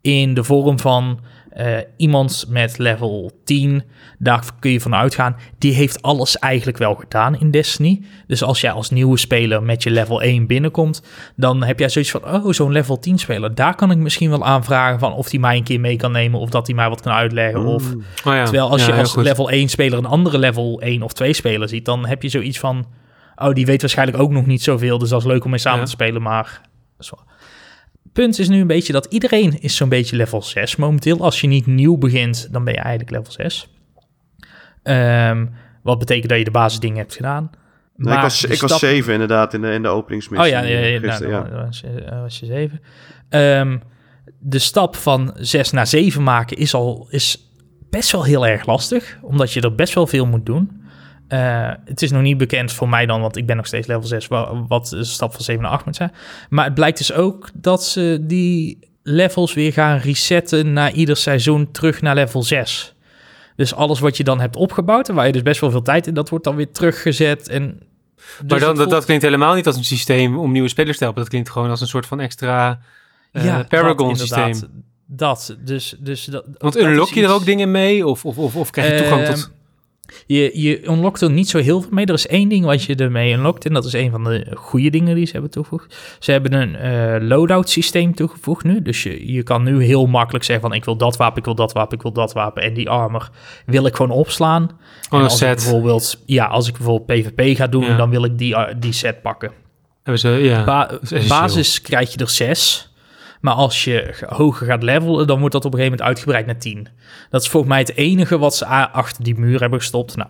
in 0.02 0.34
de 0.34 0.44
vorm 0.44 0.80
van 0.80 1.20
eh, 1.56 1.78
iemand 1.98 2.46
met 2.50 2.78
level 2.78 3.32
10, 3.44 3.84
daar 4.20 4.44
kun 4.60 4.72
je 4.72 4.82
van 4.82 4.96
uitgaan, 4.96 5.36
die 5.58 5.74
heeft 5.74 6.02
alles 6.02 6.40
eigenlijk 6.40 6.78
wel 6.78 6.96
gedaan 6.96 7.40
in 7.40 7.52
Destiny. 7.52 8.02
Dus 8.28 8.44
als 8.44 8.62
jij 8.62 8.72
als 8.72 8.90
nieuwe 8.90 9.18
speler 9.18 9.64
met 9.64 9.84
je 9.84 9.92
level 9.92 10.22
1 10.22 10.48
binnenkomt, 10.48 11.02
dan 11.36 11.64
heb 11.64 11.80
jij 11.80 11.90
zoiets 11.90 12.12
van, 12.12 12.24
oh, 12.34 12.52
zo'n 12.52 12.72
level 12.72 13.00
10 13.00 13.18
speler, 13.20 13.56
daar 13.56 13.76
kan 13.76 13.92
ik 13.92 13.98
misschien 13.98 14.30
wel 14.30 14.46
aanvragen 14.46 15.00
van 15.00 15.14
of 15.14 15.30
die 15.30 15.40
mij 15.40 15.58
een 15.58 15.64
keer 15.64 15.80
mee 15.80 15.96
kan 15.96 16.12
nemen 16.12 16.40
of 16.40 16.50
dat 16.50 16.68
hij 16.68 16.76
mij 16.76 16.90
wat 16.90 17.02
kan 17.02 17.14
uitleggen. 17.14 17.66
Of, 17.66 17.94
Oh 17.94 18.34
ja. 18.34 18.44
terwijl 18.44 18.70
als 18.70 18.86
Ja, 18.86 18.94
je 18.94 19.00
als 19.00 19.12
goed. 19.12 19.24
level 19.24 19.50
1 19.50 19.70
speler 19.70 19.98
een 19.98 20.06
andere 20.06 20.38
level 20.38 20.82
1 20.82 21.02
of 21.02 21.14
2 21.14 21.34
speler 21.34 21.70
ziet, 21.70 21.86
dan 21.86 22.06
heb 22.06 22.22
je 22.22 22.30
zoiets 22.30 22.60
van, 22.60 22.86
oh, 23.36 23.54
die 23.54 23.66
weet 23.66 23.82
waarschijnlijk 23.82 24.20
ook 24.20 24.32
nog 24.32 24.46
niet 24.46 24.64
zoveel, 24.64 24.98
dus 24.98 25.10
dat 25.10 25.20
is 25.22 25.28
leuk 25.28 25.44
om 25.44 25.50
mee 25.50 25.60
samen 25.60 25.80
Ja. 25.80 25.86
te 25.86 25.92
spelen, 25.92 26.22
maar... 26.22 26.62
Punt 28.16 28.40
is 28.40 28.50
nu 28.50 28.60
een 28.62 28.68
beetje 28.68 28.94
dat 28.94 29.06
iedereen 29.06 29.62
is 29.62 29.76
zo'n 29.76 29.90
beetje 29.90 30.16
level 30.16 30.42
6 30.42 30.76
momenteel. 30.76 31.20
Als 31.22 31.42
je 31.42 31.48
niet 31.48 31.66
nieuw 31.66 31.98
begint, 31.98 32.48
dan 32.52 32.64
ben 32.64 32.74
je 32.74 32.80
eigenlijk 32.80 33.10
level 33.10 33.32
6. 33.32 33.68
Ehm, 34.84 35.46
wat 35.84 36.00
betekent 36.00 36.30
dat 36.30 36.38
je 36.38 36.44
de 36.44 36.52
basisdingen 36.52 36.98
hebt 36.98 37.16
gedaan. 37.16 37.50
Nee, 37.96 38.16
ik 38.16 38.22
was, 38.22 38.44
ik 38.44 38.50
was 38.62 38.72
stap- 38.72 38.90
zeven 38.90 39.14
inderdaad 39.14 39.54
in 39.54 39.62
de, 39.62 39.72
in 39.72 39.82
de 39.82 39.90
Oh 39.90 39.96
openingsmissie. 39.96 40.50
ja, 40.52 40.62
ja, 40.62 40.78
ja, 40.80 40.96
eh, 40.96 41.02
nou, 41.02 41.30
ja. 41.30 41.66
was 41.66 41.80
je, 41.80 42.06
was 42.22 42.40
je 42.40 42.46
zeven. 42.46 42.82
Ehm, 43.30 43.78
de 44.40 44.60
stap 44.60 44.96
van 44.96 45.34
6 45.40 45.72
naar 45.72 45.88
7 45.88 46.24
maken 46.24 46.58
is 46.58 46.74
al 46.74 47.08
is 47.10 47.52
best 47.90 48.12
wel 48.12 48.24
heel 48.24 48.48
erg 48.48 48.66
lastig, 48.66 49.18
omdat 49.22 49.52
je 49.54 49.62
er 49.62 49.76
best 49.76 49.94
wel 49.94 50.08
veel 50.08 50.26
moet 50.26 50.46
doen. 50.46 50.84
Eh, 51.28 51.72
het 51.86 52.02
is 52.02 52.12
nog 52.12 52.22
niet 52.22 52.38
bekend 52.38 52.72
voor 52.72 52.90
mij 52.90 53.06
dan, 53.06 53.22
want 53.22 53.36
ik 53.38 53.46
ben 53.46 53.56
nog 53.56 53.68
steeds 53.68 53.88
level 53.88 54.04
6, 54.08 54.28
wa- 54.28 54.66
wat 54.68 54.88
de 54.88 55.04
stap 55.04 55.34
van 55.34 55.42
7 55.44 55.62
naar 55.64 55.72
8 55.72 55.86
moet 55.86 55.96
zijn. 55.96 56.12
Maar 56.50 56.66
het 56.66 56.74
blijkt 56.74 56.98
dus 56.98 57.14
ook 57.14 57.50
dat 57.54 57.84
ze 57.84 58.18
die 58.22 58.80
levels 59.04 59.54
weer 59.54 59.74
gaan 59.74 59.98
resetten 59.98 60.74
na 60.74 60.92
ieder 60.92 61.18
seizoen 61.18 61.72
terug 61.72 62.02
naar 62.02 62.16
level 62.16 62.44
6. 62.44 62.94
Dus 63.56 63.74
alles 63.76 64.00
wat 64.00 64.18
je 64.18 64.24
dan 64.24 64.40
hebt 64.40 64.56
opgebouwd, 64.56 65.10
en 65.10 65.16
waar 65.16 65.26
je 65.26 65.32
dus 65.32 65.42
best 65.42 65.62
wel 65.62 65.72
veel 65.72 65.82
tijd 65.82 66.08
in, 66.08 66.14
dat 66.14 66.30
wordt 66.30 66.46
dan 66.46 66.56
weer 66.56 66.72
teruggezet. 66.72 67.50
En 67.50 67.80
dus 68.40 68.50
maar 68.50 68.60
dan, 68.60 68.68
dat, 68.70 68.78
voelt- 68.78 68.90
dat 68.90 69.06
klinkt 69.06 69.24
helemaal 69.24 69.56
niet 69.56 69.68
als 69.68 69.76
een 69.78 69.84
systeem 69.84 70.38
om 70.38 70.52
nieuwe 70.52 70.68
spelers 70.70 70.98
te 70.98 71.04
helpen. 71.04 71.22
Dat 71.22 71.32
klinkt 71.32 71.50
gewoon 71.50 71.70
als 71.70 71.82
een 71.82 71.88
soort 71.88 72.06
van 72.06 72.20
extra 72.20 72.80
eh, 73.32 73.56
dat 73.58 73.68
Paragon-systeem. 73.68 74.44
inderdaad. 74.46 74.70
Dat, 75.08 75.56
dus, 75.60 75.96
dus 76.00 76.26
dat, 76.26 76.46
Want 76.58 76.76
unlock 76.78 77.10
je 77.10 77.24
er 77.24 77.32
ook 77.32 77.46
dingen 77.46 77.72
mee? 77.72 78.08
Of, 78.08 78.26
of, 78.26 78.38
of, 78.38 78.56
of 78.56 78.70
krijg 78.70 78.92
je 78.92 78.98
toegang 78.98 79.22
Ehm, 79.22 79.34
tot... 79.34 79.52
Je, 80.26 80.62
je 80.62 80.88
unlockt 80.88 81.22
er 81.22 81.32
niet 81.32 81.50
zo 81.50 81.58
heel 81.58 81.82
veel 81.82 81.92
mee. 81.94 82.06
Er 82.06 82.14
is 82.14 82.28
één 82.28 82.50
ding 82.50 82.66
wat 82.66 82.84
je 82.84 82.96
ermee 82.96 83.34
unlockt. 83.34 83.66
En 83.66 83.74
dat 83.74 83.86
is 83.86 83.94
een 83.94 84.12
van 84.12 84.24
de 84.24 84.48
goede 84.56 84.90
dingen 84.90 85.16
die 85.16 85.26
ze 85.26 85.32
hebben 85.32 85.52
toegevoegd. 85.52 86.18
Ze 86.20 86.32
hebben 86.32 86.54
een 86.54 86.76
eh, 86.76 87.28
loadout 87.28 87.70
systeem 87.70 88.16
toegevoegd 88.16 88.64
nu. 88.64 88.82
Dus 88.82 89.04
je, 89.04 89.34
je 89.34 89.44
kan 89.44 89.64
nu 89.64 89.84
heel 89.84 90.06
makkelijk 90.06 90.44
zeggen 90.44 90.68
van... 90.70 90.78
ik 90.78 90.86
wil 90.86 90.96
dat 90.98 91.18
wapen, 91.18 91.38
ik 91.38 91.46
wil 91.46 91.56
dat 91.56 91.74
wapen, 91.74 91.98
ik 91.98 92.02
wil 92.02 92.14
dat 92.14 92.34
wapen. 92.34 92.64
En 92.64 92.74
die 92.74 92.90
armor 92.90 93.30
wil 93.66 93.86
ik 93.86 93.96
gewoon 93.96 94.12
opslaan. 94.12 94.64
En 94.64 95.18
een 95.18 95.24
als 95.24 95.42
ik 95.42 95.48
bijvoorbeeld, 95.56 96.22
ja, 96.26 96.46
als 96.46 96.68
ik 96.68 96.74
bijvoorbeeld 96.78 97.06
PvP 97.36 97.58
ga 97.58 97.68
doen... 97.68 97.84
Ja. 97.86 97.98
dan 97.98 98.10
wil 98.10 98.24
ik 98.24 98.38
die, 98.38 98.56
eh, 98.56 98.76
die 98.80 98.94
set 98.94 99.22
pakken. 99.22 99.52
Ze, 100.16 100.30
ja. 100.30 100.64
Ba- 100.64 101.00
basis 101.28 101.82
krijg 101.82 102.12
je 102.14 102.18
er 102.20 102.30
zes. 102.30 102.94
Maar 103.46 103.54
als 103.54 103.84
je 103.84 104.14
hoger 104.28 104.68
gaat 104.68 104.84
levelen, 104.84 105.28
dan 105.28 105.40
wordt 105.40 105.54
dat 105.54 105.66
op 105.66 105.74
een 105.74 105.80
gegeven 105.80 105.98
moment 105.98 106.16
uitgebreid 106.16 106.46
naar 106.46 106.58
10. 106.58 106.88
Dat 107.30 107.42
is 107.42 107.50
volgens 107.50 107.72
mij 107.72 107.82
het 107.82 107.96
enige 107.96 108.38
wat 108.38 108.56
ze 108.56 108.66
achter 108.66 109.24
die 109.24 109.40
muur 109.40 109.60
hebben 109.60 109.80
gestopt. 109.80 110.16
Nou, 110.16 110.30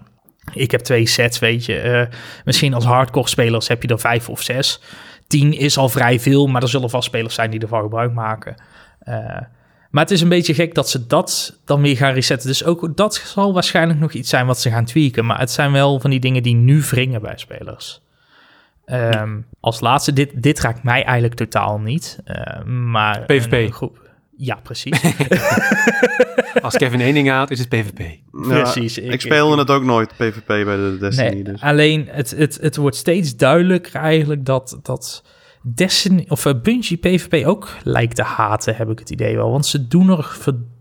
ik 0.53 0.71
heb 0.71 0.81
twee 0.81 1.07
sets, 1.07 1.39
weet 1.39 1.65
je. 1.65 1.79
Eh, 1.79 2.17
misschien 2.45 2.73
als 2.73 2.85
hardcore 2.85 3.27
spelers 3.27 3.67
heb 3.67 3.81
je 3.81 3.87
er 3.87 3.99
vijf 3.99 4.29
of 4.29 4.41
zes. 4.41 4.81
10 5.27 5.53
is 5.53 5.77
al 5.77 5.89
vrij 5.89 6.19
veel, 6.19 6.47
maar 6.47 6.61
er 6.61 6.69
zullen 6.69 6.89
vast 6.89 7.07
spelers 7.07 7.35
zijn 7.35 7.51
die 7.51 7.59
ervan 7.59 7.81
gebruik 7.81 8.13
maken. 8.13 8.55
Eh, 8.99 9.15
maar 9.89 10.03
het 10.03 10.11
is 10.11 10.21
een 10.21 10.29
beetje 10.29 10.53
gek 10.53 10.73
dat 10.73 10.89
ze 10.89 11.07
dat 11.07 11.59
dan 11.65 11.81
weer 11.81 11.97
gaan 11.97 12.13
resetten. 12.13 12.47
Dus 12.47 12.63
ook 12.63 12.97
dat 12.97 13.15
zal 13.15 13.53
waarschijnlijk 13.53 13.99
nog 13.99 14.11
iets 14.11 14.29
zijn 14.29 14.45
wat 14.45 14.59
ze 14.59 14.69
gaan 14.69 14.85
tweaken. 14.85 15.25
Maar 15.25 15.39
het 15.39 15.51
zijn 15.51 15.71
wel 15.71 15.99
van 15.99 16.09
die 16.09 16.19
dingen 16.19 16.43
die 16.43 16.55
nu 16.55 16.81
wringen 16.81 17.21
bij 17.21 17.37
spelers. 17.37 18.01
Ehm, 18.85 19.37
als 19.59 19.79
laatste, 19.79 20.13
dit, 20.13 20.41
dit 20.43 20.59
raakt 20.59 20.83
mij 20.83 21.03
eigenlijk 21.03 21.33
totaal 21.33 21.79
niet. 21.79 22.19
eh, 22.25 22.63
maar 22.63 23.21
PvP. 23.25 23.51
een 23.53 23.71
groep. 23.71 24.03
Ja, 24.37 24.55
precies. 24.63 25.01
Als 26.61 26.75
Kevin 26.77 27.01
één 27.01 27.13
ding 27.13 27.29
haalt, 27.29 27.51
is 27.51 27.59
het 27.59 27.69
PvP. 27.69 27.99
Ja, 27.99 28.61
Precies, 28.61 28.97
Ik, 28.97 29.11
ik- 29.11 29.21
speelde 29.21 29.57
het 29.57 29.69
ook 29.69 29.83
nooit, 29.83 30.13
PvP, 30.17 30.45
bij 30.45 30.63
de 30.63 30.97
Destiny. 30.99 31.29
nee, 31.29 31.43
dus. 31.43 31.61
alleen 31.61 32.07
het, 32.11 32.31
het, 32.37 32.57
het 32.61 32.75
wordt 32.75 32.95
steeds 32.95 33.35
duidelijker 33.35 33.95
eigenlijk 33.95 34.45
dat, 34.45 34.79
dat 34.81 35.23
Destiny 35.75 36.25
of 36.27 36.45
uh, 36.45 36.53
Bungie 36.63 36.97
PvP 36.97 37.45
ook 37.47 37.69
lijkt 37.83 38.15
te 38.15 38.23
haten, 38.23 38.75
heb 38.75 38.89
ik 38.89 38.99
het 38.99 39.09
idee 39.09 39.35
wel. 39.35 39.51
Want 39.51 39.65
ze 39.65 39.87
doen 39.87 40.09
er 40.09 40.23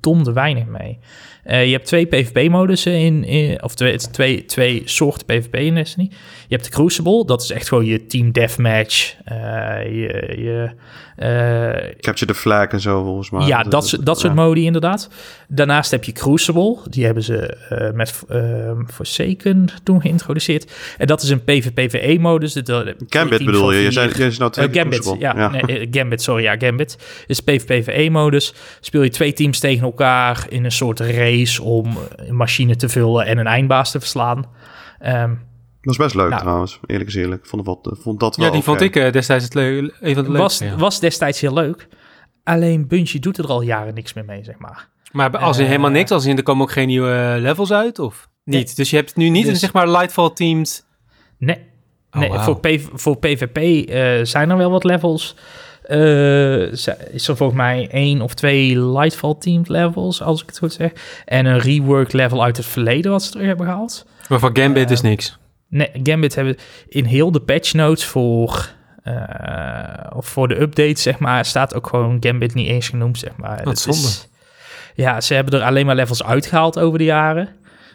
verdomde 0.04 0.32
weinig 0.32 0.66
mee. 0.66 0.98
Uh, 1.46 1.64
je 1.64 1.72
hebt 1.72 1.86
twee 1.86 2.06
PvP-modussen 2.06 2.92
in, 2.92 3.24
in, 3.24 3.62
of 3.62 3.74
twee, 3.74 3.96
twee, 3.96 4.44
twee 4.44 4.82
soorten 4.84 5.26
PvP 5.26 5.56
in 5.56 5.74
Destiny. 5.74 6.08
Je 6.48 6.54
hebt 6.54 6.64
de 6.64 6.70
Crucible, 6.70 7.26
dat 7.26 7.42
is 7.42 7.50
echt 7.50 7.68
gewoon 7.68 7.84
je 7.84 8.06
team 8.06 8.32
deathmatch. 8.32 9.14
Uh, 9.28 9.36
je, 9.84 10.34
je, 10.36 10.70
uh, 11.18 11.90
Capture 12.00 12.32
the 12.32 12.38
flag 12.38 12.66
en 12.66 12.80
zo 12.80 13.02
volgens 13.04 13.30
mij. 13.30 13.46
Ja, 13.46 13.62
dat, 13.62 13.70
dat, 13.90 14.06
dat 14.06 14.20
soort 14.20 14.34
modi 14.34 14.64
inderdaad. 14.64 15.08
Daarnaast 15.48 15.90
heb 15.90 16.04
je 16.04 16.12
Crucible, 16.12 16.76
die 16.90 17.04
hebben 17.04 17.22
ze 17.22 17.56
uh, 17.72 17.90
met 17.90 18.22
Forsaken 18.92 19.68
toen 19.82 20.00
geïntroduceerd. 20.00 20.72
En 20.98 21.06
dat 21.06 21.22
is 21.22 21.28
een 21.28 21.44
PvPvE-modus. 21.44 22.60
Gambit 23.08 23.44
bedoel 23.44 23.72
je? 23.72 23.80
Je 23.80 23.90
zei, 23.90 24.08
je 24.08 24.14
zei 24.14 24.36
nou 24.38 24.50
twee 24.50 24.68
Gambit, 24.72 25.14
ja. 25.18 25.34
ja. 25.36 25.50
Nee, 25.66 25.88
Gambit, 25.90 26.22
sorry, 26.22 26.42
ja, 26.42 26.56
Gambit. 26.58 26.98
is 27.26 27.40
PvPvE-modus. 27.40 28.54
Speel 28.80 29.02
je 29.02 29.10
twee 29.10 29.32
teams 29.32 29.58
tegen 29.58 29.84
elkaar 29.84 29.93
in 30.48 30.64
een 30.64 30.72
soort 30.72 31.00
race 31.00 31.62
om 31.62 31.98
een 32.16 32.36
machine 32.36 32.76
te 32.76 32.88
vullen 32.88 33.26
en 33.26 33.38
een 33.38 33.46
eindbaas 33.46 33.90
te 33.90 34.00
verslaan. 34.00 34.46
Um, 35.06 35.40
was 35.80 35.96
best 35.96 36.14
leuk 36.14 36.28
nou, 36.28 36.40
trouwens, 36.40 36.80
eerlijk 36.86 37.08
is 37.08 37.14
eerlijk. 37.14 37.46
Vond, 37.46 37.66
wat, 37.66 37.96
vond 38.00 38.20
dat 38.20 38.36
wel 38.36 38.46
Ja, 38.46 38.52
die 38.52 38.62
vond 38.62 38.80
ik 38.80 38.96
uh, 38.96 39.12
destijds 39.12 39.44
het 39.44 39.54
le 39.54 39.94
een 40.00 40.14
van 40.14 40.24
de 40.24 40.30
was, 40.30 40.58
ja. 40.58 40.76
was 40.76 41.00
destijds 41.00 41.40
heel 41.40 41.52
leuk. 41.52 41.88
Alleen 42.44 42.88
Bungie 42.88 43.20
doet 43.20 43.38
er 43.38 43.46
al 43.46 43.62
jaren 43.62 43.94
niks 43.94 44.12
meer 44.12 44.24
mee, 44.24 44.44
zeg 44.44 44.58
maar. 44.58 44.88
Maar 45.12 45.38
als 45.38 45.56
in 45.56 45.62
uh, 45.62 45.68
helemaal 45.68 45.90
niks, 45.90 46.10
als 46.10 46.24
in 46.24 46.36
er 46.36 46.42
komen 46.42 46.62
ook 46.62 46.72
geen 46.72 46.86
nieuwe 46.86 47.36
levels 47.40 47.72
uit, 47.72 47.98
of 47.98 48.28
niet? 48.44 48.66
Nee. 48.66 48.74
Dus 48.74 48.90
je 48.90 48.96
hebt 48.96 49.16
nu 49.16 49.28
niet 49.28 49.42
dus, 49.42 49.52
een, 49.52 49.58
zeg 49.58 49.72
maar, 49.72 49.88
Lightfall 49.88 50.30
teams... 50.30 50.84
Nee, 51.38 51.58
oh, 52.10 52.20
nee 52.20 52.28
wow. 52.28 52.40
voor, 52.40 52.60
P 52.60 52.68
voor 52.92 53.18
PvP 53.18 53.58
uh, 53.58 54.24
zijn 54.24 54.50
er 54.50 54.56
wel 54.56 54.70
wat 54.70 54.84
levels. 54.84 55.36
Uh, 55.88 56.72
is 57.12 57.28
er 57.28 57.36
volgens 57.36 57.58
mij 57.58 57.88
één 57.90 58.20
of 58.20 58.34
twee 58.34 58.80
Lightfall 58.80 59.34
teamed 59.38 59.68
levels, 59.68 60.22
als 60.22 60.42
ik 60.42 60.46
het 60.46 60.58
goed 60.58 60.72
zeg. 60.72 60.92
En 61.24 61.46
een 61.46 61.58
rework 61.58 62.12
level 62.12 62.44
uit 62.44 62.56
het 62.56 62.66
verleden 62.66 63.10
wat 63.10 63.22
ze 63.22 63.30
terug 63.30 63.46
hebben 63.46 63.66
gehaald. 63.66 64.06
Maar 64.28 64.38
voor 64.38 64.50
Gambit 64.52 64.90
is 64.90 65.00
niks. 65.00 65.38
Nee, 65.68 65.90
Gambit 66.02 66.34
hebben 66.34 66.56
in 66.88 67.04
heel 67.04 67.32
de 67.32 67.40
patch 67.40 67.72
notes 67.72 68.04
voor, 68.04 68.70
uh, 69.04 69.14
of 70.14 70.26
voor 70.26 70.48
de 70.48 70.60
update, 70.60 71.00
zeg 71.00 71.18
maar, 71.18 71.44
staat 71.44 71.74
ook 71.74 71.86
gewoon 71.86 72.16
Gambit 72.20 72.54
niet 72.54 72.68
eens 72.68 72.88
genoemd, 72.88 73.18
zeg 73.18 73.36
maar. 73.36 73.60
Wat 73.64 73.78
zonde. 73.78 73.98
Is, 73.98 74.28
ja, 74.94 75.20
ze 75.20 75.34
hebben 75.34 75.60
er 75.60 75.66
alleen 75.66 75.86
maar 75.86 75.94
levels 75.94 76.24
uitgehaald 76.24 76.78
over 76.78 76.98
de 76.98 77.04
jaren, 77.04 77.48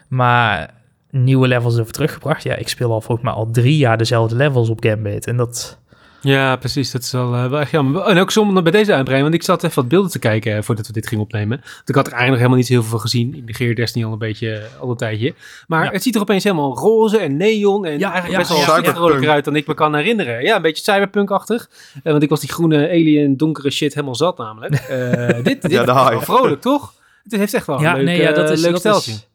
maar 0.08 0.70
nieuwe 1.10 1.48
levels 1.48 1.78
over 1.78 1.92
teruggebracht. 1.92 2.42
Ja, 2.42 2.54
ik 2.54 2.68
speel 2.68 2.92
al 2.92 3.00
volgens 3.00 3.26
mij 3.26 3.36
al 3.36 3.50
drie 3.50 3.76
jaar 3.76 3.98
dezelfde 3.98 4.36
levels 4.36 4.68
op 4.68 4.84
Gambit 4.84 5.26
en 5.26 5.36
dat... 5.36 5.78
Ja, 6.22 6.56
precies. 6.56 6.90
Dat 6.90 7.02
is 7.02 7.12
wel, 7.12 7.34
uh, 7.34 7.46
wel 7.46 7.60
echt 7.60 7.70
jammer. 7.70 8.02
En 8.02 8.18
ook 8.18 8.30
zonder 8.30 8.62
bij 8.62 8.72
deze 8.72 8.94
uitbreiding, 8.94 9.30
want 9.30 9.34
ik 9.34 9.42
zat 9.42 9.64
even 9.64 9.76
wat 9.76 9.88
beelden 9.88 10.10
te 10.10 10.18
kijken 10.18 10.56
uh, 10.56 10.62
voordat 10.62 10.86
we 10.86 10.92
dit 10.92 11.06
gingen 11.06 11.24
opnemen. 11.24 11.60
Want 11.60 11.88
ik 11.88 11.94
had 11.94 12.06
er 12.06 12.12
eigenlijk 12.12 12.28
nog 12.30 12.36
helemaal 12.38 12.56
niet 12.56 12.68
heel 12.68 12.80
veel 12.80 12.90
van 12.90 13.00
gezien. 13.00 13.34
Ik 13.34 13.44
negeer 13.44 13.74
Destiny 13.74 14.04
al 14.04 14.12
een 14.12 14.18
beetje 14.18 14.48
uh, 14.48 14.80
al 14.80 14.90
een 14.90 14.96
tijdje. 14.96 15.34
Maar 15.66 15.84
ja. 15.84 15.90
het 15.90 16.02
ziet 16.02 16.14
er 16.14 16.20
opeens 16.20 16.44
helemaal 16.44 16.76
roze 16.76 17.18
en 17.18 17.36
neon 17.36 17.86
en 17.86 17.98
ja, 17.98 18.12
eigenlijk 18.12 18.48
best 18.48 18.66
wel 18.66 18.94
vrolijker 18.94 19.30
uit 19.30 19.44
dan 19.44 19.56
ik 19.56 19.66
me 19.66 19.74
kan 19.74 19.94
herinneren. 19.94 20.42
Ja, 20.42 20.56
een 20.56 20.62
beetje 20.62 20.82
cyberpunk-achtig. 20.82 21.70
want 22.02 22.22
ik 22.22 22.28
was 22.28 22.40
die 22.40 22.52
groene 22.52 22.88
alien 22.88 23.36
donkere 23.36 23.70
shit 23.70 23.94
helemaal 23.94 24.14
zat 24.14 24.38
namelijk. 24.38 24.72
dit 25.42 25.62
dit 25.62 25.70
ja, 25.70 25.80
is 25.80 25.86
wel 25.86 26.20
vrolijk, 26.20 26.60
toch? 26.60 26.92
Het 27.22 27.32
heeft 27.32 27.54
echt 27.54 27.66
wel 27.66 27.80
ja, 27.80 27.90
een 27.90 27.96
leuk, 27.96 28.04
nee, 28.04 28.20
ja, 28.20 28.32
dat 28.32 28.50
is, 28.50 28.60
leuk 28.60 28.70
dat 28.70 28.80
steltje. 28.80 29.12
Is, 29.12 29.28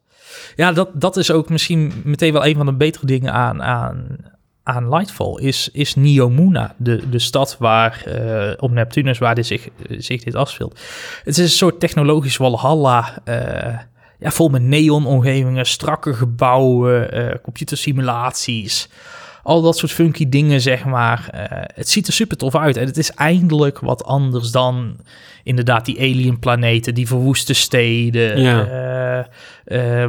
ja, 0.56 0.72
dat, 0.72 0.88
dat 0.92 1.16
is 1.16 1.30
ook 1.30 1.48
misschien 1.48 1.92
meteen 2.04 2.32
wel 2.32 2.46
een 2.46 2.56
van 2.56 2.66
de 2.66 2.72
betere 2.72 3.06
dingen 3.06 3.32
aan, 3.32 3.62
aan, 3.62 4.18
aan 4.66 4.88
Lightfall 4.88 5.38
is, 5.40 5.68
is 5.72 5.94
Neomuna, 5.94 6.74
de, 6.76 7.08
de 7.08 7.18
stad 7.18 7.56
waar 7.58 8.04
uh, 8.08 8.52
op 8.56 8.70
Neptunus 8.70 9.18
waar 9.18 9.34
dit 9.34 9.46
zich, 9.46 9.68
zich 9.88 10.22
dit 10.22 10.34
afspeelt. 10.34 10.80
Het 11.24 11.38
is 11.38 11.44
een 11.44 11.48
soort 11.48 11.80
technologisch 11.80 12.36
walhalla, 12.36 13.18
uh, 13.24 13.78
ja, 14.18 14.30
vol 14.30 14.48
met 14.48 14.62
neonomgevingen, 14.62 15.66
strakke 15.66 16.14
gebouwen, 16.14 17.18
uh, 17.18 17.34
computersimulaties, 17.42 18.88
al 19.42 19.62
dat 19.62 19.76
soort 19.76 19.92
funky 19.92 20.28
dingen, 20.28 20.60
zeg 20.60 20.84
maar. 20.84 21.28
het 21.74 21.88
ziet 21.88 22.06
er 22.06 22.12
super 22.12 22.36
tof 22.36 22.56
uit 22.56 22.76
en 22.76 22.86
het 22.86 22.96
is 22.96 23.10
eindelijk 23.10 23.78
wat 23.78 24.04
anders 24.04 24.50
dan 24.50 24.96
inderdaad 25.42 25.84
die 25.84 25.98
alien 25.98 26.38
planeten, 26.38 26.94
die 26.94 27.06
verwoeste 27.06 27.54
steden, 27.54 28.40
ja. 28.40 29.28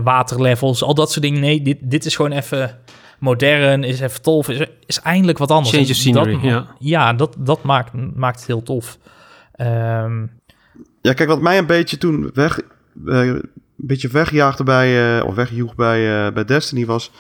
waterlevels, 0.04 0.84
al 0.84 0.94
dat 0.94 1.12
soort 1.12 1.26
dingen. 1.26 1.42
Nee, 1.42 1.62
dit, 1.62 1.78
dit 1.82 2.06
is 2.06 2.16
gewoon 2.16 2.32
even 2.32 2.78
modern, 3.20 3.84
is 3.84 4.00
even 4.00 4.22
tof, 4.22 4.50
is, 4.50 4.68
is 4.86 5.00
eindelijk 5.00 5.38
wat 5.38 5.52
anders. 5.52 5.76
Change 5.76 5.90
of 5.90 5.96
scenery, 5.96 6.34
dat, 6.34 6.42
ja. 6.42 6.76
Ja, 6.80 7.14
dat, 7.14 7.36
dat 7.40 7.64
maakt, 7.64 7.92
maakt 8.16 8.38
het 8.40 8.48
heel 8.48 8.64
tof. 8.64 8.98
Um, 9.62 10.32
ja, 11.02 11.14
kijk, 11.14 11.30
wat 11.30 11.42
mij 11.42 11.58
een 11.58 11.66
beetje 11.66 11.98
toen 11.98 12.30
weg, 12.34 12.62
uh, 13.06 13.26
een 13.26 13.50
beetje 13.76 14.08
wegjaagde 14.08 14.64
bij, 14.64 15.18
uh, 15.18 15.26
of 15.26 15.36
wegjoeg 15.36 15.76
bij, 15.76 16.26
uh, 16.26 16.34
bij 16.34 16.46
Destiny 16.46 16.86
was, 16.86 17.12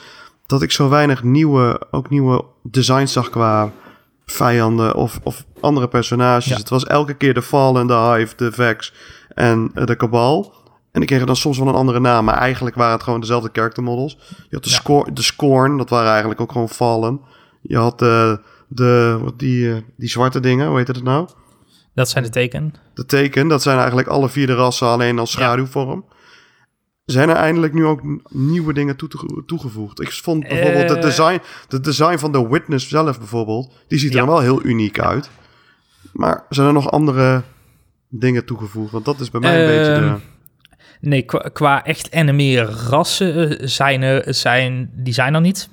dat 0.45 0.61
ik 0.61 0.71
zo 0.71 0.89
weinig 0.89 1.23
nieuwe, 1.23 1.81
ook 1.91 2.09
nieuwe 2.09 2.45
designs 2.63 3.13
zag 3.13 3.29
qua 3.29 3.71
vijanden 4.25 4.95
of, 4.95 5.19
of 5.23 5.45
andere 5.59 5.87
personages. 5.87 6.45
Ja. 6.45 6.57
Het 6.57 6.69
was 6.69 6.85
elke 6.85 7.13
keer 7.13 7.33
de 7.33 7.41
Fallen, 7.41 7.87
de 7.87 7.93
Hive, 7.93 8.35
de 8.35 8.51
Vex 8.51 8.93
en 9.29 9.71
de 9.73 9.95
Cabal. 9.95 10.53
En 10.97 11.03
die 11.03 11.11
kregen 11.11 11.27
dan 11.27 11.35
soms 11.35 11.57
wel 11.57 11.67
een 11.67 11.73
andere 11.73 11.99
naam, 11.99 12.25
maar 12.25 12.37
eigenlijk 12.37 12.75
waren 12.75 12.93
het 12.93 13.03
gewoon 13.03 13.19
dezelfde 13.19 13.49
character 13.53 13.83
models. 13.83 14.17
Je 14.29 14.55
had 14.55 14.63
de, 14.63 14.69
ja. 14.69 14.75
score, 14.75 15.13
de 15.13 15.21
Scorn, 15.21 15.77
dat 15.77 15.89
waren 15.89 16.09
eigenlijk 16.09 16.41
ook 16.41 16.51
gewoon 16.51 16.69
Fallen. 16.69 17.21
Je 17.61 17.77
had 17.77 17.99
de, 17.99 18.39
de 18.67 19.19
die, 19.37 19.85
die 19.97 20.09
zwarte 20.09 20.39
dingen, 20.39 20.67
hoe 20.67 20.77
heet 20.77 20.87
het 20.87 21.03
nou? 21.03 21.29
Dat 21.93 22.09
zijn 22.09 22.23
de 22.23 22.29
teken. 22.29 22.73
De 22.93 23.05
teken, 23.05 23.47
dat 23.47 23.61
zijn 23.61 23.77
eigenlijk 23.77 24.07
alle 24.07 24.29
vier 24.29 24.47
de 24.47 24.53
rassen, 24.53 24.87
alleen 24.87 25.19
als 25.19 25.31
schaduwvorm. 25.31 26.05
Ja. 26.07 26.15
Zijn 27.05 27.29
er 27.29 27.35
eindelijk 27.35 27.73
nu 27.73 27.85
ook 27.85 28.01
nieuwe 28.29 28.73
dingen 28.73 28.95
toe, 28.95 29.09
toegevoegd? 29.45 30.01
Ik 30.01 30.11
vond 30.11 30.47
bijvoorbeeld 30.47 30.89
uh, 30.89 30.95
de, 30.95 30.99
design, 30.99 31.41
de 31.67 31.79
design 31.79 32.17
van 32.17 32.31
de 32.31 32.47
Witness 32.47 32.89
zelf 32.89 33.17
bijvoorbeeld, 33.17 33.73
die 33.87 33.99
ziet 33.99 34.13
er 34.13 34.19
ja. 34.19 34.25
wel 34.25 34.39
heel 34.39 34.65
uniek 34.65 34.99
uit. 34.99 35.29
Maar 36.13 36.45
zijn 36.49 36.67
er 36.67 36.73
nog 36.73 36.91
andere 36.91 37.43
dingen 38.09 38.45
toegevoegd? 38.45 38.91
Want 38.91 39.05
dat 39.05 39.19
is 39.19 39.31
bij 39.31 39.41
mij 39.41 39.63
een 39.63 39.69
uh, 39.69 39.77
beetje 39.77 40.01
de... 40.01 40.35
Nee, 41.01 41.25
qua, 41.53 41.83
echt 41.83 42.09
en 42.09 42.35
meer 42.35 42.63
rassen 42.63 43.69
zijn 43.69 44.01
er, 44.01 44.33
zijn, 44.33 44.89
die 44.93 45.13
zijn 45.13 45.33
er 45.33 45.41
niet. 45.41 45.69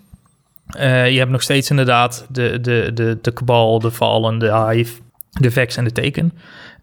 Uh, 0.76 1.10
je 1.10 1.18
hebt 1.18 1.30
nog 1.30 1.42
steeds 1.42 1.70
inderdaad 1.70 2.26
de, 2.30 2.60
de, 2.60 2.90
de, 2.94 3.18
de 3.22 3.32
kabal, 3.32 3.78
de 3.78 3.90
Fallen, 3.90 4.38
de 4.38 4.66
Hive, 4.68 5.00
de 5.30 5.50
Vex 5.50 5.76
en 5.76 5.84
de 5.84 5.92
Teken. 5.92 6.32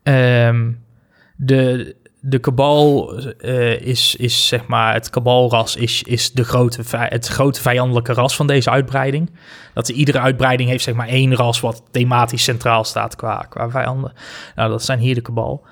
Um, 0.04 0.84
de, 1.36 1.96
de 2.20 2.40
kabal 2.40 3.16
uh, 3.42 3.82
is, 3.82 4.16
is 4.16 4.48
zeg 4.48 4.68
maar, 4.68 4.94
het 4.94 5.10
kabalras 5.10 5.76
is, 5.76 6.04
is 6.04 6.32
de 6.32 6.44
grote, 6.44 6.82
het 6.98 7.28
grote 7.28 7.62
vijandelijke 7.62 8.14
ras 8.14 8.36
van 8.36 8.48
deze 8.48 8.70
uitbreiding. 8.70 9.30
Dat 9.74 9.90
iedere 9.90 10.20
uitbreiding 10.20 10.70
heeft 10.70 10.84
zeg 10.84 10.94
maar 10.94 11.08
één 11.08 11.36
ras 11.36 11.60
wat 11.60 11.84
thematisch 11.92 12.44
centraal 12.44 12.84
staat 12.84 13.16
qua, 13.16 13.46
qua 13.50 13.70
vijanden. 13.70 14.14
Nou, 14.56 14.70
dat 14.70 14.84
zijn 14.84 15.00
hier 15.00 15.16
de 15.16 15.22
kabal. 15.22 15.66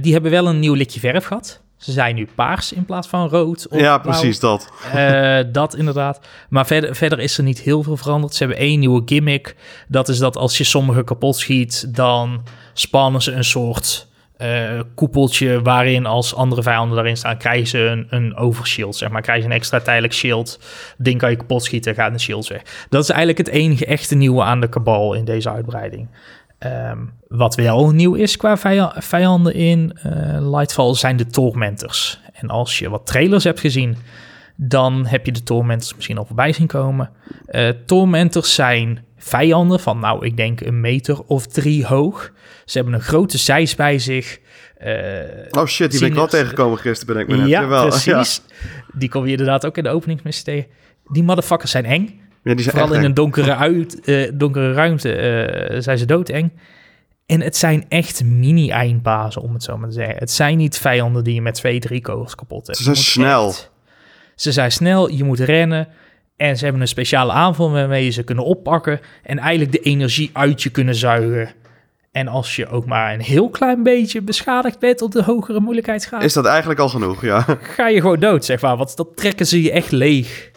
Die 0.00 0.12
hebben 0.12 0.30
wel 0.30 0.48
een 0.48 0.60
nieuw 0.60 0.74
likje 0.74 1.00
verf 1.00 1.24
gehad. 1.24 1.62
Ze 1.84 1.92
zijn 1.92 2.14
nu 2.14 2.28
paars 2.34 2.72
in 2.72 2.84
plaats 2.84 3.08
van 3.08 3.28
rood. 3.28 3.68
Of 3.68 3.80
ja, 3.80 3.98
blauw. 3.98 4.18
precies 4.18 4.40
dat. 4.40 4.72
Uh, 4.94 5.38
dat 5.52 5.76
inderdaad. 5.76 6.20
Maar 6.48 6.66
verder, 6.66 6.94
verder 6.94 7.20
is 7.20 7.38
er 7.38 7.44
niet 7.44 7.60
heel 7.60 7.82
veel 7.82 7.96
veranderd. 7.96 8.34
Ze 8.34 8.44
hebben 8.44 8.62
één 8.62 8.78
nieuwe 8.78 9.02
gimmick. 9.04 9.56
Dat 9.88 10.08
is 10.08 10.18
dat 10.18 10.36
als 10.36 10.58
je 10.58 10.64
sommige 10.64 11.04
kapot 11.04 11.36
schiet, 11.36 11.94
dan 11.94 12.42
spannen 12.72 13.22
ze 13.22 13.32
een 13.32 13.44
soort 13.44 14.08
uh, 14.38 14.80
koepeltje 14.94 15.62
waarin 15.62 16.06
als 16.06 16.34
andere 16.34 16.62
vijanden 16.62 16.94
daarin 16.94 17.16
staan, 17.16 17.38
krijgen 17.38 17.66
ze 17.66 17.78
een, 17.78 18.06
een 18.10 18.36
overshield, 18.36 18.96
zeg 18.96 19.10
maar. 19.10 19.22
Krijg 19.22 19.38
je 19.38 19.44
een 19.44 19.52
extra 19.52 19.80
tijdelijk 19.80 20.14
shield. 20.14 20.60
Ding 20.98 21.18
kan 21.18 21.30
je 21.30 21.36
kapot 21.36 21.64
schieten, 21.64 21.94
gaat 21.94 22.12
de 22.12 22.18
shield 22.18 22.46
weg. 22.46 22.62
Dat 22.88 23.02
is 23.02 23.08
eigenlijk 23.08 23.38
het 23.38 23.48
enige 23.48 23.86
echte 23.86 24.14
nieuwe 24.14 24.42
aan 24.42 24.60
de 24.60 24.68
kabal 24.68 25.14
in 25.14 25.24
deze 25.24 25.50
uitbreiding. 25.50 26.08
Um, 26.66 27.12
wat 27.28 27.54
wel 27.54 27.90
nieuw 27.90 28.14
is 28.14 28.36
qua 28.36 28.56
vijanden 28.96 29.54
in 29.54 29.98
uh, 30.06 30.50
Lightfall 30.50 30.94
zijn 30.94 31.16
de 31.16 31.26
Tormentors. 31.26 32.20
En 32.32 32.48
als 32.48 32.78
je 32.78 32.90
wat 32.90 33.06
trailers 33.06 33.44
hebt 33.44 33.60
gezien, 33.60 33.96
dan 34.56 35.06
heb 35.06 35.26
je 35.26 35.32
de 35.32 35.42
Tormentors 35.42 35.94
misschien 35.94 36.18
al 36.18 36.24
voorbij 36.24 36.52
zien 36.52 36.66
komen. 36.66 37.10
Uh, 37.48 37.68
Tormentors 37.86 38.54
zijn 38.54 39.04
vijanden 39.16 39.80
van, 39.80 39.98
nou, 39.98 40.26
ik 40.26 40.36
denk 40.36 40.60
een 40.60 40.80
meter 40.80 41.22
of 41.26 41.46
drie 41.46 41.86
hoog. 41.86 42.32
Ze 42.64 42.78
hebben 42.78 42.94
een 42.94 43.00
grote 43.00 43.38
zeis 43.38 43.74
bij 43.74 43.98
zich. 43.98 44.40
Uh, 44.84 44.92
oh 45.50 45.66
shit, 45.66 45.90
die 45.90 46.00
ben 46.00 46.08
ik 46.08 46.14
wel 46.14 46.26
tegengekomen 46.26 46.78
gisteren, 46.78 47.14
ben 47.14 47.22
ik 47.22 47.30
me 47.30 47.36
net. 47.36 47.48
Ja, 47.48 47.60
Jawel. 47.60 47.86
precies. 47.88 48.42
Ja. 48.46 48.54
Die 48.92 49.08
kom 49.08 49.24
je 49.24 49.30
inderdaad 49.30 49.66
ook 49.66 49.76
in 49.76 49.82
de 49.82 49.90
openingsmissie 49.90 50.44
tegen. 50.44 50.66
Die 51.12 51.22
motherfuckers 51.22 51.70
zijn 51.70 51.84
eng. 51.84 52.20
Ja, 52.44 52.54
die 52.54 52.64
zijn 52.64 52.76
Vooral 52.76 52.94
in 52.94 53.04
een 53.04 53.14
donkere, 53.14 53.54
uit, 53.56 54.00
uh, 54.04 54.30
donkere 54.34 54.72
ruimte 54.72 55.08
uh, 55.70 55.80
zijn 55.80 55.98
ze 55.98 56.04
doodeng. 56.04 56.50
En 57.26 57.40
het 57.40 57.56
zijn 57.56 57.84
echt 57.88 58.24
mini-eindbazen, 58.24 59.42
om 59.42 59.52
het 59.52 59.62
zo 59.62 59.78
maar 59.78 59.88
te 59.88 59.94
zeggen. 59.94 60.16
Het 60.16 60.30
zijn 60.30 60.56
niet 60.56 60.78
vijanden 60.78 61.24
die 61.24 61.34
je 61.34 61.42
met 61.42 61.54
twee, 61.54 61.80
drie 61.80 62.00
kogels 62.00 62.34
kapot 62.34 62.66
hebt. 62.66 62.78
Ze 62.78 62.84
zijn 62.84 62.96
snel. 62.96 63.48
Echt, 63.48 63.70
ze 64.34 64.52
zijn 64.52 64.72
snel, 64.72 65.10
je 65.10 65.24
moet 65.24 65.40
rennen. 65.40 65.88
En 66.36 66.56
ze 66.56 66.64
hebben 66.64 66.82
een 66.82 66.88
speciale 66.88 67.32
aanval 67.32 67.70
waarmee 67.70 68.04
je 68.04 68.10
ze 68.10 68.22
kunnen 68.22 68.44
oppakken 68.44 69.00
en 69.22 69.38
eigenlijk 69.38 69.72
de 69.72 69.80
energie 69.80 70.30
uit 70.32 70.62
je 70.62 70.70
kunnen 70.70 70.94
zuigen. 70.94 71.54
En 72.12 72.28
als 72.28 72.56
je 72.56 72.68
ook 72.68 72.86
maar 72.86 73.14
een 73.14 73.20
heel 73.20 73.50
klein 73.50 73.82
beetje 73.82 74.22
beschadigd 74.22 74.78
bent 74.78 75.02
op 75.02 75.12
de 75.12 75.22
hogere 75.22 75.60
moeilijkheidsgraad, 75.60 76.22
Is 76.22 76.32
dat 76.32 76.46
eigenlijk 76.46 76.80
al 76.80 76.88
genoeg, 76.88 77.22
ja. 77.22 77.46
ga 77.60 77.88
je 77.88 78.00
gewoon 78.00 78.20
dood, 78.20 78.44
zeg 78.44 78.60
maar. 78.60 78.76
Want 78.76 78.96
dat 78.96 79.16
trekken 79.16 79.46
ze 79.46 79.62
je 79.62 79.70
echt 79.70 79.90
leeg. 79.90 80.52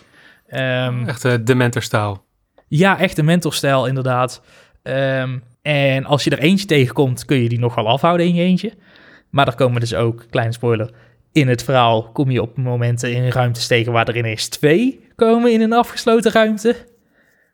Ehm, 0.47 1.07
Echt 1.07 1.25
uh, 1.25 1.33
dementorstaal. 1.43 2.25
ja, 2.67 2.99
echt 2.99 3.17
een 3.17 3.25
mentorstijl, 3.25 3.85
inderdaad. 3.87 4.41
Ehm, 4.83 5.37
en 5.61 6.05
als 6.05 6.23
je 6.23 6.29
er 6.29 6.39
eentje 6.39 6.65
tegenkomt, 6.65 7.25
kun 7.25 7.37
je 7.41 7.49
die 7.49 7.59
nog 7.59 7.75
wel 7.75 7.87
afhouden 7.87 8.25
in 8.25 8.35
je 8.35 8.43
eentje. 8.43 8.71
Maar 9.29 9.47
er 9.47 9.55
komen 9.55 9.79
dus 9.79 9.93
ook, 9.95 10.25
kleine 10.29 10.53
spoiler, 10.53 10.89
in 11.31 11.47
het 11.47 11.63
verhaal 11.63 12.11
kom 12.11 12.31
je 12.31 12.41
op 12.41 12.57
momenten 12.57 13.13
in 13.13 13.29
ruimtes 13.29 13.67
tegen 13.67 13.91
waar 13.91 14.07
er 14.07 14.17
ineens 14.17 14.47
twee 14.47 15.05
komen 15.15 15.51
in 15.51 15.61
een 15.61 15.73
afgesloten 15.73 16.31
ruimte. 16.31 16.75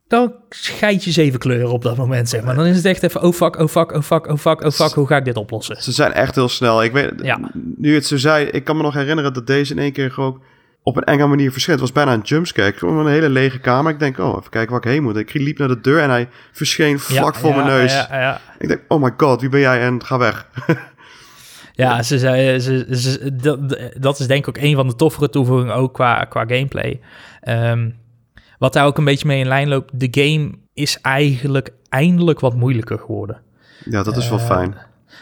Dan 0.07 0.33
scheid 0.49 1.03
je 1.03 1.11
zeven 1.11 1.39
kleuren 1.39 1.71
op 1.71 1.81
dat 1.81 1.97
moment, 1.97 2.29
zeg 2.29 2.43
maar. 2.43 2.55
Dan 2.55 2.65
is 2.65 2.75
het 2.75 2.85
echt 2.85 3.03
even, 3.03 3.21
oh 3.21 3.33
fuck, 3.33 3.59
oh 3.59 3.67
fuck, 3.67 3.91
oh 3.95 4.01
fuck, 4.01 4.27
oh 4.27 4.37
fuck, 4.37 4.61
oh 4.61 4.71
fuck, 4.71 4.91
hoe 4.93 5.07
ga 5.07 5.17
ik 5.17 5.25
dit 5.25 5.37
oplossen? 5.37 5.81
Ze 5.83 5.91
zijn 5.91 6.13
echt 6.13 6.35
heel 6.35 6.49
snel. 6.49 6.83
Ik 6.83 6.91
weet, 6.91 7.11
Ja. 7.21 7.39
nu 7.77 7.93
het 7.93 8.05
zo 8.05 8.17
zei, 8.17 8.45
ik 8.45 8.63
kan 8.63 8.77
me 8.77 8.83
nog 8.83 8.93
herinneren 8.93 9.33
dat 9.33 9.47
deze 9.47 9.73
in 9.73 9.79
één 9.79 9.91
keer 9.91 10.11
gewoon 10.11 10.41
op 10.83 10.95
een 10.97 11.03
enge 11.03 11.27
manier 11.27 11.51
verscheen. 11.51 11.73
Het 11.73 11.83
was 11.83 11.91
bijna 11.91 12.13
een 12.13 12.21
jumpscare. 12.21 12.67
Ik 12.67 12.75
kwam 12.75 12.99
in 12.99 13.05
een 13.05 13.11
hele 13.11 13.29
lege 13.29 13.59
kamer. 13.59 13.91
Ik 13.91 13.99
denk, 13.99 14.17
oh, 14.17 14.35
even 14.39 14.49
kijken 14.49 14.71
waar 14.71 14.85
ik 14.85 14.91
heen 14.91 15.03
moet. 15.03 15.17
Ik 15.17 15.33
liep 15.33 15.57
naar 15.57 15.67
de 15.67 15.81
deur 15.81 15.99
en 15.99 16.09
hij 16.09 16.29
verscheen 16.51 16.99
vlak 16.99 17.33
Ja, 17.33 17.39
voor 17.39 17.49
ja, 17.49 17.55
mijn 17.55 17.67
neus. 17.67 17.93
Ja, 17.93 18.07
ja. 18.19 18.41
Ik 18.59 18.67
denk, 18.67 18.81
oh 18.87 19.01
my 19.01 19.13
god, 19.17 19.41
wie 19.41 19.49
ben 19.49 19.59
jij? 19.59 19.81
En 19.81 20.05
ga 20.05 20.17
weg. 20.17 20.47
Ja, 21.75 22.03
ze 22.03 22.17
ze, 22.19 22.85
ze- 22.91 23.35
dat, 23.35 23.77
dat 23.99 24.19
is 24.19 24.27
denk 24.27 24.47
ik 24.47 24.57
ook 24.57 24.63
een 24.63 24.75
van 24.75 24.87
de 24.87 24.95
toffere 24.95 25.29
toevoegingen 25.29 25.75
ook 25.75 25.93
qua, 25.93 26.23
qua 26.23 26.39
gameplay. 26.47 26.99
Ehm, 27.41 27.89
wat 28.57 28.73
daar 28.73 28.85
ook 28.85 28.97
een 28.97 29.03
beetje 29.05 29.27
mee 29.27 29.39
in 29.39 29.47
lijn 29.47 29.67
loopt, 29.67 29.99
de 29.99 30.21
game 30.21 30.51
is 30.73 31.01
eigenlijk 31.01 31.69
eindelijk 31.89 32.39
wat 32.39 32.55
moeilijker 32.55 32.99
geworden. 32.99 33.41
Ja, 33.85 34.03
dat 34.03 34.17
is 34.17 34.29
wel 34.29 34.39
Eh, 34.39 34.45
fijn. 34.45 34.75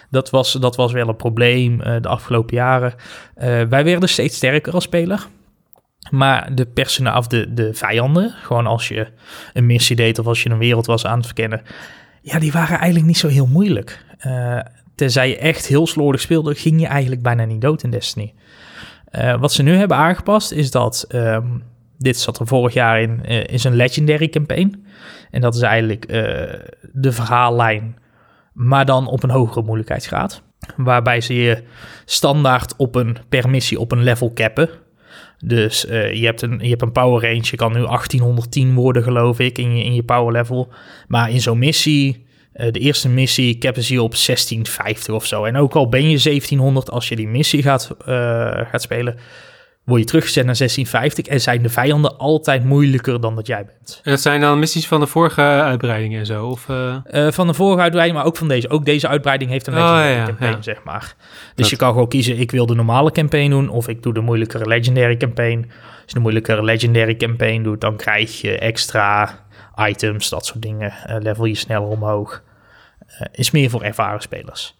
Dat 0.10 0.30
was, 0.30 0.52
dat 0.52 0.76
was 0.76 0.92
wel 0.92 1.08
een 1.08 1.16
probleem 1.16 1.82
eh, 1.82 2.02
de 2.02 2.08
afgelopen 2.08 2.56
jaren. 2.56 2.94
Eh, 3.36 3.62
wij 3.70 3.84
werden 3.84 4.10
steeds 4.10 4.36
sterker 4.36 4.74
als 4.74 4.84
speler. 4.84 5.28
Maar 6.10 6.56
de 6.56 6.66
persona 6.66 7.18
of 7.18 7.28
de, 7.28 7.54
de 7.54 7.74
vijanden, 7.74 8.30
gewoon 8.30 8.68
als 8.68 8.88
je 8.88 9.08
een 9.54 9.66
missie 9.66 9.96
deed 9.96 10.20
of 10.20 10.26
als 10.26 10.44
je 10.44 10.50
een 10.50 10.58
wereld 10.58 10.86
was 10.86 11.06
aan 11.06 11.18
het 11.18 11.26
verkennen, 11.26 11.62
ja, 12.22 12.40
die 12.40 12.52
waren 12.52 12.78
eigenlijk 12.78 13.06
niet 13.06 13.18
zo 13.18 13.28
heel 13.28 13.48
moeilijk. 13.48 14.06
Eh, 14.18 14.60
tenzij 14.96 15.30
je 15.30 15.38
echt 15.38 15.66
heel 15.66 15.88
slordig 15.88 16.22
speelde, 16.22 16.56
ging 16.56 16.82
je 16.82 16.88
eigenlijk 16.88 17.22
bijna 17.22 17.46
niet 17.46 17.62
dood 17.62 17.84
in 17.84 17.92
Destiny. 17.92 18.34
Eh, 19.06 19.40
wat 19.40 19.54
ze 19.54 19.64
nu 19.64 19.76
hebben 19.76 19.98
aangepast 19.98 20.52
is 20.52 20.72
dat, 20.72 21.06
ehm, 21.08 21.48
dit 21.98 22.20
zat 22.20 22.40
er 22.40 22.48
vorig 22.48 22.74
jaar 22.74 23.02
in, 23.02 23.26
eh, 23.26 23.44
is 23.44 23.64
een 23.64 23.76
legendary 23.76 24.30
campaign. 24.30 24.86
En 25.32 25.42
dat 25.42 25.56
is 25.56 25.62
eigenlijk 25.62 26.08
de 26.94 27.12
verhaallijn 27.12 27.96
maar 28.54 28.86
dan 28.86 29.08
op 29.08 29.24
een 29.24 29.30
hogere 29.30 29.66
moeilijkheidsgraad. 29.66 30.42
Waarbij 30.78 31.22
ze 31.22 31.34
je 31.34 31.64
standaard 32.06 32.76
op 32.76 32.96
een 32.96 33.18
per 33.30 33.50
missie 33.50 33.80
op 33.80 33.92
een 33.92 34.04
level 34.04 34.34
cappen. 34.34 34.70
Dus 35.44 35.86
eh, 35.86 36.14
je, 36.14 36.26
hebt 36.26 36.42
een, 36.42 36.60
je 36.62 36.70
hebt 36.70 36.82
een 36.82 36.92
power 36.92 37.22
range, 37.22 37.44
je 37.44 37.56
kan 37.56 37.74
nu 37.74 37.80
1810 37.80 38.74
worden 38.74 39.04
geloof 39.04 39.40
ik 39.40 39.58
in 39.58 39.78
je, 39.78 39.84
in 39.84 39.94
je 39.94 40.04
power 40.04 40.32
level. 40.32 40.70
Maar 41.08 41.30
in 41.30 41.42
zo'n 41.42 41.60
missie, 41.60 42.26
eh, 42.54 42.72
de 42.72 42.80
eerste 42.80 43.10
missie 43.10 43.58
je 43.60 44.02
op 44.02 44.16
1650 44.16 45.14
of 45.14 45.26
zo. 45.26 45.44
En 45.44 45.56
ook 45.56 45.74
al 45.74 45.90
ben 45.90 46.10
je 46.10 46.18
1700 46.18 46.92
als 46.92 47.10
je 47.10 47.16
die 47.16 47.28
missie 47.28 47.62
gaat, 47.62 47.96
eh, 48.06 48.62
gaat 48.70 48.82
spelen, 48.82 49.16
word 49.86 50.00
je 50.00 50.06
teruggezet 50.08 50.46
naar 50.46 50.56
1650 50.56 51.26
en 51.34 51.42
zijn 51.42 51.62
de 51.62 51.70
vijanden 51.70 52.18
altijd 52.18 52.64
moeilijker 52.64 53.22
dan 53.22 53.36
dat 53.36 53.48
jij 53.48 53.66
bent. 53.66 54.00
En 54.04 54.12
dat 54.12 54.22
zijn 54.22 54.42
dan 54.42 54.60
missies 54.60 54.88
van 54.88 55.00
de 55.00 55.08
vorige 55.08 55.42
uitbreidingen 55.42 56.20
en 56.20 56.26
zo? 56.26 56.46
Of, 56.48 56.70
eh, 56.70 56.96
Eh, 57.06 57.32
van 57.32 57.48
de 57.48 57.54
vorige 57.54 57.82
uitbreiding, 57.82 58.18
maar 58.18 58.28
ook 58.28 58.38
van 58.38 58.48
deze. 58.48 58.70
Ook 58.70 58.86
deze 58.86 59.08
uitbreiding 59.08 59.52
heeft 59.52 59.68
een 59.68 59.74
Oh, 59.74 59.80
legendary 59.80 60.18
ja, 60.20 60.26
campaign, 60.26 60.56
ja. 60.56 60.62
zeg 60.62 60.84
maar. 60.84 61.16
Dus 61.20 61.56
Dat- 61.56 61.70
je 61.70 61.76
kan 61.76 61.92
gewoon 61.92 62.08
kiezen, 62.08 62.38
ik 62.40 62.52
wil 62.52 62.66
de 62.66 62.76
normale 62.76 63.12
campaign 63.12 63.50
doen... 63.50 63.70
of 63.70 63.88
ik 63.88 64.04
doe 64.04 64.14
de 64.14 64.22
moeilijkere 64.22 64.66
legendary 64.68 65.18
campaign. 65.18 65.60
Als 65.82 66.04
je 66.06 66.14
de 66.14 66.20
moeilijkere 66.20 66.64
legendary 66.64 67.16
campaign 67.16 67.64
doet... 67.64 67.82
dan 67.82 67.96
krijg 67.96 68.42
je 68.42 68.58
extra 68.58 69.40
items, 69.78 70.30
dat 70.30 70.46
soort 70.46 70.62
dingen. 70.62 70.92
Eh, 71.06 71.16
level 71.20 71.46
je 71.46 71.56
sneller 71.56 71.88
omhoog. 71.88 72.44
Is 73.32 73.52
meer 73.52 73.70
voor 73.70 73.82
ervaren 73.84 74.22
spelers. 74.22 74.80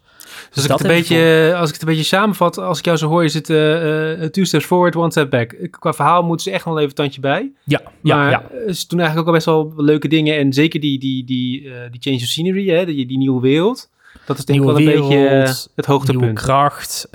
Dus 0.52 0.56
als 0.56 0.64
ik, 0.64 0.70
het 0.70 0.80
een 0.80 0.86
beetje, 0.86 1.52
als 1.56 1.68
ik 1.68 1.74
het 1.74 1.82
een 1.82 1.88
beetje 1.88 2.04
samenvat, 2.04 2.58
als 2.58 2.78
ik 2.78 2.84
jou 2.84 2.96
zo 2.96 3.08
hoor, 3.08 3.24
is 3.24 3.34
het 3.34 3.50
eh, 3.50 4.28
two 4.28 4.44
steps 4.44 4.64
forward, 4.64 4.96
one 4.96 5.10
step 5.10 5.30
back. 5.30 5.54
Qua 5.70 5.92
verhaal 5.92 6.22
moeten 6.22 6.44
ze 6.44 6.50
echt 6.50 6.64
nog 6.64 6.76
even 6.76 6.88
een 6.88 6.94
tandje 6.94 7.20
bij. 7.20 7.50
Ja, 7.64 7.80
ja, 8.02 8.16
maar 8.16 8.30
ja. 8.30 8.42
eh, 8.66 8.72
ze 8.72 8.84
doen 8.88 8.98
eigenlijk 8.98 9.18
ook 9.18 9.26
al 9.26 9.32
best 9.32 9.46
wel 9.46 9.72
leuke 9.76 10.08
dingen. 10.08 10.36
En 10.38 10.52
zeker 10.52 10.80
die, 10.80 10.98
die, 10.98 11.24
die, 11.24 11.60
die 11.90 12.00
change 12.00 12.16
of 12.16 12.22
scenery, 12.22 12.68
hè, 12.68 12.84
die, 12.86 13.06
die 13.06 13.18
nieuwe 13.18 13.40
wereld. 13.40 13.90
Dat 14.26 14.38
is 14.38 14.44
denk 14.44 14.58
ik 14.58 14.64
wel 14.64 14.76
een 14.78 14.84
beetje 14.84 15.08
wereld, 15.08 15.48
het 15.48 15.86
Nieuwe 15.86 15.92
hoogtepunt. 15.92 16.38
kracht. 16.38 17.08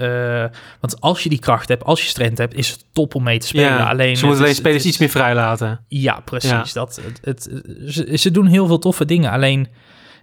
want 0.79 1.01
als 1.01 1.23
je 1.23 1.29
die 1.29 1.39
kracht 1.39 1.69
hebt, 1.69 1.83
als 1.83 2.01
je 2.01 2.07
strength 2.07 2.37
hebt... 2.37 2.53
is 2.53 2.69
het 2.69 2.85
top 2.91 3.15
om 3.15 3.23
mee 3.23 3.37
te 3.39 3.47
spelen. 3.47 3.67
Ja, 3.67 3.89
alleen, 3.89 4.17
ze 4.17 4.25
moeten 4.25 4.29
het 4.29 4.37
alleen 4.39 4.49
is- 4.51 4.55
spelers 4.57 4.75
het 4.83 4.85
is- 4.85 4.89
iets 4.89 4.97
meer 4.97 5.09
vrij 5.09 5.35
laten. 5.35 5.79
Ja, 5.87 6.19
precies. 6.25 6.49
Ja. 6.49 6.63
Dat, 6.73 6.99
het, 7.03 7.19
het, 7.21 7.61
ze, 7.93 8.17
ze 8.17 8.31
doen 8.31 8.45
heel 8.45 8.67
veel 8.67 8.79
toffe 8.79 9.05
dingen. 9.05 9.31
Alleen, 9.31 9.67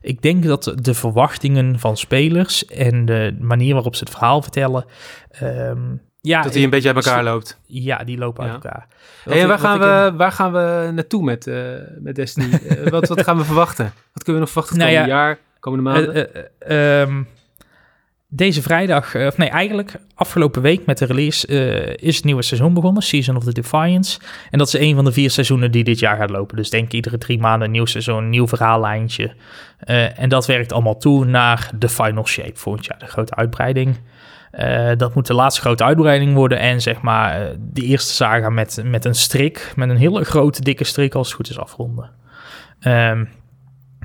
ik 0.05 0.23
denk 0.23 0.45
dat 0.45 0.73
de 0.75 0.95
verwachtingen 0.95 1.79
van 1.79 1.97
spelers 1.97 2.67
en 2.67 3.05
de 3.05 3.37
manier 3.41 3.75
waarop 3.75 3.95
ze 3.95 4.05
het 4.05 4.13
verhaal 4.13 4.43
vertellen, 4.43 4.85
ehm, 5.31 5.79
ja, 6.21 6.43
dat 6.43 6.55
hij 6.55 6.63
een 6.63 6.71
beetje 6.71 6.95
uit 6.95 7.07
elkaar 7.07 7.25
loopt. 7.25 7.61
ja, 7.67 8.05
die 8.05 8.19
lopen 8.19 8.45
uit 8.45 8.53
elkaar. 8.53 8.87
Hey, 9.25 9.41
en 9.41 9.49
waar, 9.49 9.59
gaan 9.59 9.79
we, 9.79 10.13
waar 10.17 10.33
gaan 10.33 10.53
we 10.53 10.91
naartoe 10.95 11.23
met, 11.23 11.47
eh, 11.47 11.63
met 11.99 12.15
Destiny? 12.15 12.59
Eh, 12.69 12.91
wat, 12.91 13.09
wat 13.09 13.23
gaan 13.23 13.37
we 13.37 13.45
verwachten? 13.45 13.93
Wat 14.13 14.23
kunnen 14.25 14.35
we 14.35 14.41
nog 14.41 14.51
verwachten 14.51 14.79
Nou 14.79 14.91
komende 14.91 15.11
ja, 15.11 15.17
jaar, 15.17 15.39
komende 15.61 15.85
maanden? 15.91 16.33
eh, 16.35 16.43
eh, 16.59 17.03
ehm, 17.03 17.23
deze 18.37 18.63
vrijdag, 18.63 19.15
eh, 19.15 19.27
of 19.27 19.37
nee, 19.37 19.49
eigenlijk 19.49 19.97
afgelopen 20.15 20.63
week 20.63 20.87
met 20.87 20.99
de 20.99 21.05
release 21.05 21.47
eh, 21.47 22.09
is 22.09 22.17
het 22.17 22.25
nieuwe 22.25 22.43
seizoen 22.43 22.75
begonnen, 22.75 23.03
Season 23.03 23.37
of 23.37 23.45
the 23.45 23.53
Defiance. 23.53 24.19
En 24.51 24.59
dat 24.59 24.67
is 24.67 24.79
een 24.79 24.95
van 24.95 25.05
de 25.05 25.13
vier 25.13 25.31
seizoenen 25.31 25.71
die 25.71 25.85
dit 25.85 25.99
jaar 25.99 26.17
gaat 26.17 26.31
lopen. 26.31 26.57
Dus 26.57 26.71
denk 26.71 26.93
iedere 26.93 27.19
drie 27.19 27.39
maanden 27.39 27.67
een 27.67 27.73
nieuw 27.73 27.85
seizoen, 27.85 28.29
nieuw 28.29 28.49
verhaallijntje. 28.49 29.35
Eh, 29.79 30.19
en 30.19 30.29
dat 30.29 30.47
werkt 30.47 30.73
allemaal 30.73 30.97
toe 30.97 31.25
naar 31.25 31.71
de 31.79 31.89
Final 31.89 32.27
Shape 32.27 32.53
volgend 32.55 32.87
jaar, 32.87 32.99
de 32.99 33.07
grote 33.07 33.35
uitbreiding. 33.35 33.97
Dat 34.97 35.15
moet 35.15 35.27
de 35.27 35.35
laatste 35.35 35.61
grote 35.61 35.85
uitbreiding 35.85 36.35
worden 36.35 36.59
en 36.59 36.81
zeg 36.81 37.01
maar 37.01 37.53
de 37.61 37.83
eerste 37.83 38.13
saga 38.13 38.49
met, 38.49 38.83
met 38.85 39.05
een 39.05 39.15
strik, 39.15 39.73
met 39.77 39.89
een 39.89 39.97
hele 39.97 40.25
grote 40.25 40.63
dikke 40.63 40.85
strik 40.85 41.15
als 41.15 41.27
het 41.27 41.37
goed 41.37 41.51
is 41.51 41.59
afronden. 41.59 42.11
Ehm, 42.81 43.25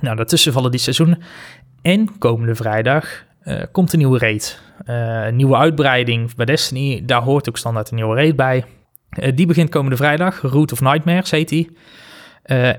nou, 0.01 0.15
daartussen 0.15 0.53
vallen 0.53 0.71
die 0.71 0.79
seizoenen. 0.79 1.21
En 1.81 2.17
komende 2.17 2.55
vrijdag 2.55 3.27
eh, 3.49 3.63
komt 3.71 3.93
een 3.93 3.99
nieuwe 3.99 4.19
raid. 4.19 4.61
Eh, 4.85 5.25
een 5.25 5.35
nieuwe 5.35 5.55
uitbreiding 5.55 6.35
bij 6.35 6.45
Destiny. 6.45 7.03
Daar 7.05 7.21
hoort 7.21 7.49
ook 7.49 7.57
standaard 7.57 7.89
een 7.89 7.95
nieuwe 7.95 8.15
raid 8.15 8.35
bij. 8.35 8.65
Eh, 9.09 9.35
die 9.35 9.45
begint 9.45 9.69
komende 9.69 9.95
vrijdag. 9.95 10.41
Root 10.41 10.71
of 10.71 10.81
Nightmares 10.81 11.31
heet 11.31 11.49
die. 11.49 11.77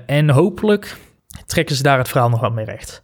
En 0.05 0.29
hopelijk 0.29 0.97
trekken 1.45 1.75
ze 1.75 1.83
daar 1.83 1.97
het 1.97 2.09
verhaal 2.09 2.29
nog 2.29 2.39
wat 2.39 2.53
mee 2.53 2.65
recht. 2.65 3.03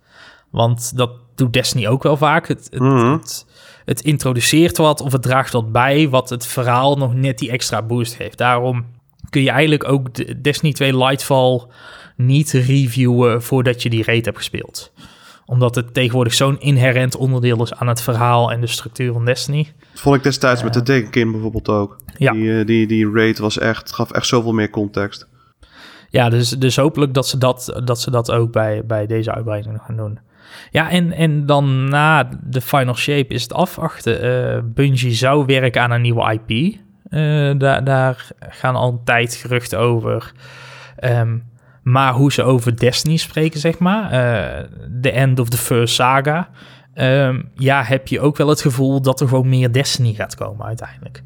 Want 0.50 0.98
dat 0.98 1.12
doet 1.36 1.54
Destiny 1.54 1.88
ook 1.88 2.04
wel 2.04 2.18
vaak. 2.18 2.48
Het, 2.48 2.68
het, 2.70 2.80
Mhm. 2.80 3.12
het, 3.12 3.46
het 3.86 4.02
introduceert 4.02 4.78
wat 4.78 5.02
of 5.02 5.12
het 5.12 5.22
draagt 5.22 5.54
wat 5.54 5.72
bij... 5.72 6.10
wat 6.10 6.30
het 6.30 6.46
verhaal 6.46 6.96
nog 6.96 7.14
net 7.14 7.38
die 7.38 7.52
extra 7.52 7.82
boost 7.82 8.14
geeft. 8.14 8.38
Daarom 8.38 8.86
kun 9.30 9.42
je 9.42 9.50
eigenlijk 9.50 9.90
ook 9.90 10.14
de 10.14 10.42
Destiny 10.42 10.74
2 10.74 10.98
Lightfall 10.98 11.66
niet 12.16 12.52
reviewen... 12.52 13.44
voordat 13.44 13.84
je 13.84 13.90
die 13.90 14.04
raid 14.04 14.26
hebt 14.26 14.38
gespeeld 14.38 14.92
omdat 15.48 15.76
het 15.76 15.94
tegenwoordig 15.94 16.34
zo'n 16.34 16.60
inherent 16.60 17.16
onderdeel 17.16 17.64
is 17.64 17.74
aan 17.74 17.88
het 17.88 18.02
verhaal 18.02 18.52
en 18.52 18.62
de 18.62 18.68
structuur 18.68 19.14
van 19.14 19.26
Destiny. 19.26 19.74
Dat 19.92 20.02
vond 20.02 20.16
ik 20.16 20.24
destijds 20.24 20.64
met 20.64 20.74
de 20.74 20.84
Degenkin 20.84 21.32
bijvoorbeeld 21.32 21.70
ook. 21.70 21.98
Ja. 22.18 22.32
Die, 22.32 22.60
eh, 22.60 22.66
die, 22.66 22.88
die 22.88 23.12
raid 23.12 23.38
was 23.38 23.58
echt, 23.58 23.94
gaf 23.94 24.12
echt 24.12 24.28
zoveel 24.28 24.54
meer 24.54 24.70
context. 24.70 25.28
Ja, 26.10 26.30
dus, 26.30 26.50
dus 26.50 26.76
hopelijk 26.76 27.14
dat 27.14 27.28
ze 27.28 27.38
dat, 27.38 27.82
dat, 27.84 28.02
ze 28.02 28.12
dat 28.12 28.32
ook 28.32 28.52
bij, 28.52 28.86
bij 28.86 29.06
deze 29.06 29.34
uitbreiding 29.34 29.80
gaan 29.86 29.98
doen. 29.98 30.20
Ja, 30.72 30.90
en, 30.90 31.12
en 31.12 31.46
dan 31.46 31.90
na 31.90 32.30
de 32.44 32.62
Final 32.62 32.96
Shape 32.96 33.34
is 33.34 33.42
het 33.42 33.54
afwachten. 33.54 34.22
Eh 34.22 34.62
Bungie 34.64 35.14
zou 35.14 35.46
werken 35.46 35.82
aan 35.82 35.92
een 35.92 36.02
nieuwe 36.02 36.40
IP. 36.40 36.80
Eh, 37.10 37.20
daar, 37.58 37.84
daar 37.84 38.28
gaan 38.40 38.76
al 38.76 38.92
een 38.92 39.04
tijd 39.04 39.36
geruchten 39.36 39.80
over. 39.80 40.32
Ehm, 40.96 41.38
maar 41.88 42.14
hoe 42.14 42.32
ze 42.32 42.44
over 42.44 42.80
Destiny 42.80 43.18
spreken, 43.18 43.60
zeg 43.60 43.80
maar. 43.80 44.12
eh, 44.12 44.64
The 45.02 45.12
end 45.12 45.40
of 45.40 45.50
the 45.50 45.58
first 45.58 45.96
saga. 45.96 46.50
Ehm, 46.94 47.42
ja, 47.56 47.84
heb 47.84 48.08
je 48.08 48.20
ook 48.20 48.38
wel 48.38 48.48
het 48.48 48.62
gevoel 48.62 49.02
dat 49.02 49.20
er 49.22 49.28
gewoon 49.28 49.50
meer 49.50 49.72
Destiny 49.72 50.14
gaat 50.14 50.36
komen 50.36 50.66
uiteindelijk. 50.66 51.24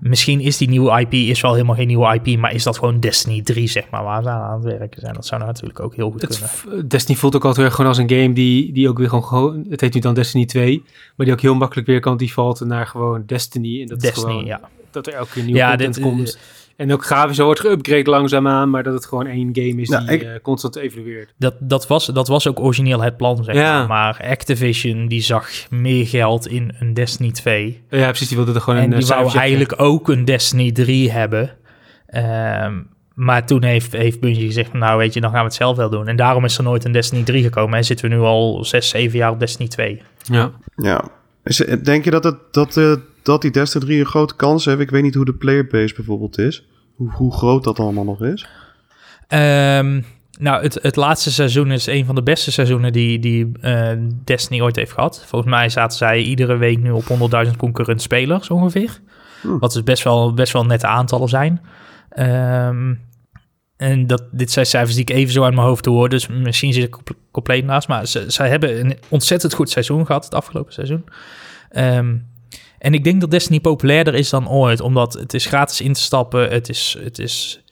Misschien 0.00 0.40
is 0.40 0.56
die 0.56 0.68
nieuwe 0.68 1.00
IP 1.00 1.12
is 1.12 1.40
wel 1.40 1.52
helemaal 1.52 1.74
geen 1.74 1.86
nieuwe 1.86 2.20
IP, 2.22 2.38
maar 2.38 2.52
is 2.52 2.62
dat 2.62 2.78
gewoon 2.78 3.00
Destiny 3.00 3.42
3, 3.42 3.68
zeg 3.68 3.90
maar, 3.90 4.04
waar 4.04 4.22
ze 4.22 4.28
aan 4.28 4.42
aan 4.42 4.64
het 4.64 4.78
werken 4.78 5.00
zijn. 5.00 5.14
Dat 5.14 5.26
zou 5.26 5.40
nou 5.40 5.52
natuurlijk 5.52 5.80
ook 5.80 5.94
heel 5.94 6.10
goed 6.10 6.22
Het, 6.22 6.60
kunnen. 6.62 6.88
Destiny 6.88 7.18
voelt 7.18 7.36
ook 7.36 7.44
altijd 7.44 7.66
weer 7.66 7.74
gewoon 7.74 7.90
als 7.90 7.98
een 7.98 8.10
game 8.10 8.32
die, 8.32 8.72
die 8.72 8.88
ook 8.88 8.98
weer 8.98 9.08
gewoon, 9.08 9.24
gewoon... 9.24 9.66
Het 9.68 9.80
heet 9.80 9.94
nu 9.94 10.00
dan 10.00 10.14
Destiny 10.14 10.46
2, 10.46 10.82
maar 11.16 11.26
die 11.26 11.34
ook 11.34 11.40
heel 11.40 11.54
makkelijk 11.54 11.86
weer 11.86 12.00
kan 12.00 12.16
defaulten 12.16 12.66
naar 12.66 12.86
gewoon 12.86 13.22
Destiny. 13.26 13.80
En 13.80 13.86
dat 13.86 14.02
is 14.02 14.10
gewoon 14.10 14.44
ja. 14.44 14.60
dat 14.90 15.06
er 15.06 15.12
elke 15.12 15.30
keer 15.30 15.42
nieuwe 15.42 15.58
Ja, 15.58 15.68
content 15.68 15.94
dit, 15.94 16.04
komt. 16.04 16.38
En 16.78 16.92
ook 16.92 17.04
grafisch 17.04 17.38
wordt 17.38 17.66
geüpgrade 17.66 18.02
langzaamaan, 18.02 18.70
maar 18.70 18.82
dat 18.82 18.94
het 18.94 19.06
gewoon 19.06 19.26
één 19.26 19.48
game 19.52 19.80
is 19.80 19.88
Nou, 19.88 20.06
die 20.06 20.14
ik- 20.14 20.22
eh, 20.22 20.30
constant 20.42 20.76
evolueert. 20.76 21.34
Dat, 21.38 21.54
dat, 21.60 21.86
was, 21.86 22.06
dat 22.06 22.28
was 22.28 22.48
ook 22.48 22.60
origineel 22.60 23.00
het 23.02 23.16
plan, 23.16 23.44
zeg 23.44 23.54
Ja. 23.54 23.78
maar. 23.78 23.86
Maar 23.88 24.30
Activision 24.30 25.06
die 25.08 25.20
zag 25.20 25.48
meer 25.70 26.06
geld 26.06 26.46
in 26.46 26.74
een 26.78 26.94
Destiny 26.94 27.30
2. 27.30 27.82
Ja, 27.90 28.06
precies, 28.06 28.28
die 28.28 28.36
wilde 28.36 28.52
er 28.54 28.60
gewoon 28.60 28.78
en 28.78 28.92
een 28.92 28.98
die 28.98 29.12
eh, 29.12 29.20
wou 29.22 29.38
eigenlijk 29.38 29.74
ook 29.76 30.08
een 30.08 30.24
Destiny 30.24 30.72
3 30.72 31.10
hebben. 31.10 31.50
Ehm, 32.06 32.74
maar 33.14 33.46
toen 33.46 33.64
heeft, 33.64 33.92
heeft 33.92 34.20
Bungie 34.20 34.46
gezegd, 34.46 34.70
van, 34.70 34.78
nou 34.78 34.98
weet 34.98 35.14
je, 35.14 35.20
dan 35.20 35.30
gaan 35.30 35.38
we 35.40 35.44
het 35.46 35.54
zelf 35.54 35.76
wel 35.76 35.90
doen. 35.90 36.08
En 36.08 36.16
daarom 36.16 36.44
is 36.44 36.58
er 36.58 36.64
nooit 36.64 36.84
een 36.84 36.92
Destiny 36.92 37.22
3 37.22 37.42
gekomen. 37.42 37.78
En 37.78 37.84
zitten 37.84 38.08
we 38.08 38.14
nu 38.14 38.20
al 38.20 38.64
6, 38.64 38.88
7 38.88 39.18
jaar 39.18 39.30
op 39.30 39.38
Destiny 39.40 39.68
2. 39.68 40.02
Ja. 40.22 40.50
Ja. 40.76 41.04
Is, 41.44 41.56
denk 41.82 42.04
je 42.04 42.10
dat, 42.10 42.24
het, 42.24 42.36
dat, 42.50 42.76
eh, 42.76 42.92
dat 43.28 43.42
die 43.42 43.50
Destiny 43.50 43.84
3 43.84 44.00
een 44.00 44.06
grote 44.06 44.36
kans 44.36 44.64
heeft? 44.64 44.80
Ik 44.80 44.90
weet 44.90 45.02
niet 45.02 45.14
hoe 45.14 45.24
de 45.24 45.34
playerbase 45.34 45.94
bijvoorbeeld 45.94 46.38
is. 46.38 46.66
Hoe, 46.94 47.10
hoe 47.10 47.32
groot 47.32 47.64
dat 47.64 47.78
allemaal 47.78 48.04
nog 48.04 48.22
is. 48.22 48.46
Ehm, 49.26 50.00
nou, 50.38 50.62
het, 50.62 50.78
het 50.82 50.96
laatste 50.96 51.32
seizoen 51.32 51.70
is 51.70 51.86
een 51.86 52.04
van 52.04 52.14
de 52.14 52.22
beste 52.22 52.52
seizoenen 52.52 52.92
die, 52.92 53.18
die 53.18 53.52
eh, 53.60 53.90
Destiny 54.24 54.60
ooit 54.60 54.76
heeft 54.76 54.92
gehad. 54.92 55.24
Volgens 55.26 55.50
mij 55.50 55.68
zaten 55.68 55.98
zij 55.98 56.22
iedere 56.22 56.56
week 56.56 56.78
nu 56.78 56.90
op 56.90 57.04
100.000 57.46 57.56
concurrent 57.56 58.02
spelers 58.02 58.50
ongeveer. 58.50 59.00
Hm. 59.40 59.58
Wat 59.58 59.72
dus 59.72 59.82
best 59.84 60.04
wel, 60.04 60.34
best 60.34 60.52
wel 60.52 60.64
nette 60.64 60.86
aantallen 60.86 61.28
zijn. 61.28 61.60
Ehm, 62.10 62.94
en 63.76 64.06
dat, 64.06 64.22
dit 64.30 64.50
zijn 64.50 64.66
cijfers 64.66 64.94
die 64.94 65.04
ik 65.04 65.10
even 65.10 65.32
zo 65.32 65.44
uit 65.44 65.54
mijn 65.54 65.66
hoofd 65.66 65.84
hoor. 65.84 66.08
Dus 66.08 66.26
misschien 66.26 66.72
zit 66.72 66.84
ik 66.84 66.90
comple- 66.90 67.16
compleet 67.30 67.64
naast. 67.64 67.88
Maar 67.88 68.06
ze, 68.06 68.24
zij 68.26 68.48
hebben 68.48 68.80
een 68.80 68.98
ontzettend 69.08 69.54
goed 69.54 69.70
seizoen 69.70 70.06
gehad, 70.06 70.24
het 70.24 70.34
afgelopen 70.34 70.72
seizoen. 70.72 71.04
Ehm, 71.70 72.16
en 72.78 72.94
ik 72.94 73.04
denk 73.04 73.20
dat 73.20 73.30
Destiny 73.30 73.60
populairder 73.60 74.14
is 74.14 74.30
dan 74.30 74.48
ooit. 74.48 74.80
Omdat 74.80 75.12
het 75.12 75.34
is 75.34 75.46
gratis 75.46 75.80
in 75.80 75.92
te 75.92 76.00
stappen. 76.00 76.50
Het 76.50 76.68
is, 76.68 76.96
het 77.02 77.18
is, 77.18 77.62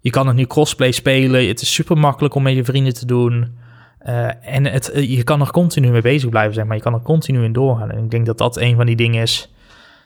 je 0.00 0.10
kan 0.10 0.26
het 0.26 0.36
nu 0.36 0.46
crossplay 0.46 0.92
spelen. 0.92 1.48
Het 1.48 1.60
is 1.60 1.74
super 1.74 1.98
makkelijk 1.98 2.34
om 2.34 2.42
met 2.42 2.54
je 2.54 2.64
vrienden 2.64 2.94
te 2.94 3.06
doen. 3.06 3.58
Eh, 3.98 4.54
en 4.54 4.64
het, 4.64 4.90
eh, 4.90 5.10
je 5.10 5.24
kan 5.24 5.40
er 5.40 5.50
continu 5.50 5.90
mee 5.90 6.02
bezig 6.02 6.30
blijven, 6.30 6.54
zeg 6.54 6.64
maar. 6.64 6.76
Je 6.76 6.82
kan 6.82 6.94
er 6.94 7.02
continu 7.02 7.44
in 7.44 7.52
doorgaan. 7.52 7.90
En 7.90 8.04
ik 8.04 8.10
denk 8.10 8.26
dat 8.26 8.38
dat 8.38 8.56
een 8.56 8.76
van 8.76 8.86
die 8.86 8.96
dingen 8.96 9.22
is... 9.22 9.50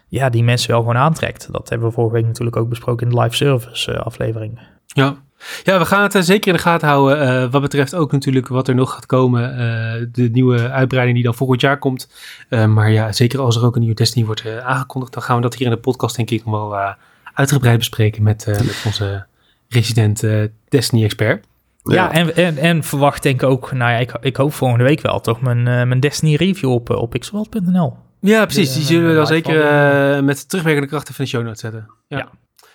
Ja, 0.08 0.30
die 0.30 0.42
mensen 0.42 0.70
wel 0.70 0.80
gewoon 0.80 0.96
aantrekt. 0.96 1.48
Dat 1.52 1.68
hebben 1.68 1.88
we 1.88 1.94
vorige 1.94 2.14
week 2.14 2.24
natuurlijk 2.24 2.56
ook 2.56 2.68
besproken 2.68 3.08
in 3.08 3.14
de 3.14 3.20
live 3.20 3.36
service 3.36 3.92
eh, 3.92 4.00
aflevering. 4.00 4.60
Ja. 4.86 5.16
Ja, 5.62 5.78
we 5.78 5.84
gaan 5.84 6.02
het 6.02 6.14
eh, 6.14 6.22
zeker 6.22 6.46
in 6.50 6.56
de 6.56 6.62
gaten 6.62 6.88
houden. 6.88 7.20
eh, 7.20 7.50
wat 7.50 7.60
betreft 7.62 7.94
ook 7.94 8.12
natuurlijk 8.12 8.48
wat 8.48 8.68
er 8.68 8.74
nog 8.74 8.92
gaat 8.92 9.06
komen. 9.06 9.52
eh, 9.52 10.06
de 10.12 10.28
nieuwe 10.32 10.70
uitbreiding 10.70 11.16
die 11.16 11.26
dan 11.26 11.34
volgend 11.34 11.60
jaar 11.60 11.78
komt. 11.78 12.10
Eh, 12.48 12.66
maar 12.66 12.90
ja, 12.90 13.12
zeker 13.12 13.40
als 13.40 13.56
er 13.56 13.64
ook 13.64 13.74
een 13.74 13.80
nieuwe 13.80 13.94
Destiny 13.96 14.26
wordt 14.26 14.44
aangekondigd, 14.62 15.12
dan 15.12 15.22
gaan 15.22 15.36
we 15.36 15.42
dat 15.42 15.54
hier 15.54 15.66
in 15.66 15.72
de 15.72 15.78
podcast 15.80 16.16
denk 16.16 16.30
ik 16.30 16.44
nog 16.44 16.54
wel 16.54 16.76
eh, 16.78 16.92
uitgebreid 17.34 17.78
bespreken 17.78 18.22
met, 18.22 18.46
eh, 18.46 18.54
met 18.60 18.82
onze 18.86 19.26
resident 19.68 20.24
Destiny-expert. 20.68 21.44
Ja, 21.84 22.12
en, 22.12 22.36
en, 22.36 22.56
en 22.58 22.82
verwacht 22.82 23.22
denk 23.22 23.42
ik 23.42 23.48
ook... 23.48 23.72
Nou 23.72 23.90
ja, 23.92 23.96
ik, 23.98 24.12
ik 24.20 24.36
hoop 24.36 24.52
volgende 24.54 24.84
week 24.84 25.00
wel 25.00 25.20
toch 25.20 25.40
mijn, 25.40 25.58
eh, 25.58 25.84
mijn 25.84 26.00
Destiny 26.00 26.34
review 26.34 26.70
op, 26.72 26.90
op 26.90 27.10
pixelworld.nl. 27.10 27.96
Ja, 28.20 28.44
precies. 28.44 28.72
Die 28.72 28.80
De, 28.80 28.86
zullen 28.86 29.08
we 29.08 29.14
dan 29.14 29.26
zeker 29.26 29.60
eh, 29.60 30.22
met 30.22 30.48
terugwerkende 30.48 30.88
krachten 30.88 31.14
van 31.14 31.24
de 31.24 31.30
show 31.30 31.42
notes 31.44 31.60
zetten. 31.60 31.86
Ja. 32.08 32.18
Ja. 32.18 32.28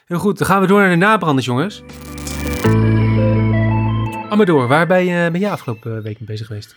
Heel 0.05 0.19
goed, 0.19 0.37
dan 0.37 0.47
gaan 0.47 0.61
we 0.61 0.67
door 0.67 0.79
naar 0.79 0.89
de 0.89 0.95
nabranders, 0.95 1.45
jongens. 1.45 1.83
Amador, 4.29 4.67
waar 4.67 4.87
ben 4.87 5.05
je, 5.05 5.31
ben 5.31 5.39
jij 5.39 5.51
afgelopen 5.51 5.93
week 6.01 6.19
mee 6.19 6.27
bezig 6.27 6.47
geweest? 6.47 6.75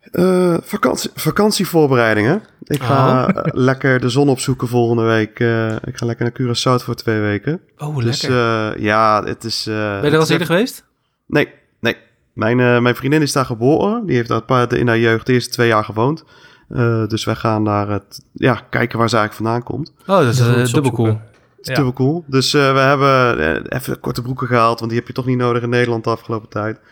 Eh, 0.00 0.56
vakantie, 0.62 1.10
vakantievoorbereidingen. 1.14 2.42
Ik 2.64 2.82
ga 2.82 3.24
Oh. 3.26 3.28
eh, 3.36 3.42
lekker 3.70 4.00
de 4.00 4.08
zon 4.08 4.28
opzoeken 4.28 4.68
volgende 4.68 5.02
week. 5.02 5.40
Eh, 5.40 5.72
ik 5.84 5.96
ga 5.96 6.06
lekker 6.06 6.24
naar 6.24 6.34
Curaçao 6.54 6.84
voor 6.84 6.94
twee 6.94 7.20
weken. 7.20 7.60
Oh, 7.78 7.96
Dus 7.96 8.22
lekker. 8.22 8.72
eh, 8.74 8.82
ja, 8.82 9.24
het 9.24 9.44
is... 9.44 9.66
eh, 9.66 9.74
ben 9.74 9.82
je 10.04 10.10
er 10.10 10.14
al 10.16 10.20
eerder 10.20 10.34
echt- 10.40 10.46
geweest? 10.46 10.84
Nee, 11.26 11.48
nee. 11.80 11.96
Mijn, 12.32 12.60
eh, 12.60 12.78
mijn 12.80 12.94
vriendin 12.96 13.22
is 13.22 13.32
daar 13.32 13.44
geboren. 13.46 14.06
Die 14.06 14.16
heeft 14.16 14.28
daar 14.28 14.38
een 14.38 14.44
paar, 14.44 14.72
in 14.72 14.86
haar 14.88 14.98
jeugd 14.98 15.26
de 15.26 15.32
eerste 15.32 15.50
twee 15.50 15.68
jaar 15.68 15.84
gewoond. 15.84 16.24
Eh, 16.68 17.06
dus 17.06 17.24
wij 17.24 17.34
gaan 17.34 17.64
daar 17.64 17.88
het, 17.88 18.24
ja, 18.32 18.54
kijken 18.70 18.98
waar 18.98 19.08
ze 19.08 19.16
eigenlijk 19.16 19.48
vandaan 19.48 19.62
komt. 19.76 19.92
Oh, 20.06 20.06
dat 20.18 20.26
is 20.32 20.40
eh, 20.40 20.72
dubbel 20.72 20.92
cool. 20.92 21.20
Is 21.68 21.76
Ja. 21.76 21.92
cool. 21.92 22.24
Dus 22.26 22.54
eh, 22.54 22.72
we 22.72 22.78
hebben 22.78 23.38
eh, 23.38 23.78
even 23.78 24.00
korte 24.00 24.22
broeken 24.22 24.46
gehaald, 24.46 24.78
want 24.78 24.90
die 24.90 24.98
heb 24.98 25.08
je 25.08 25.14
toch 25.14 25.26
niet 25.26 25.38
nodig 25.38 25.62
in 25.62 25.68
Nederland 25.68 26.04
de 26.04 26.10
afgelopen 26.10 26.48
tijd. 26.48 26.80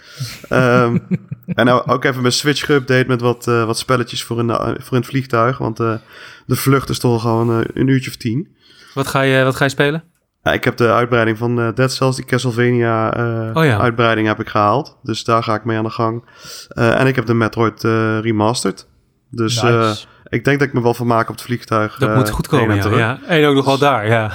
Ehm, 0.49 0.99
en 1.47 1.65
nou 1.67 1.87
ook 1.87 2.05
even 2.05 2.21
mijn 2.21 2.33
Switch 2.33 2.67
geüpdate 2.67 3.07
met 3.07 3.21
wat, 3.21 3.49
eh, 3.49 3.65
wat 3.65 3.79
spelletjes 3.79 4.25
voor 4.25 4.39
in, 4.39 4.47
de, 4.47 4.55
voor 4.55 4.93
in 4.93 5.01
het 5.01 5.07
vliegtuig. 5.07 5.59
Want 5.59 5.77
de 5.77 6.01
vlucht 6.47 6.89
is 6.89 6.99
toch 6.99 7.21
gewoon 7.21 7.49
een 7.75 7.87
uurtje 7.89 8.11
of 8.11 8.17
tien. 8.17 8.57
Wat 8.95 9.07
ga 9.07 9.21
je, 9.21 9.45
wat 9.45 9.57
ga 9.57 9.65
je 9.65 9.71
spelen? 9.71 10.05
Ja, 10.43 10.53
ik 10.53 10.65
heb 10.65 10.77
de 10.77 10.93
uitbreiding 10.93 11.39
van 11.39 11.57
Dead 11.75 11.93
Cells, 11.93 12.17
die 12.17 12.25
Castlevania 12.25 13.09
Oh 13.55 13.65
ja. 13.65 13.79
uitbreiding 13.79 14.27
heb 14.27 14.41
ik 14.41 14.49
gehaald. 14.49 14.99
Dus 15.03 15.25
daar 15.25 15.43
ga 15.43 15.55
ik 15.55 15.65
mee 15.65 15.77
aan 15.77 15.85
de 15.85 15.91
gang. 15.91 16.25
En 16.69 17.07
ik 17.07 17.17
heb 17.17 17.27
de 17.27 17.35
Metroid 17.35 17.83
remastered. 18.23 18.89
Dus 19.31 19.63
Nice. 19.63 20.07
ik 20.29 20.45
denk 20.45 20.59
dat 20.59 20.69
ik 20.69 20.75
me 20.75 20.83
wel 20.83 20.95
van 20.95 21.07
maak 21.07 21.29
op 21.29 21.35
het 21.35 21.45
vliegtuig. 21.45 21.99
Dat 21.99 22.15
moet 22.15 22.31
goed 22.31 22.49
komen, 22.49 22.97
ja. 22.97 23.19
En 23.27 23.45
ook 23.45 23.55
nog 23.55 23.65
wel 23.65 23.79
daar, 23.79 24.07
ja. 24.07 24.33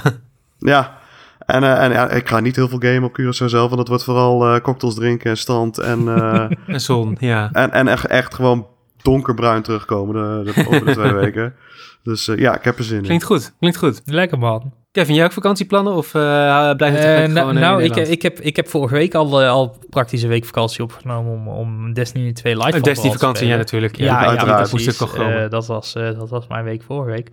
Ja, 0.58 0.98
en, 1.38 1.62
eh, 1.62 1.84
en 1.84 1.92
ja, 1.92 2.10
ik 2.10 2.28
ga 2.28 2.40
niet 2.40 2.56
heel 2.56 2.68
veel 2.68 2.78
gamen 2.78 3.02
op 3.02 3.18
Curaçao 3.20 3.44
zelf, 3.44 3.68
want 3.68 3.78
het 3.78 3.88
wordt 3.88 4.04
vooral 4.04 4.54
eh, 4.54 4.60
cocktails 4.60 4.94
drinken 4.94 5.30
en 5.30 5.36
strand 5.36 5.78
en, 5.78 6.08
eh, 6.16 6.50
En 6.66 6.80
zon, 6.80 7.16
ja. 7.20 7.50
en, 7.52 7.72
en 7.72 7.88
echt, 7.88 8.06
echt 8.06 8.34
gewoon 8.34 8.66
donkerbruin 9.02 9.62
terugkomen 9.62 10.44
de, 10.44 10.52
de, 10.52 10.66
over 10.66 10.84
de 10.84 10.92
twee 10.92 11.12
weken. 11.24 11.54
Dus 12.02 12.28
eh, 12.28 12.38
ja, 12.38 12.56
ik 12.56 12.64
heb 12.64 12.78
er 12.78 12.84
zin 12.84 12.96
in. 12.96 13.02
Klinkt 13.02 13.24
goed, 13.24 13.54
klinkt 13.58 13.78
goed. 13.78 14.00
Lekker 14.04 14.38
man. 14.38 14.72
Kevin, 14.92 15.14
jij 15.14 15.24
ook 15.24 15.32
vakantieplannen 15.32 15.92
of 15.92 16.14
eh 16.14 16.70
blijf 16.74 17.02
je 17.02 17.06
nou, 17.06 17.28
gewoon 17.28 17.56
eh, 17.56 17.62
nou 17.62 17.82
in 17.82 17.90
ik, 17.90 18.08
ik, 18.08 18.22
heb, 18.22 18.40
ik 18.40 18.56
heb 18.56 18.68
vorige 18.68 18.94
week 18.94 19.14
al, 19.14 19.42
al 19.42 19.76
praktisch 19.90 20.22
een 20.22 20.28
week 20.28 20.44
vakantie 20.44 20.82
opgenomen 20.82 21.32
om, 21.32 21.48
om 21.48 21.92
Destiny 21.92 22.32
2 22.32 22.54
live 22.54 22.66
Een 22.66 22.72
van 22.72 22.82
Destiny 22.82 23.12
te 23.12 23.18
vakantie, 23.18 23.46
ja 23.46 23.56
natuurlijk. 23.56 23.96
Ja, 23.96 24.04
Ja, 24.04 24.20
ja, 24.20 24.28
uiteraard. 24.28 24.98
dat. 24.98 25.14
Eh, 25.14 25.50
dat, 25.50 25.66
was, 25.66 25.94
eh, 25.94 26.18
dat 26.18 26.30
was 26.30 26.46
mijn 26.46 26.64
week 26.64 26.82
vorige 26.82 27.10
week. 27.10 27.30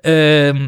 Ehm 0.00 0.66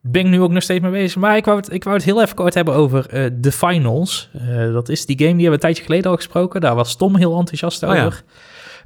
ben 0.00 0.24
ik 0.24 0.28
nu 0.30 0.40
ook 0.40 0.50
nog 0.50 0.62
steeds 0.62 0.80
mee 0.82 0.90
bezig. 0.90 1.16
Maar 1.20 1.36
ik 1.36 1.44
wou 1.44 1.56
het, 1.58 1.72
ik 1.72 1.84
wou 1.84 1.96
het 1.96 2.04
heel 2.04 2.22
even 2.22 2.34
kort 2.34 2.54
hebben 2.54 2.74
over 2.74 3.06
eh 3.08 3.24
The 3.40 3.52
Finals. 3.52 4.30
Eh, 4.32 4.72
dat 4.72 4.88
is 4.88 5.06
die 5.06 5.18
game 5.18 5.32
die 5.36 5.42
hebben 5.42 5.46
we 5.46 5.52
een 5.54 5.58
tijdje 5.60 5.82
geleden 5.84 6.10
al 6.10 6.16
gesproken. 6.16 6.60
Daar 6.60 6.74
was 6.74 6.96
Tom 6.96 7.16
heel 7.16 7.38
enthousiast 7.38 7.82
Oh 7.82 7.94
ja. 7.94 8.04
over. 8.04 8.22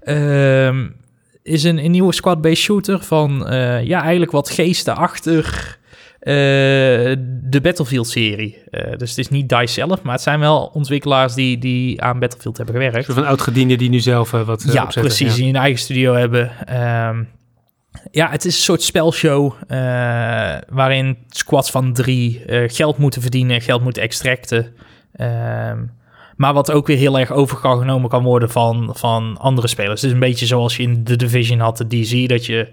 Ehm, 0.00 0.88
is 1.42 1.64
een, 1.64 1.84
een 1.84 1.90
nieuwe 1.90 2.12
squad-based 2.12 2.58
shooter 2.58 3.00
van 3.00 3.46
eh, 3.48 3.84
ja, 3.84 4.00
eigenlijk 4.02 4.32
wat 4.32 4.50
geestenachtig 4.50 5.78
eh, 6.18 6.32
de 7.42 7.58
Battlefield-serie. 7.62 8.58
Dus 8.96 9.10
het 9.10 9.18
is 9.18 9.28
niet 9.28 9.48
DICE 9.48 9.66
zelf, 9.72 10.02
maar 10.02 10.12
het 10.12 10.22
zijn 10.22 10.40
wel 10.40 10.70
ontwikkelaars 10.74 11.34
die, 11.34 11.58
die 11.58 12.02
aan 12.02 12.18
Battlefield 12.18 12.56
hebben 12.56 12.74
gewerkt. 12.74 13.08
Een 13.08 13.14
van 13.14 13.26
oud-gediende 13.26 13.76
die 13.76 13.90
nu 13.90 14.00
zelf 14.00 14.30
wat 14.30 14.44
Ja, 14.46 14.68
opzetten. 14.68 15.00
precies. 15.00 15.34
Die 15.34 15.48
een 15.48 15.56
eigen 15.56 15.80
studio 15.80 16.14
hebben. 16.14 16.50
Ehm, 16.66 17.22
ja, 18.10 18.30
het 18.30 18.44
is 18.44 18.56
een 18.56 18.62
soort 18.62 18.82
spelshow 18.82 19.52
eh, 19.68 19.78
waarin 20.68 21.18
squads 21.28 21.70
van 21.70 21.92
drie 21.92 22.44
eh, 22.44 22.70
geld 22.70 22.98
moeten 22.98 23.22
verdienen, 23.22 23.60
geld 23.60 23.82
moeten 23.82 24.02
extracten. 24.02 24.74
Ehm, 25.12 25.78
maar 26.36 26.54
wat 26.54 26.72
ook 26.72 26.86
weer 26.86 26.96
heel 26.96 27.18
erg 27.18 27.30
overgenomen 27.30 28.10
kan 28.10 28.22
worden 28.22 28.50
van, 28.50 28.90
van 28.92 29.38
andere 29.38 29.68
spelers. 29.68 30.00
Het 30.00 30.10
is 30.10 30.12
een 30.12 30.28
beetje 30.28 30.46
zoals 30.46 30.76
je 30.76 30.82
in 30.82 31.04
The 31.04 31.16
Division 31.16 31.58
had, 31.58 31.76
de 31.76 31.86
DC, 31.86 32.28
dat 32.28 32.46
je 32.46 32.68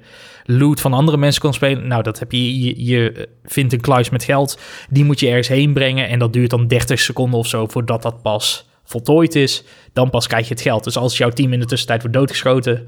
loot 0.46 0.82
van 0.82 0.94
andere 0.94 1.18
mensen 1.18 1.42
kon 1.42 1.54
spelen. 1.54 1.88
Nou, 1.88 2.04
dat 2.04 2.20
heb 2.20 2.32
je, 2.32 2.60
je, 2.60 2.86
je 2.86 3.30
vindt 3.44 3.74
een 3.74 3.82
kluis 3.82 4.10
met 4.10 4.24
geld, 4.24 4.60
die 4.90 5.06
moet 5.06 5.20
je 5.20 5.28
ergens 5.28 5.48
heen 5.48 5.74
brengen 5.74 6.08
en 6.08 6.20
dat 6.20 6.34
duurt 6.34 6.50
dan 6.50 6.68
30 6.68 7.00
seconden 7.00 7.40
of 7.40 7.48
zo 7.48 7.68
voordat 7.68 8.02
dat 8.02 8.22
pas 8.22 8.70
voltooid 8.84 9.36
is. 9.36 9.64
Dan 9.94 10.10
pas 10.10 10.28
krijg 10.28 10.48
je 10.48 10.54
het 10.54 10.64
geld. 10.64 10.84
Dus 10.84 10.98
als 10.98 11.18
jouw 11.18 11.30
team 11.30 11.54
in 11.54 11.60
de 11.60 11.66
tussentijd 11.66 12.02
wordt 12.02 12.18
doodgeschoten, 12.18 12.88